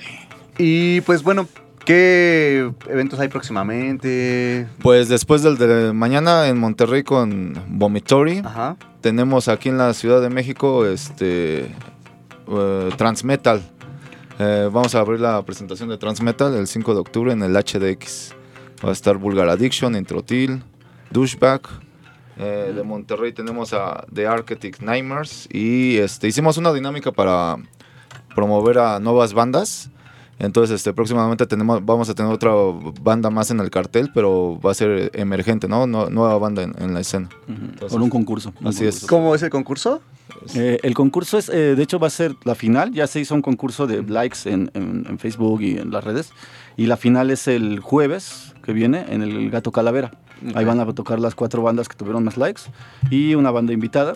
Y 0.58 1.02
pues 1.02 1.24
bueno, 1.24 1.46
¿qué 1.84 2.72
eventos 2.88 3.20
hay 3.20 3.28
próximamente? 3.28 4.66
Pues 4.82 5.10
después 5.10 5.44
del 5.44 5.58
de 5.58 5.92
mañana 5.92 6.48
en 6.48 6.58
Monterrey 6.58 7.04
con 7.04 7.62
Vomitory, 7.68 8.44
Ajá. 8.46 8.78
tenemos 9.02 9.50
aquí 9.50 9.68
en 9.68 9.78
la 9.78 9.94
Ciudad 9.94 10.22
de 10.22 10.30
México 10.30 10.86
este 10.86 11.66
eh, 12.48 12.90
Transmetal. 12.96 13.62
Eh, 14.40 14.70
vamos 14.72 14.96
a 14.96 15.02
abrir 15.02 15.20
la 15.20 15.44
presentación 15.44 15.90
de 15.90 15.98
Transmetal 15.98 16.54
el 16.56 16.68
5 16.68 16.94
de 16.94 17.00
octubre 17.02 17.34
en 17.34 17.44
el 17.44 17.52
HDX. 17.52 18.36
Va 18.86 18.92
a 18.92 18.94
estar 18.94 19.18
Vulgar 19.18 19.50
Addiction, 19.50 19.98
Introtil, 19.98 20.64
Douchebag. 21.12 21.85
Eh, 22.38 22.74
de 22.76 22.84
Monterrey 22.84 23.32
tenemos 23.32 23.74
a 23.74 24.06
The 24.14 24.28
Architect 24.28 24.82
Nightmares 24.82 25.48
y 25.52 25.98
este, 25.98 26.28
hicimos 26.28 26.58
una 26.58 26.74
dinámica 26.74 27.12
para 27.12 27.56
promover 28.36 28.78
a 28.80 29.00
nuevas 29.00 29.34
bandas. 29.34 29.90
Entonces, 30.38 30.76
este, 30.76 30.92
próximamente 30.92 31.46
tenemos, 31.46 31.86
vamos 31.86 32.10
a 32.10 32.14
tener 32.14 32.30
otra 32.30 32.52
banda 33.02 33.30
más 33.30 33.52
en 33.52 33.62
el 33.62 33.70
cartel, 33.70 34.12
pero 34.14 34.60
va 34.60 34.72
a 34.72 34.74
ser 34.74 35.10
emergente, 35.14 35.70
¿no? 35.70 35.88
No- 35.88 36.10
nueva 36.10 36.38
banda 36.38 36.62
en, 36.64 36.74
en 36.78 36.94
la 36.94 37.00
escena. 37.00 37.30
Con 37.90 38.02
un 38.02 38.10
concurso. 38.10 38.54
un 38.60 38.68
Así 38.68 38.86
es. 38.86 39.06
¿Cómo 39.06 39.34
es 39.34 39.42
el 39.44 39.50
concurso? 39.50 40.02
Eh, 40.54 40.78
el 40.84 40.94
concurso 40.94 41.38
es, 41.38 41.48
eh, 41.48 41.76
de 41.76 41.82
hecho, 41.84 42.00
va 42.00 42.08
a 42.08 42.10
ser 42.10 42.36
la 42.44 42.54
final. 42.54 42.92
Ya 42.92 43.08
se 43.08 43.22
hizo 43.22 43.34
un 43.34 43.42
concurso 43.42 43.88
de 43.88 44.04
likes 44.04 44.40
en, 44.44 44.70
en- 44.74 45.06
en 45.08 45.20
Facebook 45.20 45.62
y 45.62 45.78
en 45.78 45.92
las 45.92 46.04
redes. 46.04 46.34
Y 46.76 46.88
la 46.88 46.98
final 46.98 47.32
es 47.32 47.48
el 47.48 47.80
jueves 47.80 48.54
que 48.62 48.74
viene 48.74 49.06
en 49.08 49.22
el 49.22 49.50
Gato 49.50 49.72
Calavera. 49.72 50.12
Ahí 50.54 50.66
van 50.66 50.80
a 50.80 50.86
tocar 50.94 51.20
las 51.20 51.36
cuatro 51.36 51.62
bandas 51.64 51.88
que 51.90 51.96
tuvieron 51.96 52.24
más 52.24 52.38
likes 52.38 52.64
y 53.10 53.36
una 53.36 53.52
banda 53.52 53.74
invitada. 53.74 54.14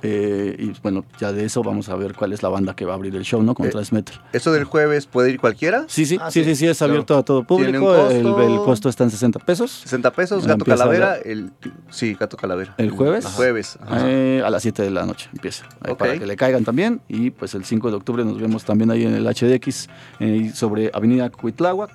Eh, 0.00 0.54
y 0.60 0.72
bueno, 0.80 1.04
ya 1.18 1.32
de 1.32 1.44
eso 1.44 1.60
vamos 1.64 1.88
a 1.88 1.96
ver 1.96 2.14
cuál 2.14 2.32
es 2.32 2.40
la 2.40 2.48
banda 2.48 2.76
que 2.76 2.84
va 2.84 2.92
a 2.92 2.94
abrir 2.94 3.16
el 3.16 3.24
show, 3.24 3.42
¿no? 3.42 3.54
Con 3.54 3.66
Eh, 3.66 3.70
Transmeter. 3.70 4.20
¿Eso 4.32 4.52
del 4.52 4.62
jueves 4.62 5.06
puede 5.06 5.32
ir 5.32 5.40
cualquiera? 5.40 5.86
Sí, 5.88 6.06
sí, 6.06 6.18
ah, 6.20 6.30
sí, 6.30 6.44
sí, 6.44 6.54
sí, 6.54 6.68
es 6.68 6.78
claro. 6.78 6.92
abierto 6.92 7.18
a 7.18 7.24
todo 7.24 7.42
¿Tiene 7.44 7.78
un 7.80 7.84
público. 7.84 8.08
El, 8.08 8.22
costo? 8.22 8.42
el 8.42 8.56
costo 8.58 8.88
está 8.90 9.02
en 9.02 9.10
60 9.10 9.40
pesos. 9.40 9.72
60 9.82 10.12
pesos, 10.12 10.42
Gato 10.46 10.52
empieza 10.60 10.78
Calavera, 10.78 11.06
la- 11.10 11.16
el... 11.16 11.50
Sí, 11.90 12.14
Gato 12.14 12.36
Calavera. 12.36 12.76
¿El 12.78 12.90
jueves? 12.90 13.24
El 13.24 13.30
jueves. 13.32 13.76
ajá. 13.80 14.02
Eh, 14.08 14.40
a 14.44 14.50
las 14.50 14.62
7 14.62 14.84
de 14.84 14.90
la 14.92 15.04
noche 15.04 15.30
empieza. 15.32 15.64
Ahí 15.80 15.90
Ok. 15.90 15.98
Para 15.98 16.16
que 16.16 16.26
le 16.26 16.36
caigan 16.36 16.62
también. 16.64 17.00
Y 17.08 17.30
pues 17.30 17.56
el 17.56 17.64
5 17.64 17.90
de 17.90 17.96
octubre 17.96 18.24
nos 18.24 18.40
vemos 18.40 18.64
también 18.64 18.92
ahí 18.92 19.02
en 19.04 19.14
el 19.14 19.26
HDX, 19.26 19.88
eh, 20.20 20.52
sobre 20.54 20.92
Avenida 20.94 21.28
Cuitláhuac, 21.30 21.90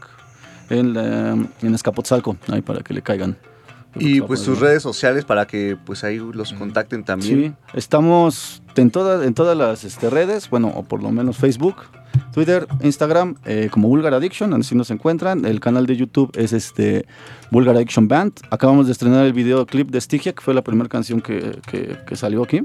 en, 0.69 0.93
la- 0.93 1.37
en 1.61 1.73
Escapotzalco, 1.73 2.35
ahí 2.49 2.61
para 2.61 2.81
que 2.81 2.93
le 2.93 3.01
caigan. 3.01 3.37
Y 3.99 4.21
pues 4.21 4.39
sus 4.39 4.59
redes 4.59 4.81
sociales 4.81 5.23
para 5.25 5.45
que 5.45 5.77
pues 5.85 6.03
ahí 6.03 6.17
los 6.17 6.53
contacten 6.53 7.03
también. 7.03 7.55
Sí, 7.73 7.77
estamos 7.77 8.63
en, 8.75 8.89
todas 8.91 9.25
en 9.25 9.33
todas 9.33 9.55
las 9.57 9.83
este, 9.83 10.09
redes, 10.09 10.49
bueno, 10.49 10.71
o 10.75 10.83
por 10.83 11.03
lo 11.03 11.11
menos 11.11 11.37
Facebook, 11.37 11.75
Twitter, 12.33 12.67
Instagram, 12.81 13.35
eh, 13.45 13.69
como 13.71 13.87
Vulgar 13.87 14.13
Addiction, 14.13 14.53
así 14.55 14.73
nos 14.75 14.89
encuentran. 14.91 15.45
El 15.45 15.59
canal 15.59 15.85
de 15.85 15.95
YouTube 15.95 16.31
es 16.35 16.53
este 16.53 17.05
Vulgar 17.51 17.75
Addiction 17.75 18.07
Band. 18.07 18.33
Acabamos 18.49 18.87
de 18.87 18.91
estrenar 18.93 19.25
el 19.25 19.33
videoclip 19.33 19.89
de 19.91 20.01
Stygia, 20.01 20.33
que 20.33 20.41
fue 20.41 20.53
la 20.53 20.63
primera 20.63 20.89
canción 20.89 21.21
que, 21.21 21.59
que- 21.69 21.97
que 22.05 22.15
salió 22.15 22.43
aquí. 22.43 22.61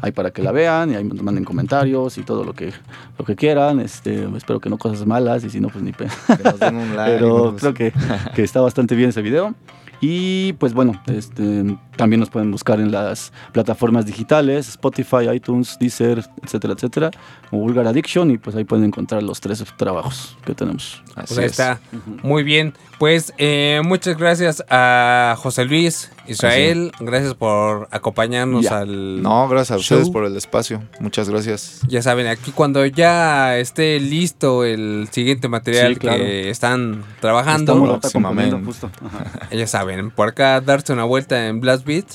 Ahí 0.00 0.12
para 0.12 0.30
que 0.30 0.42
la 0.44 0.52
vean 0.52 0.92
y 0.92 0.94
ahí 0.94 1.02
nos 1.02 1.20
manden 1.22 1.42
comentarios 1.44 2.18
y 2.18 2.22
todo 2.22 2.44
lo 2.44 2.52
que, 2.52 2.72
lo 3.18 3.24
que 3.24 3.34
quieran. 3.34 3.80
Este, 3.80 4.28
espero 4.36 4.60
que 4.60 4.70
no 4.70 4.78
cosas 4.78 5.04
malas 5.06 5.42
y 5.42 5.50
si 5.50 5.58
no, 5.60 5.68
pues 5.70 5.82
ni 5.82 5.90
pe. 5.92 6.06
Que 6.36 6.42
nos 6.44 6.60
den 6.60 6.76
un 6.76 6.94
like. 6.96 7.14
Pero 7.18 7.56
creo 7.58 7.74
que, 7.74 7.92
que 8.34 8.44
está 8.44 8.60
bastante 8.60 8.94
bien 8.94 9.08
ese 9.08 9.22
video. 9.22 9.54
Y 10.00 10.52
pues 10.54 10.74
bueno, 10.74 11.00
este, 11.06 11.76
también 11.96 12.20
nos 12.20 12.30
pueden 12.30 12.50
buscar 12.50 12.78
en 12.80 12.92
las 12.92 13.32
plataformas 13.52 14.06
digitales, 14.06 14.68
Spotify, 14.68 15.28
iTunes, 15.34 15.76
Deezer, 15.80 16.24
etcétera, 16.42 16.74
etcétera, 16.74 17.10
o 17.50 17.58
Vulgar 17.58 17.86
Addiction, 17.86 18.30
y 18.30 18.38
pues 18.38 18.54
ahí 18.54 18.64
pueden 18.64 18.84
encontrar 18.84 19.22
los 19.22 19.40
tres 19.40 19.64
trabajos 19.76 20.36
que 20.44 20.54
tenemos. 20.54 21.02
Así 21.16 21.34
Pues 21.34 21.38
ahí 21.38 21.44
es. 21.46 21.50
está. 21.52 21.80
Muy 22.22 22.42
bien. 22.44 22.74
Pues 22.98 23.32
eh, 23.38 23.80
muchas 23.84 24.16
gracias 24.16 24.62
a 24.70 25.34
José 25.38 25.64
Luis, 25.64 26.10
Israel. 26.28 26.92
Gracias 27.00 27.34
por 27.34 27.88
acompañarnos 27.90 28.64
Ya. 28.64 28.78
al. 28.78 29.22
No, 29.22 29.48
gracias 29.48 29.76
a 29.76 29.80
ustedes 29.80 30.10
por 30.10 30.24
el 30.24 30.36
espacio. 30.36 30.82
Muchas 31.00 31.28
gracias. 31.28 31.80
Ya 31.88 32.02
saben, 32.02 32.26
aquí 32.26 32.52
cuando 32.52 32.84
ya 32.86 33.56
esté 33.58 33.98
listo 34.00 34.64
el 34.64 35.08
siguiente 35.10 35.48
material 35.48 35.94
Sí, 35.94 36.00
claro. 36.00 36.18
que 36.18 36.50
están 36.50 37.04
trabajando, 37.20 37.74
justo. 38.64 38.90
Ya 39.50 39.66
saben, 39.66 40.10
por 40.10 40.28
acá 40.28 40.60
darse 40.60 40.92
una 40.92 41.04
vuelta 41.04 41.46
en 41.46 41.60
Blast 41.60 41.84
Beat 41.84 42.06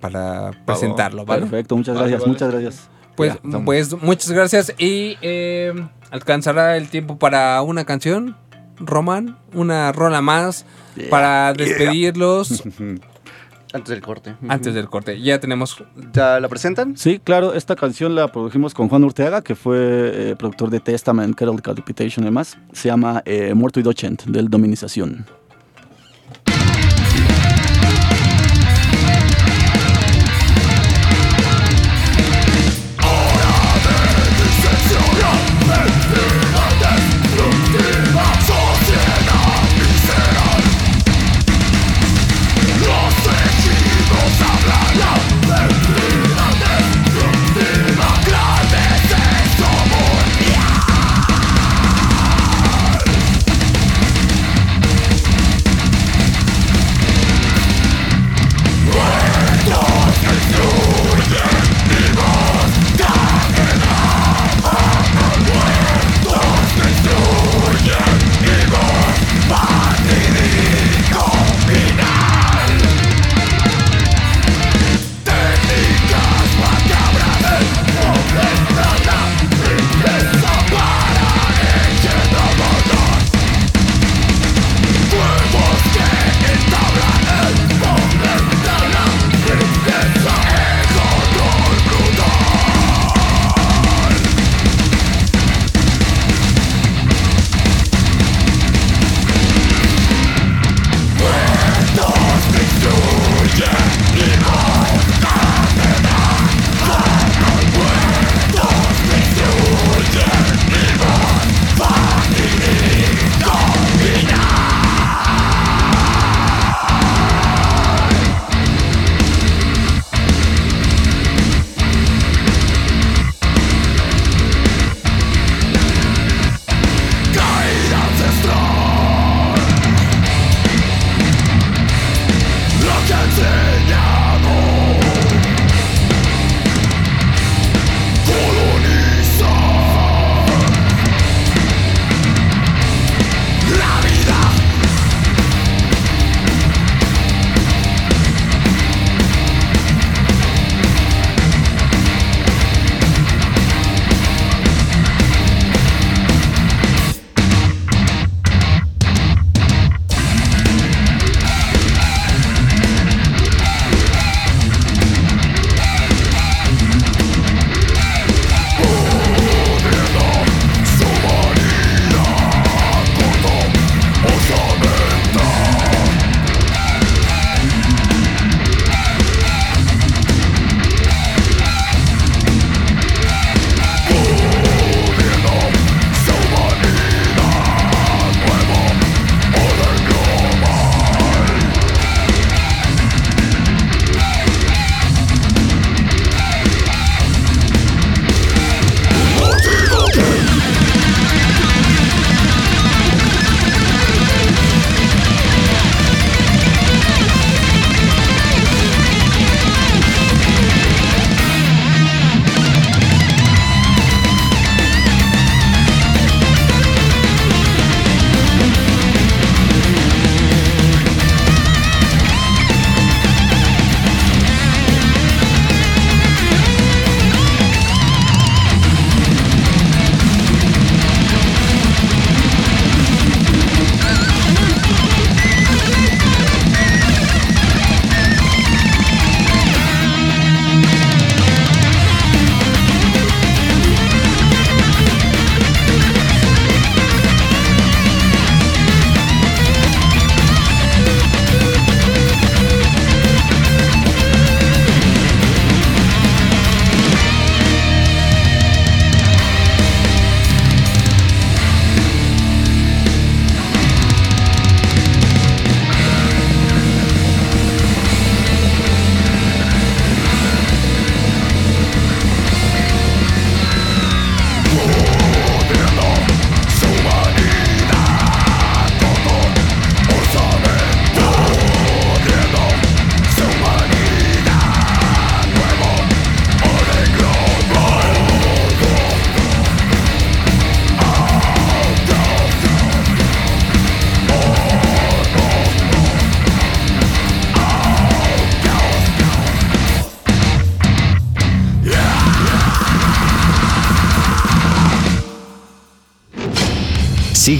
para 0.00 0.50
presentarlo, 0.66 1.24
¿vale? 1.24 1.42
Perfecto, 1.42 1.76
muchas 1.76 1.96
gracias, 1.96 2.20
vale. 2.20 2.32
muchas 2.32 2.50
gracias. 2.50 2.88
Pues, 3.14 3.34
Ya, 3.44 3.58
pues 3.64 4.02
muchas 4.02 4.30
gracias 4.32 4.74
y 4.78 5.16
eh, 5.22 5.72
alcanzará 6.10 6.76
el 6.76 6.88
tiempo 6.88 7.18
para 7.18 7.60
una 7.62 7.84
canción, 7.84 8.36
Román, 8.78 9.38
una 9.54 9.92
rola 9.92 10.20
más 10.20 10.64
Yeah. 10.94 11.08
para 11.08 11.52
despedirlos 11.54 12.62
Antes 13.72 13.88
del 13.88 14.02
corte. 14.02 14.36
antes 14.48 14.74
del 14.74 14.88
corte. 14.88 15.20
Ya 15.20 15.40
tenemos 15.40 15.82
¿Ya 16.12 16.40
la 16.40 16.48
presentan? 16.48 16.96
Sí, 16.96 17.18
claro, 17.22 17.54
esta 17.54 17.76
canción 17.76 18.14
la 18.14 18.28
produjimos 18.28 18.74
con 18.74 18.88
Juan 18.88 19.04
Urteaga, 19.04 19.42
que 19.42 19.54
fue 19.54 20.30
eh, 20.30 20.36
productor 20.36 20.70
de 20.70 20.80
Testament, 20.80 21.34
Carol 21.34 21.56
Decapitation 21.56 22.24
y 22.24 22.26
demás. 22.26 22.58
Se 22.72 22.88
llama 22.88 23.22
eh, 23.24 23.54
Muerto 23.54 23.80
y 23.80 23.82
Docent, 23.82 24.24
del 24.24 24.48
Dominización. 24.48 25.24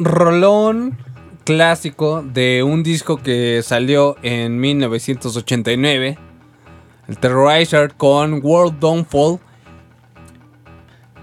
Rolón 0.00 0.96
clásico 1.44 2.22
de 2.22 2.62
un 2.62 2.82
disco 2.82 3.18
que 3.18 3.62
salió 3.62 4.16
en 4.22 4.58
1989. 4.58 6.18
El 7.06 7.18
Terrorizer 7.18 7.94
con 7.94 8.40
World 8.42 8.78
Downfall. 8.80 9.38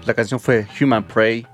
La 0.04 0.14
canción 0.14 0.38
fue 0.38 0.66
Human 0.80 1.06
Prey. 1.06 1.46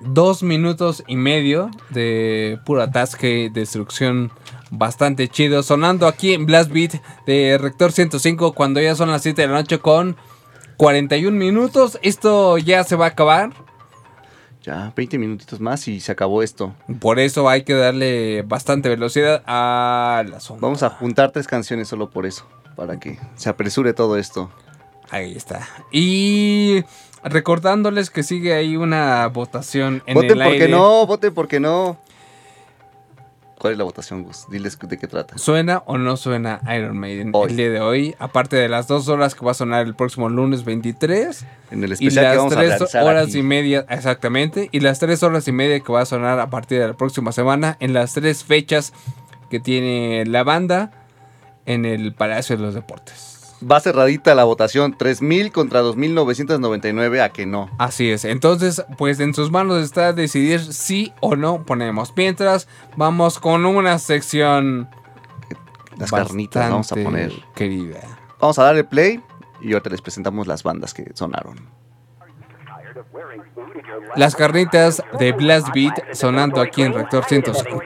Dos 0.00 0.42
minutos 0.42 1.02
y 1.06 1.16
medio 1.16 1.70
de 1.90 2.58
pura 2.64 2.84
atasque, 2.84 3.50
destrucción 3.52 4.30
bastante 4.70 5.28
chido. 5.28 5.62
Sonando 5.62 6.06
aquí 6.06 6.34
en 6.34 6.46
Blast 6.46 6.70
Beat 6.70 7.00
de 7.26 7.58
Rector 7.58 7.90
105 7.90 8.52
cuando 8.52 8.80
ya 8.80 8.94
son 8.94 9.10
las 9.10 9.22
7 9.22 9.42
de 9.42 9.48
la 9.48 9.54
noche 9.54 9.78
con 9.78 10.16
41 10.76 11.36
minutos. 11.36 11.98
Esto 12.02 12.58
ya 12.58 12.84
se 12.84 12.96
va 12.96 13.06
a 13.06 13.08
acabar. 13.08 13.63
Ya, 14.64 14.94
20 14.96 15.18
minutitos 15.18 15.60
más 15.60 15.86
y 15.88 16.00
se 16.00 16.10
acabó 16.10 16.42
esto. 16.42 16.74
Por 16.98 17.18
eso 17.18 17.50
hay 17.50 17.64
que 17.64 17.74
darle 17.74 18.40
bastante 18.40 18.88
velocidad 18.88 19.42
a 19.46 20.24
la 20.26 20.40
zona. 20.40 20.60
Vamos 20.62 20.82
a 20.82 20.88
juntar 20.88 21.32
tres 21.32 21.46
canciones 21.46 21.86
solo 21.86 22.08
por 22.08 22.24
eso, 22.24 22.46
para 22.74 22.98
que 22.98 23.18
se 23.34 23.50
apresure 23.50 23.92
todo 23.92 24.16
esto. 24.16 24.50
Ahí 25.10 25.36
está. 25.36 25.68
Y 25.92 26.82
recordándoles 27.22 28.08
que 28.08 28.22
sigue 28.22 28.54
ahí 28.54 28.76
una 28.76 29.26
votación 29.26 30.02
en 30.06 30.14
voten 30.14 30.30
el 30.30 30.38
porque 30.38 30.62
aire. 30.62 30.68
no, 30.68 31.06
voten 31.06 31.34
porque 31.34 31.60
no. 31.60 31.98
¿Cuál 33.64 33.72
es 33.72 33.78
la 33.78 33.84
votación, 33.84 34.24
Gus? 34.24 34.44
Diles 34.50 34.78
de 34.78 34.98
qué 34.98 35.06
trata. 35.06 35.38
¿Suena 35.38 35.82
o 35.86 35.96
no 35.96 36.18
suena 36.18 36.60
Iron 36.76 36.98
Maiden 36.98 37.30
Hoy. 37.32 37.48
el 37.48 37.56
día 37.56 37.70
de 37.70 37.80
hoy? 37.80 38.14
Aparte 38.18 38.56
de 38.56 38.68
las 38.68 38.88
dos 38.88 39.08
horas 39.08 39.34
que 39.34 39.42
va 39.42 39.52
a 39.52 39.54
sonar 39.54 39.86
el 39.86 39.94
próximo 39.94 40.28
lunes 40.28 40.66
23. 40.66 41.46
En 41.70 41.82
el 41.82 41.88
Y 41.88 41.92
especial 41.94 42.24
que 42.24 42.28
las 42.28 42.36
vamos 42.36 42.52
a 42.52 42.56
tres 42.56 42.94
horas 42.94 43.28
aquí. 43.28 43.38
y 43.38 43.42
media, 43.42 43.86
exactamente. 43.88 44.68
Y 44.70 44.80
las 44.80 44.98
tres 44.98 45.22
horas 45.22 45.48
y 45.48 45.52
media 45.52 45.80
que 45.80 45.90
va 45.90 46.02
a 46.02 46.04
sonar 46.04 46.40
a 46.40 46.50
partir 46.50 46.78
de 46.78 46.88
la 46.88 46.92
próxima 46.92 47.32
semana 47.32 47.78
en 47.80 47.94
las 47.94 48.12
tres 48.12 48.44
fechas 48.44 48.92
que 49.48 49.60
tiene 49.60 50.26
la 50.26 50.44
banda 50.44 50.90
en 51.64 51.86
el 51.86 52.12
Palacio 52.12 52.58
de 52.58 52.64
los 52.64 52.74
Deportes. 52.74 53.33
Va 53.62 53.80
cerradita 53.80 54.34
la 54.34 54.44
votación, 54.44 54.96
3000 54.96 55.52
contra 55.52 55.80
2999 55.80 57.22
a 57.22 57.30
que 57.30 57.46
no. 57.46 57.70
Así 57.78 58.10
es. 58.10 58.24
Entonces, 58.24 58.84
pues 58.98 59.20
en 59.20 59.34
sus 59.34 59.50
manos 59.50 59.82
está 59.82 60.12
decidir 60.12 60.60
si 60.60 61.12
o 61.20 61.36
no 61.36 61.64
ponemos. 61.64 62.12
Mientras, 62.16 62.68
vamos 62.96 63.38
con 63.38 63.64
una 63.64 63.98
sección. 63.98 64.88
Las 65.96 66.10
carnitas 66.10 66.70
vamos 66.70 66.92
a 66.92 66.96
poner. 66.96 67.32
Querida. 67.54 68.00
Vamos 68.40 68.58
a 68.58 68.64
darle 68.64 68.84
play 68.84 69.22
y 69.60 69.72
ahorita 69.72 69.90
les 69.90 70.02
presentamos 70.02 70.46
las 70.46 70.62
bandas 70.62 70.92
que 70.92 71.10
sonaron. 71.14 71.68
Las 74.16 74.36
carnitas 74.36 75.02
de 75.18 75.32
Blast 75.32 75.68
Beat 75.74 76.14
sonando 76.14 76.60
aquí 76.60 76.82
en 76.82 76.92
Rector 76.92 77.24
105. 77.24 77.82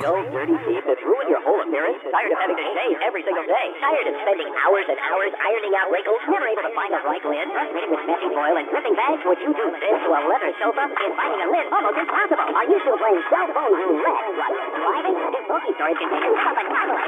Tired 3.78 4.10
of 4.10 4.16
spending 4.26 4.50
hours 4.58 4.86
and 4.90 4.98
hours 4.98 5.30
ironing 5.38 5.74
out 5.78 5.86
wrinkles, 5.94 6.18
never 6.26 6.50
able 6.50 6.66
to 6.66 6.74
find 6.74 6.90
the 6.90 6.98
right 6.98 7.22
lid. 7.22 7.46
Frustrated 7.46 7.90
with 7.94 8.02
messy 8.10 8.26
foil 8.34 8.58
and 8.58 8.66
dripping 8.74 8.96
bags, 8.98 9.22
would 9.22 9.38
you 9.38 9.54
do 9.54 9.64
this 9.70 9.96
to 10.02 10.10
a 10.18 10.20
leather 10.26 10.50
sofa? 10.58 10.82
And 10.82 11.10
finding 11.14 11.40
a 11.42 11.48
lid 11.48 11.66
almost 11.70 11.94
impossible. 11.94 12.58
Are 12.58 12.66
you 12.66 12.74
still 12.82 12.98
playing 12.98 13.22
cell 13.30 13.46
phone 13.54 13.70
roulette? 13.70 14.34
What? 14.34 14.50
Driving? 14.82 15.16
This 15.30 15.44
bulky 15.46 15.70
storage 15.78 15.94
container 15.94 16.34
has 16.42 16.56
a 16.58 16.64
bottle 16.66 16.98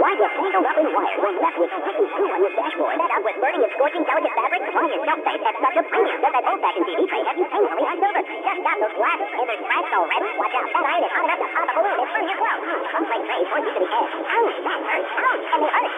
Why 0.00 0.10
you're 0.16 0.32
tangled 0.32 0.64
up 0.64 0.76
in 0.80 0.88
wires 0.96 1.20
or 1.20 1.32
left 1.44 1.58
with 1.60 1.72
sticky 1.76 2.06
glue 2.08 2.30
on 2.32 2.40
your 2.40 2.52
dashboard? 2.56 2.96
Fed 2.96 3.12
up 3.12 3.22
with 3.28 3.36
burning 3.44 3.62
and 3.68 3.72
scorching 3.76 4.04
delicate 4.08 4.32
fabric? 4.32 4.60
Why 4.64 4.84
is 4.88 5.00
shelf 5.04 5.20
space 5.28 5.44
at 5.44 5.56
such 5.60 5.76
a 5.76 5.84
premium? 5.92 6.18
Does 6.24 6.32
that 6.32 6.44
old-fashioned 6.48 6.86
TV 6.88 7.00
tray 7.04 7.22
have 7.28 7.36
you 7.36 7.46
painfully 7.52 7.84
hiked 7.84 8.04
over? 8.08 8.22
Just 8.24 8.60
got 8.64 8.76
those 8.80 8.96
glasses 8.96 9.28
and 9.28 9.44
they're 9.44 9.60
scratched 9.60 9.92
already? 9.92 10.28
Watch 10.40 10.56
out, 10.56 10.66
that 10.72 10.84
iron 10.88 11.04
is 11.04 11.12
hot 11.12 11.24
enough 11.28 11.40
to 11.44 11.48
pop 11.52 11.68
a 11.68 11.72
balloon 11.76 11.96
and 12.00 12.08
burn 12.08 12.24
your 12.24 12.38
clothes. 12.40 12.64
Some 12.96 13.04
play 13.04 13.20
trays 13.28 13.46
point 13.52 13.64
you 13.68 13.72
to 13.76 13.80
the 13.84 13.90
edge. 13.92 14.12
Ouch, 14.24 14.56
that 14.64 14.80
hurts. 14.88 15.10
Ouch, 15.20 15.44
and 15.52 15.62
it. 15.68 15.72
But 15.78 15.97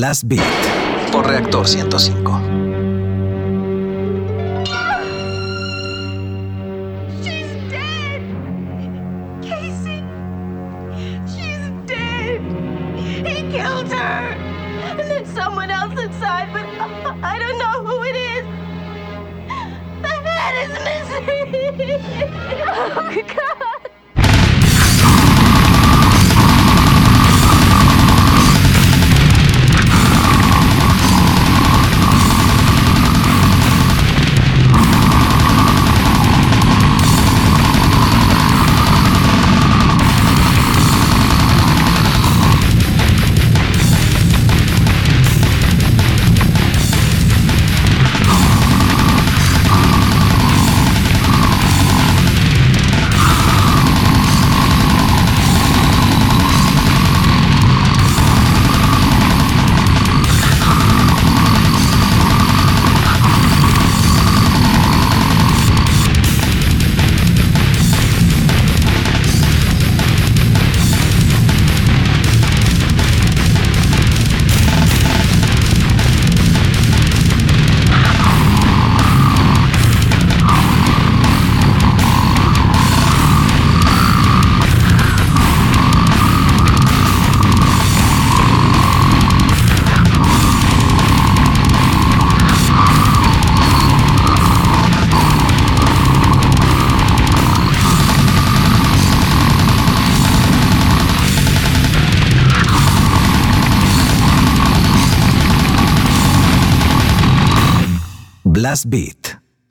Blast 0.00 0.22
Beat 0.26 0.40
por 1.12 1.26
Reactor 1.26 1.68
105. 1.68 2.69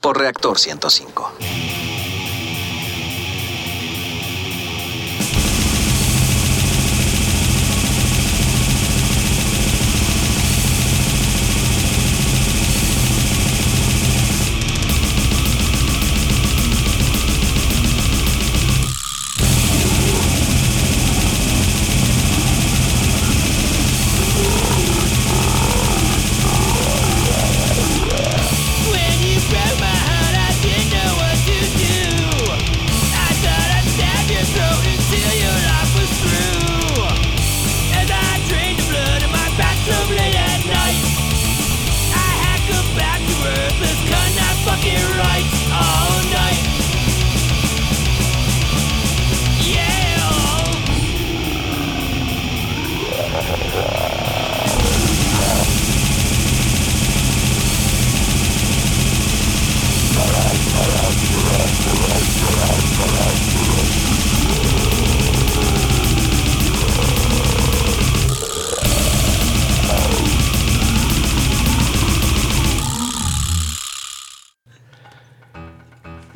Por 0.02 0.18
Reactor 0.18 0.58
105. 0.58 1.19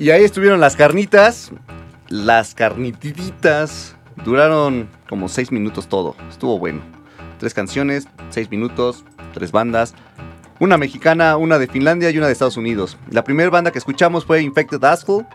Y 0.03 0.11
ahí 0.11 0.25
estuvieron 0.25 0.59
las 0.59 0.75
carnitas. 0.75 1.53
Las 2.09 2.53
carnitiditas. 2.53 3.95
Duraron 4.25 4.89
como 5.07 5.30
seis 5.30 5.49
minutos 5.49 5.88
todo. 5.88 6.17
Estuvo 6.30 6.59
bueno. 6.59 6.81
Tres 7.39 7.53
canciones, 7.53 8.09
seis 8.30 8.51
minutos, 8.51 9.05
tres 9.34 9.53
bandas. 9.53 9.95
Una 10.59 10.77
mexicana, 10.77 11.38
una 11.38 11.57
de 11.57 11.67
Finlandia 11.67 12.09
y 12.09 12.17
una 12.17 12.27
de 12.27 12.34
Estados 12.34 12.57
Unidos. 12.57 12.97
La 13.11 13.23
primera 13.23 13.49
banda 13.49 13.71
que 13.71 13.77
escuchamos 13.77 14.25
fue 14.25 14.41
Infected 14.41 14.84
Asshole. 14.84 15.25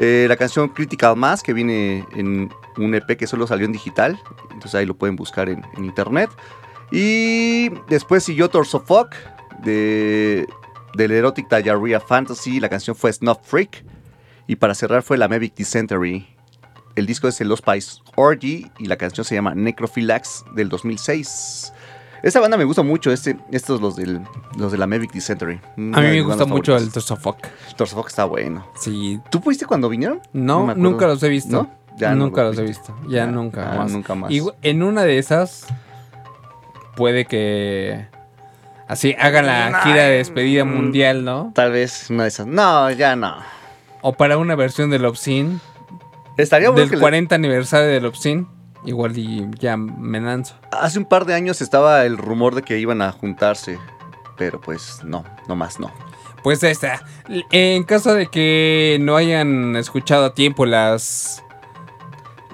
Eh, 0.00 0.26
la 0.28 0.36
canción 0.36 0.70
Critical 0.70 1.14
Mass, 1.14 1.44
que 1.44 1.52
viene 1.52 2.04
en 2.16 2.50
un 2.78 2.94
EP 2.96 3.16
que 3.16 3.28
solo 3.28 3.46
salió 3.46 3.64
en 3.64 3.70
digital. 3.70 4.18
Entonces 4.50 4.74
ahí 4.74 4.86
lo 4.86 4.94
pueden 4.96 5.14
buscar 5.14 5.48
en, 5.48 5.64
en 5.76 5.84
internet. 5.84 6.30
Y 6.90 7.68
después 7.88 8.24
siguió 8.24 8.48
Torso 8.50 8.80
Fuck 8.80 9.14
de, 9.62 10.48
del 10.94 11.12
Erotic 11.12 11.48
Diarrhea 11.48 12.00
Fantasy. 12.00 12.58
La 12.58 12.68
canción 12.68 12.96
fue 12.96 13.12
Snuff 13.12 13.38
Freak. 13.44 13.84
Y 14.50 14.56
para 14.56 14.74
cerrar 14.74 15.04
fue 15.04 15.16
la 15.16 15.28
Mavic 15.28 15.54
Dysentery. 15.54 16.26
El 16.96 17.06
disco 17.06 17.28
es 17.28 17.40
el 17.40 17.46
Los 17.46 17.60
Spice 17.60 18.00
Orgy 18.16 18.68
y 18.80 18.86
la 18.86 18.96
canción 18.96 19.24
se 19.24 19.36
llama 19.36 19.54
Necrophilax 19.54 20.44
del 20.56 20.68
2006. 20.68 21.72
Esta 22.24 22.40
banda 22.40 22.56
me 22.56 22.64
gusta 22.64 22.82
mucho, 22.82 23.12
este, 23.12 23.36
estos 23.52 23.80
los, 23.80 23.94
del, 23.94 24.22
los 24.58 24.72
de 24.72 24.78
la 24.78 24.88
Mavic 24.88 25.12
Dysentery. 25.12 25.60
A 25.76 25.78
mí 25.78 25.90
me 25.92 26.22
gusta 26.22 26.46
mucho 26.46 26.76
el 26.76 26.90
Torsofuck. 26.90 27.36
El 27.68 27.76
Torso 27.76 27.94
Fuck 27.94 28.08
está 28.08 28.24
bueno. 28.24 28.66
Sí. 28.74 29.20
¿Tú 29.30 29.38
fuiste 29.38 29.66
cuando 29.66 29.88
vinieron? 29.88 30.20
No, 30.32 30.74
nunca 30.74 31.06
los 31.06 31.22
he 31.22 31.28
visto. 31.28 31.52
¿No? 31.52 31.70
Ya 31.96 32.10
no 32.10 32.24
nunca 32.24 32.42
los 32.42 32.56
los 32.56 32.64
he 32.64 32.66
visto. 32.66 32.92
Ya 33.08 33.26
nunca 33.26 33.72
ah, 33.72 33.76
más. 33.76 33.92
nunca 33.92 34.16
más. 34.16 34.32
Y 34.32 34.42
en 34.62 34.82
una 34.82 35.04
de 35.04 35.18
esas 35.18 35.68
puede 36.96 37.24
que 37.24 38.08
así 38.88 39.14
haga 39.16 39.42
la 39.42 39.80
gira 39.84 40.02
de 40.06 40.16
despedida 40.16 40.64
mundial, 40.64 41.24
¿no? 41.24 41.52
Tal 41.54 41.70
vez 41.70 42.10
una 42.10 42.24
de 42.24 42.30
esas. 42.30 42.48
No, 42.48 42.90
ya 42.90 43.14
no. 43.14 43.59
O 44.02 44.12
para 44.14 44.38
una 44.38 44.54
versión 44.54 44.90
del 44.90 45.04
Obscene, 45.04 45.58
Estaría 46.36 46.68
bueno 46.70 46.80
del 46.80 46.90
que 46.90 46.96
le- 46.96 47.00
40 47.00 47.34
aniversario 47.34 47.88
del 47.88 48.06
Obscene, 48.06 48.46
igual 48.84 49.16
y 49.18 49.46
ya 49.58 49.76
me 49.76 50.20
lanzo. 50.20 50.54
Hace 50.72 50.98
un 50.98 51.04
par 51.04 51.26
de 51.26 51.34
años 51.34 51.60
estaba 51.60 52.04
el 52.06 52.16
rumor 52.16 52.54
de 52.54 52.62
que 52.62 52.78
iban 52.78 53.02
a 53.02 53.12
juntarse. 53.12 53.78
Pero 54.38 54.58
pues 54.60 55.00
no, 55.04 55.24
no 55.48 55.54
más 55.56 55.78
no. 55.80 55.92
Pues 56.42 56.62
está. 56.62 57.04
En 57.50 57.82
caso 57.84 58.14
de 58.14 58.28
que 58.28 58.96
no 59.02 59.16
hayan 59.16 59.76
escuchado 59.76 60.24
a 60.24 60.34
tiempo 60.34 60.64
las 60.64 61.44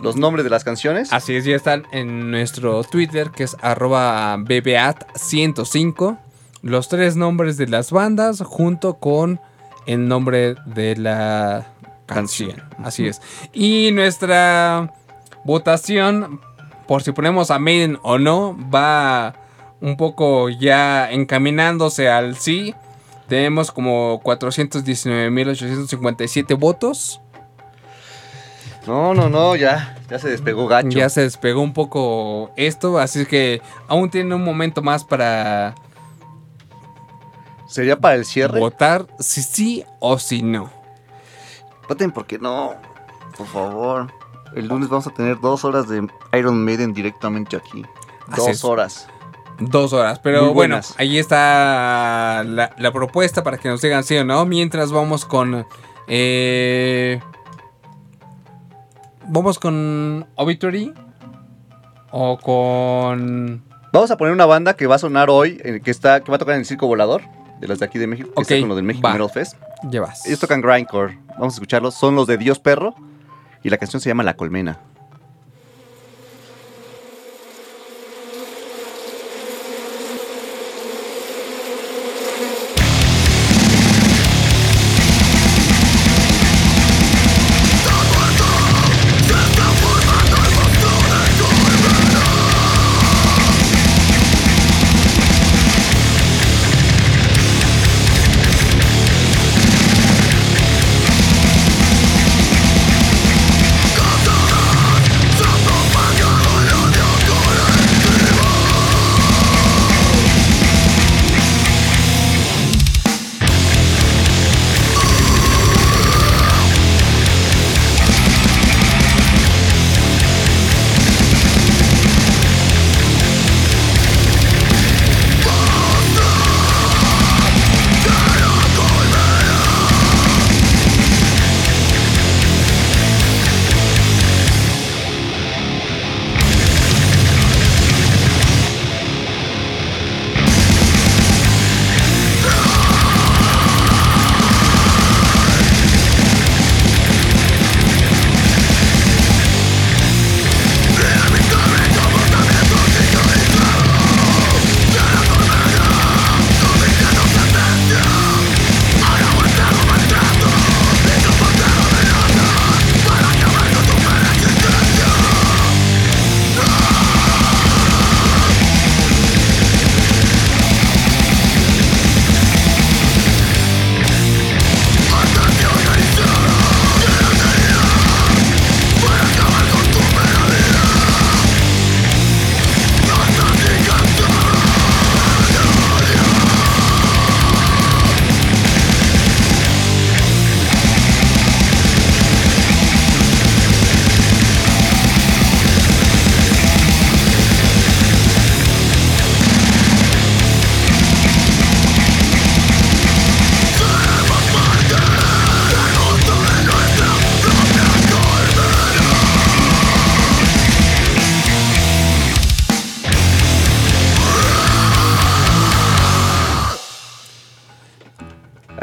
Los 0.03 0.17
nombres 0.17 0.43
de 0.43 0.51
las 0.51 0.65
canciones. 0.65 1.13
Así 1.13 1.37
es, 1.37 1.45
ya 1.45 1.55
están 1.55 1.87
en 1.93 2.33
nuestro 2.33 2.83
Twitter, 2.83 3.31
que 3.31 3.45
es 3.45 3.57
arroba 3.63 4.37
BBAT105. 4.39 6.19
Los 6.63 6.89
tres 6.89 7.15
nombres 7.17 7.57
de 7.57 7.69
las 7.69 7.93
bandas 7.93 8.43
junto 8.45 8.95
con 8.95 9.41
el 9.87 10.09
nombre 10.09 10.57
de 10.67 10.97
la 10.97 11.67
canción. 12.07 12.63
Así 12.83 13.07
es. 13.07 13.21
Y 13.53 13.91
nuestra 13.93 14.93
votación, 15.45 16.41
por 16.87 17.03
si 17.03 17.13
ponemos 17.13 17.51
a 17.51 17.59
Maiden 17.59 17.99
o 18.03 18.19
no, 18.19 18.57
va 18.73 19.35
un 19.81 19.97
poco 19.97 20.49
ya 20.49 21.11
encaminándose 21.11 22.09
al 22.09 22.37
sí. 22.37 22.73
Tenemos 23.29 23.73
como 23.73 24.23
419.857 24.23 26.59
votos. 26.59 27.21
No, 28.87 29.13
no, 29.15 29.29
no, 29.29 29.57
ya. 29.57 29.99
Ya 30.09 30.21
se 30.21 30.29
despegó 30.29 30.69
gacho. 30.69 30.91
Ya 30.91 31.09
se 31.09 31.23
despegó 31.23 31.61
un 31.61 31.73
poco 31.73 32.53
esto, 32.57 33.01
así 33.01 33.27
que 33.27 33.61
aún 33.89 34.11
tiene 34.11 34.37
un 34.37 34.45
momento 34.45 34.81
más 34.81 35.03
para 35.03 35.75
¿Sería 37.69 37.99
para 37.99 38.15
el 38.15 38.25
cierre? 38.25 38.59
votar 38.61 39.07
si 39.19 39.43
sí 39.43 39.85
o 40.01 40.19
si 40.19 40.43
no. 40.43 40.71
Voten 41.89 42.11
porque 42.13 42.39
no. 42.39 42.75
Por 43.37 43.47
favor. 43.47 44.13
El 44.55 44.69
lunes 44.69 44.89
vamos 44.89 45.07
a 45.07 45.11
tener 45.11 45.41
dos 45.41 45.65
horas 45.65 45.89
de 45.89 46.07
Iron 46.39 46.65
Maiden 46.65 46.93
directamente 46.95 47.57
aquí. 47.57 47.85
Así 48.29 48.41
Dos 48.41 48.49
es. 48.49 48.65
horas. 48.65 49.09
Dos 49.59 49.93
horas, 49.95 50.19
pero 50.19 50.53
bueno, 50.53 50.81
ahí 50.99 51.19
está 51.19 52.43
la, 52.45 52.75
la 52.77 52.93
propuesta 52.93 53.43
para 53.43 53.57
que 53.57 53.69
nos 53.71 53.81
digan 53.81 54.05
sí 54.05 54.17
o 54.19 54.25
no. 54.25 54.45
Mientras 54.45 54.93
vamos 54.93 55.25
con. 55.25 55.67
eh, 56.07 57.21
vamos 59.29 59.59
con 59.59 60.27
Obituary 60.37 60.93
o 62.11 62.39
con. 62.39 63.63
Vamos 63.93 64.11
a 64.11 64.17
poner 64.19 64.35
una 64.35 64.45
banda 64.47 64.75
que 64.77 64.87
va 64.87 64.97
a 64.97 64.99
sonar 64.99 65.31
hoy, 65.31 65.59
eh, 65.65 65.81
que 65.83 65.91
está, 65.91 66.21
que 66.23 66.31
va 66.31 66.37
a 66.37 66.39
tocar 66.39 66.55
en 66.55 66.61
el 66.61 66.67
Circo 66.67 66.87
Volador, 66.87 67.23
de 67.61 67.69
las 67.69 67.79
de 67.79 67.85
aquí 67.87 67.99
de 67.99 68.07
México, 68.07 68.31
que 68.35 68.43
está 68.43 68.61
con 68.61 68.69
lo 68.69 68.77
del 68.77 68.85
México 68.85 69.07
va. 69.07 69.13
Metal 69.13 69.31
Fest. 69.31 69.57
Llevas. 69.91 70.27
Ellos 70.27 70.41
tocan 70.41 70.61
grindcore. 70.61 71.19
Vamos 71.39 71.55
a 71.55 71.57
escucharlos. 71.57 71.95
Son 71.95 72.15
los 72.15 72.27
de 72.27 72.39
Dios 72.39 72.59
Perro 72.59 72.95
y 73.63 73.71
la 73.71 73.79
canción 73.79 74.01
se 74.01 74.09
llama 74.09 74.23
La 74.23 74.35
Colmena. 74.35 74.81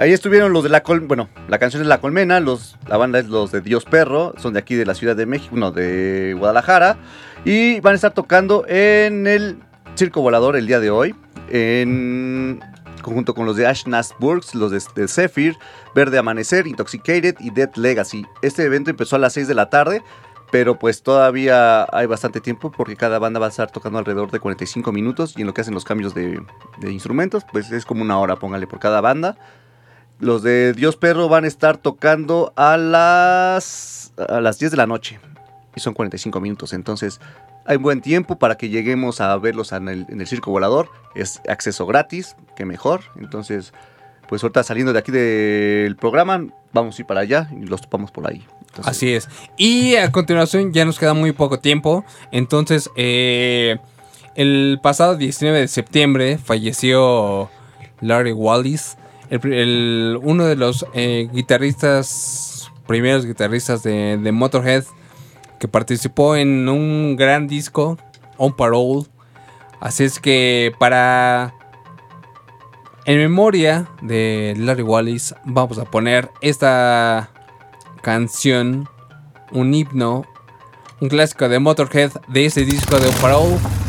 Ahí 0.03 0.11
estuvieron 0.11 0.51
los 0.51 0.65
de 0.65 0.69
la 0.69 0.83
Col... 0.83 0.99
Bueno, 0.99 1.29
la 1.47 1.59
canción 1.59 1.81
es 1.81 1.87
La 1.87 2.01
Colmena, 2.01 2.41
los, 2.41 2.77
la 2.89 2.97
banda 2.97 3.19
es 3.19 3.27
los 3.27 3.53
de 3.53 3.61
Dios 3.61 3.85
Perro, 3.85 4.33
son 4.37 4.51
de 4.51 4.59
aquí 4.59 4.75
de 4.75 4.85
la 4.85 4.95
Ciudad 4.95 5.15
de 5.15 5.25
México, 5.25 5.55
no, 5.55 5.71
de 5.71 6.35
Guadalajara. 6.37 6.97
Y 7.45 7.79
van 7.79 7.93
a 7.93 7.95
estar 7.95 8.13
tocando 8.13 8.65
en 8.67 9.27
el 9.27 9.59
Circo 9.95 10.19
Volador 10.19 10.57
el 10.57 10.67
día 10.67 10.81
de 10.81 10.89
hoy, 10.89 11.15
en 11.47 12.59
conjunto 13.01 13.33
con 13.33 13.45
los 13.45 13.55
de 13.55 13.65
Ash 13.65 13.85
Burgs, 14.19 14.53
los 14.55 14.71
de, 14.71 14.81
de 14.93 15.07
Zephyr, 15.07 15.55
Verde 15.95 16.17
Amanecer, 16.17 16.67
Intoxicated 16.67 17.37
y 17.39 17.51
Dead 17.51 17.73
Legacy. 17.75 18.25
Este 18.41 18.65
evento 18.65 18.89
empezó 18.89 19.15
a 19.15 19.19
las 19.19 19.31
6 19.31 19.47
de 19.47 19.55
la 19.55 19.69
tarde, 19.69 20.03
pero 20.51 20.77
pues 20.77 21.01
todavía 21.01 21.87
hay 21.93 22.07
bastante 22.07 22.41
tiempo 22.41 22.73
porque 22.73 22.97
cada 22.97 23.19
banda 23.19 23.39
va 23.39 23.45
a 23.45 23.49
estar 23.49 23.71
tocando 23.71 23.99
alrededor 23.99 24.31
de 24.31 24.41
45 24.41 24.91
minutos 24.91 25.33
y 25.37 25.41
en 25.41 25.47
lo 25.47 25.53
que 25.53 25.61
hacen 25.61 25.73
los 25.73 25.85
cambios 25.85 26.13
de 26.13 26.43
instrumentos, 26.81 27.45
pues 27.49 27.71
es 27.71 27.85
como 27.85 28.01
una 28.01 28.19
hora, 28.19 28.35
póngale 28.35 28.67
por 28.67 28.79
cada 28.79 28.99
banda. 28.99 29.37
Los 30.19 30.43
de 30.43 30.73
Dios 30.73 30.95
Perro 30.95 31.27
van 31.27 31.43
a 31.43 31.47
estar 31.47 31.77
tocando 31.77 32.53
a 32.55 32.77
las, 32.77 34.13
a 34.29 34.39
las 34.41 34.59
10 34.59 34.71
de 34.71 34.77
la 34.77 34.87
noche. 34.87 35.19
Y 35.75 35.79
son 35.79 35.93
45 35.93 36.39
minutos. 36.39 36.73
Entonces 36.73 37.19
hay 37.65 37.77
buen 37.77 38.01
tiempo 38.01 38.37
para 38.37 38.55
que 38.55 38.69
lleguemos 38.69 39.21
a 39.21 39.35
verlos 39.37 39.71
en 39.71 39.87
el, 39.87 40.27
Circo 40.27 40.51
Volador. 40.51 40.89
Es 41.15 41.41
acceso 41.47 41.85
gratis, 41.85 42.35
que 42.55 42.65
mejor. 42.65 43.01
Entonces, 43.15 43.73
pues 44.27 44.43
ahorita 44.43 44.63
saliendo 44.63 44.93
de 44.93 44.99
aquí 44.99 45.11
del 45.11 45.95
programa, 45.95 46.45
vamos 46.73 46.97
a 46.97 47.01
ir 47.01 47.05
para 47.05 47.21
allá 47.21 47.49
y 47.51 47.65
los 47.65 47.81
topamos 47.81 48.11
por 48.11 48.29
ahí. 48.29 48.45
Así 48.83 49.13
es. 49.13 49.29
Y 49.57 49.95
a 49.95 50.11
continuación 50.11 50.73
ya 50.73 50.85
nos 50.85 50.99
queda 50.99 51.13
muy 51.13 51.31
poco 51.31 51.59
tiempo. 51.59 52.03
Entonces, 52.31 52.89
eh, 52.95 53.77
el 54.35 54.79
pasado 54.81 55.15
19 55.15 55.59
de 55.59 55.67
septiembre 55.67 56.37
falleció 56.37 57.49
Larry 58.01 58.31
Wallis, 58.31 58.97
el 59.41 60.19
uno 60.21 60.45
de 60.45 60.55
los 60.55 60.85
eh, 60.93 61.27
guitarristas, 61.31 62.71
primeros 62.85 63.25
guitarristas 63.25 63.83
de, 63.83 64.31
Motorhead, 64.31 64.83
que 65.59 65.67
participó 65.67 66.35
en 66.35 66.69
un 66.69 67.15
gran 67.15 67.47
disco, 67.47 67.97
On 68.37 68.55
Parole. 68.55 69.07
Así 69.79 70.03
es 70.03 70.19
que 70.19 70.71
para... 70.77 71.55
En 73.05 73.17
memoria 73.17 73.89
de 74.01 74.53
Larry 74.57 74.83
Wallis, 74.83 75.35
vamos 75.43 75.77
a 75.77 75.83
poner 75.83 76.29
esta 76.39 77.31
canción, 78.01 78.87
un 79.51 79.73
himno, 79.73 80.25
un 81.01 81.09
clásico 81.09 81.49
de 81.49 81.59
Motorhead 81.59 82.11
de 82.29 82.45
ese 82.45 82.63
disco 82.63 82.97
de 82.99 83.07
On 83.07 83.15
Parole. 83.15 83.82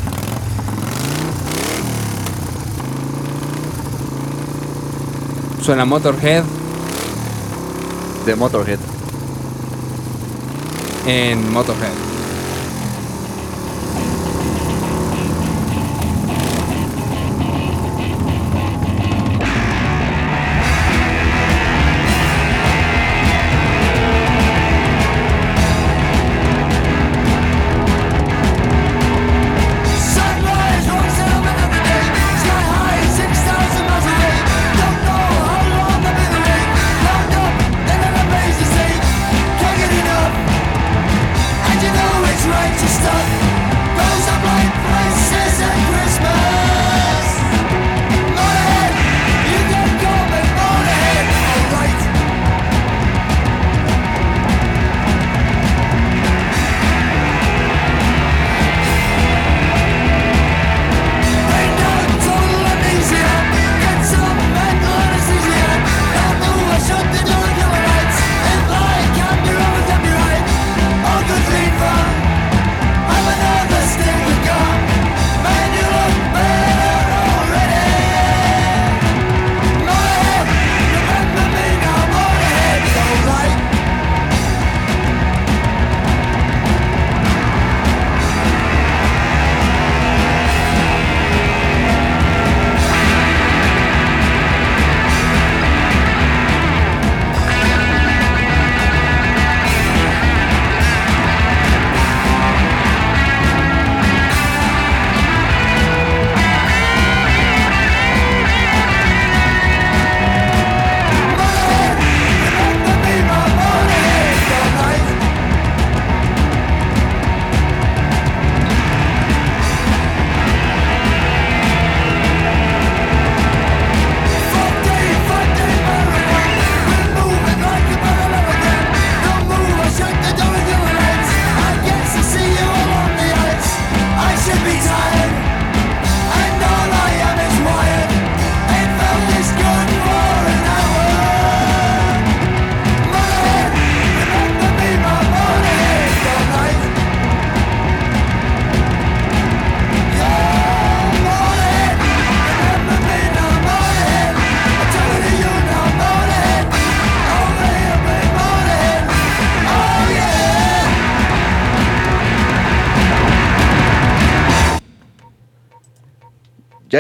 Suena 5.65 5.87
Motorhead 5.87 6.45
de 8.27 8.37
Motorhead. 8.37 8.79
en 11.07 11.53
Motorhead. 11.55 12.14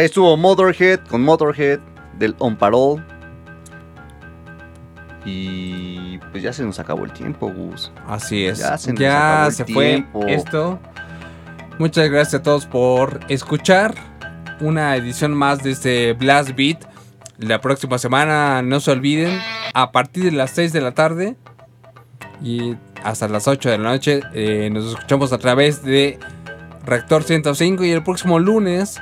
Estuvo 0.05 0.37
Motorhead 0.37 1.01
con 1.09 1.23
Motorhead 1.23 1.81
del 2.19 2.37
On 2.39 2.57
Parole. 2.57 3.03
Y 5.25 6.19
pues 6.31 6.43
ya 6.43 6.53
se 6.53 6.63
nos 6.63 6.79
acabó 6.79 7.05
el 7.07 7.13
tiempo, 7.15 7.51
Gus. 7.51 7.91
Así 8.07 8.45
es. 8.45 8.59
Ya 8.59 8.77
se 8.77 8.93
nos 8.93 9.01
Ya 9.01 9.33
acabó 9.33 9.47
el 9.49 9.53
se 9.55 9.65
fue 9.65 9.87
tiempo. 9.87 10.27
esto. 10.27 10.79
Muchas 11.79 12.11
gracias 12.11 12.41
a 12.41 12.43
todos 12.43 12.67
por 12.67 13.21
escuchar 13.29 13.95
una 14.61 14.95
edición 14.95 15.33
más 15.33 15.63
de 15.63 15.71
este 15.71 16.13
Blast 16.13 16.51
Beat. 16.55 16.85
La 17.39 17.63
próxima 17.63 17.97
semana, 17.97 18.61
no 18.61 18.81
se 18.81 18.91
olviden, 18.91 19.41
a 19.73 19.91
partir 19.91 20.25
de 20.25 20.33
las 20.33 20.51
6 20.51 20.75
de 20.75 20.81
la 20.83 20.93
tarde 20.93 21.35
y 22.43 22.77
hasta 23.03 23.27
las 23.27 23.49
8 23.49 23.71
de 23.71 23.79
la 23.79 23.85
noche, 23.91 24.21
eh, 24.35 24.69
nos 24.71 24.85
escuchamos 24.85 25.33
a 25.33 25.39
través 25.39 25.83
de 25.83 26.19
Reactor 26.85 27.23
105 27.23 27.85
y 27.85 27.91
el 27.91 28.05
próximo 28.05 28.39
lunes 28.39 29.01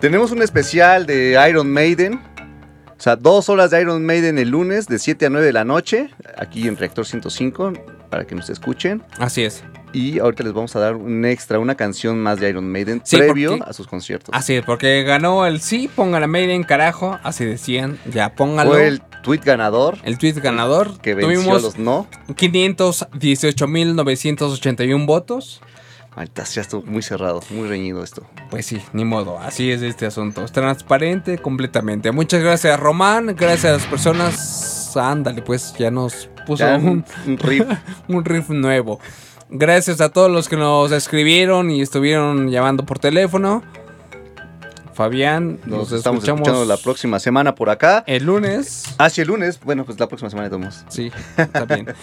Tenemos 0.00 0.30
un 0.32 0.42
especial 0.42 1.06
de 1.06 1.38
Iron 1.48 1.70
Maiden. 1.70 2.14
O 2.14 3.02
sea, 3.02 3.16
dos 3.16 3.48
horas 3.48 3.70
de 3.70 3.80
Iron 3.80 4.04
Maiden 4.04 4.38
el 4.38 4.50
lunes 4.50 4.86
de 4.86 4.98
7 4.98 5.26
a 5.26 5.30
9 5.30 5.46
de 5.46 5.52
la 5.52 5.64
noche. 5.64 6.10
Aquí 6.36 6.66
en 6.68 6.76
Reactor 6.76 7.06
105. 7.06 7.72
Para 8.10 8.26
que 8.26 8.34
nos 8.34 8.50
escuchen. 8.50 9.02
Así 9.18 9.42
es. 9.44 9.62
Y 9.92 10.18
ahorita 10.18 10.42
les 10.44 10.52
vamos 10.52 10.74
a 10.76 10.80
dar 10.80 10.96
un 10.96 11.24
extra, 11.24 11.58
una 11.60 11.74
canción 11.76 12.18
más 12.20 12.38
de 12.40 12.48
Iron 12.50 12.70
Maiden 12.70 13.00
Sí, 13.04 13.16
previo 13.18 13.56
porque- 13.58 13.70
a 13.70 13.72
sus 13.72 13.86
conciertos. 13.86 14.34
Así 14.34 14.54
es, 14.54 14.64
porque 14.64 15.02
ganó 15.04 15.46
el 15.46 15.60
sí, 15.60 15.88
pongan 15.94 16.22
a 16.22 16.26
Maiden, 16.26 16.64
carajo. 16.64 17.18
Así 17.22 17.44
decían, 17.44 17.98
ya 18.12 18.34
póngalo. 18.34 18.70
Fue 18.72 18.88
el 18.88 19.00
tweet 19.22 19.40
ganador 19.44 19.98
El 20.04 20.18
tweet 20.18 20.32
ganador. 20.40 20.98
que 21.00 21.14
venció 21.14 21.30
a 21.30 21.34
Tuvimos 21.44 21.62
los 21.62 21.78
no. 21.78 22.06
518.981 22.34 25.06
votos. 25.06 25.60
Ahorita 26.16 26.42
ya 26.44 26.62
estuvo 26.62 26.82
muy 26.82 27.02
cerrado, 27.02 27.40
muy 27.50 27.68
reñido 27.68 28.02
esto. 28.02 28.22
Pues 28.50 28.66
sí, 28.66 28.82
ni 28.92 29.04
modo, 29.04 29.38
así 29.38 29.70
es 29.70 29.80
este 29.82 30.06
asunto. 30.06 30.44
Es 30.44 30.50
transparente 30.52 31.38
completamente. 31.38 32.10
Muchas 32.10 32.42
gracias, 32.42 32.78
Román. 32.80 33.36
Gracias 33.38 33.64
a 33.66 33.72
las 33.76 33.86
personas. 33.86 34.96
Ándale, 34.96 35.40
pues 35.42 35.72
ya 35.78 35.90
nos 35.90 36.28
puso 36.46 36.64
Ya, 36.64 36.76
un, 36.76 37.04
un 37.26 37.38
riff. 37.38 37.64
un 38.08 38.24
riff 38.24 38.48
nuevo. 38.50 38.98
Gracias 39.48 40.00
a 40.00 40.08
todos 40.10 40.30
los 40.30 40.48
que 40.48 40.56
nos 40.56 40.90
escribieron 40.92 41.70
y 41.70 41.80
estuvieron 41.80 42.50
llamando 42.50 42.84
por 42.84 42.98
teléfono. 42.98 43.62
Fabián, 44.94 45.60
Nos, 45.64 45.90
nos, 45.90 45.92
estamos 45.92 46.18
escuchamos 46.18 46.40
escuchando 46.40 46.64
la 46.66 46.76
próxima 46.76 47.18
semana 47.20 47.54
por 47.54 47.70
acá. 47.70 48.04
el 48.06 48.24
lunes. 48.24 48.84
Ah, 48.98 49.08
sí, 49.08 49.20
el 49.22 49.28
lunes. 49.28 49.58
Bueno, 49.60 49.84
pues 49.84 49.98
la 49.98 50.08
próxima 50.08 50.28
semana 50.28 50.50
modos. 50.50 50.84
Sí, 50.88 51.10
está 51.36 51.64
bien. 51.64 51.86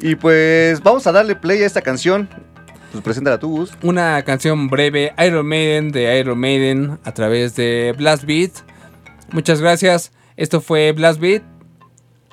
Y 0.00 0.16
pues 0.16 0.82
vamos 0.82 1.06
a 1.06 1.12
darle 1.12 1.36
play 1.36 1.62
a 1.62 1.66
esta 1.66 1.80
canción. 1.80 2.28
Pues 2.94 3.02
preséntala 3.02 3.40
tú, 3.40 3.48
Gus. 3.50 3.72
una 3.82 4.22
canción 4.22 4.68
breve, 4.68 5.12
Iron 5.18 5.48
Maiden, 5.48 5.90
de 5.90 6.16
Iron 6.20 6.38
Maiden, 6.38 7.00
a 7.02 7.10
través 7.12 7.56
de 7.56 7.92
Blast 7.98 8.22
Beat. 8.22 8.52
Muchas 9.32 9.60
gracias. 9.60 10.12
Esto 10.36 10.60
fue 10.60 10.92
Blast 10.92 11.18
Beat. 11.18 11.42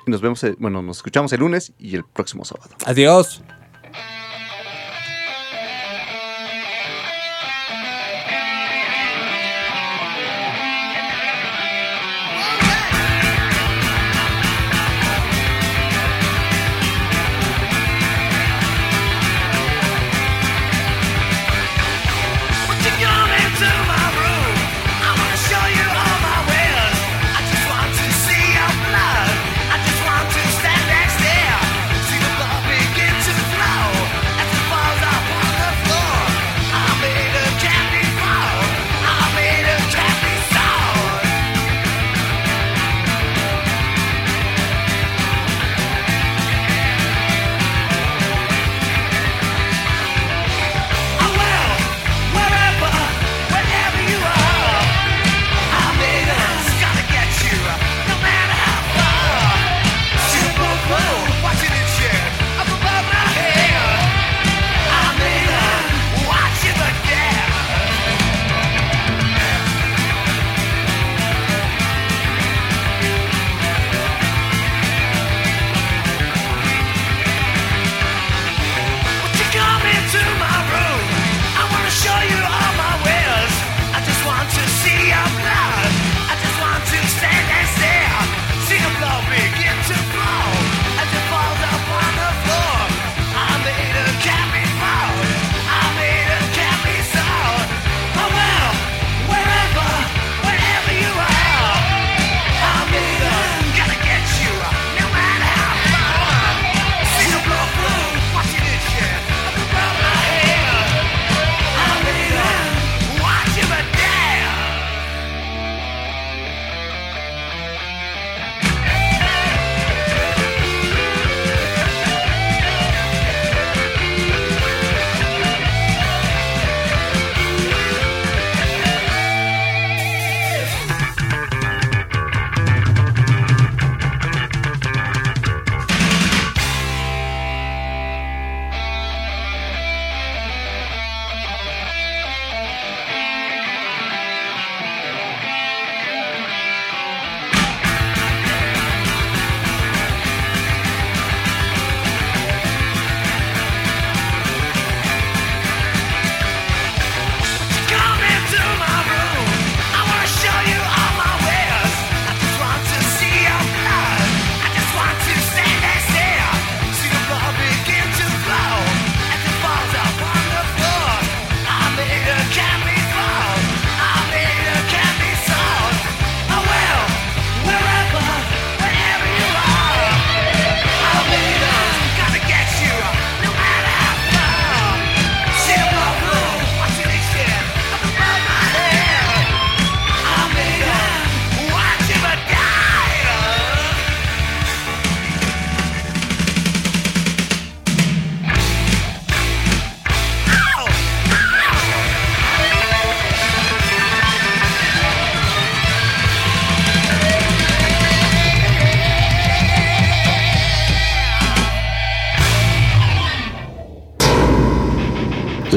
Y 0.06 0.10
nos 0.12 0.20
vemos, 0.20 0.46
bueno, 0.58 0.80
nos 0.80 0.98
escuchamos 0.98 1.32
el 1.32 1.40
lunes 1.40 1.72
y 1.80 1.96
el 1.96 2.04
próximo 2.04 2.44
sábado. 2.44 2.70
Adiós. 2.86 3.42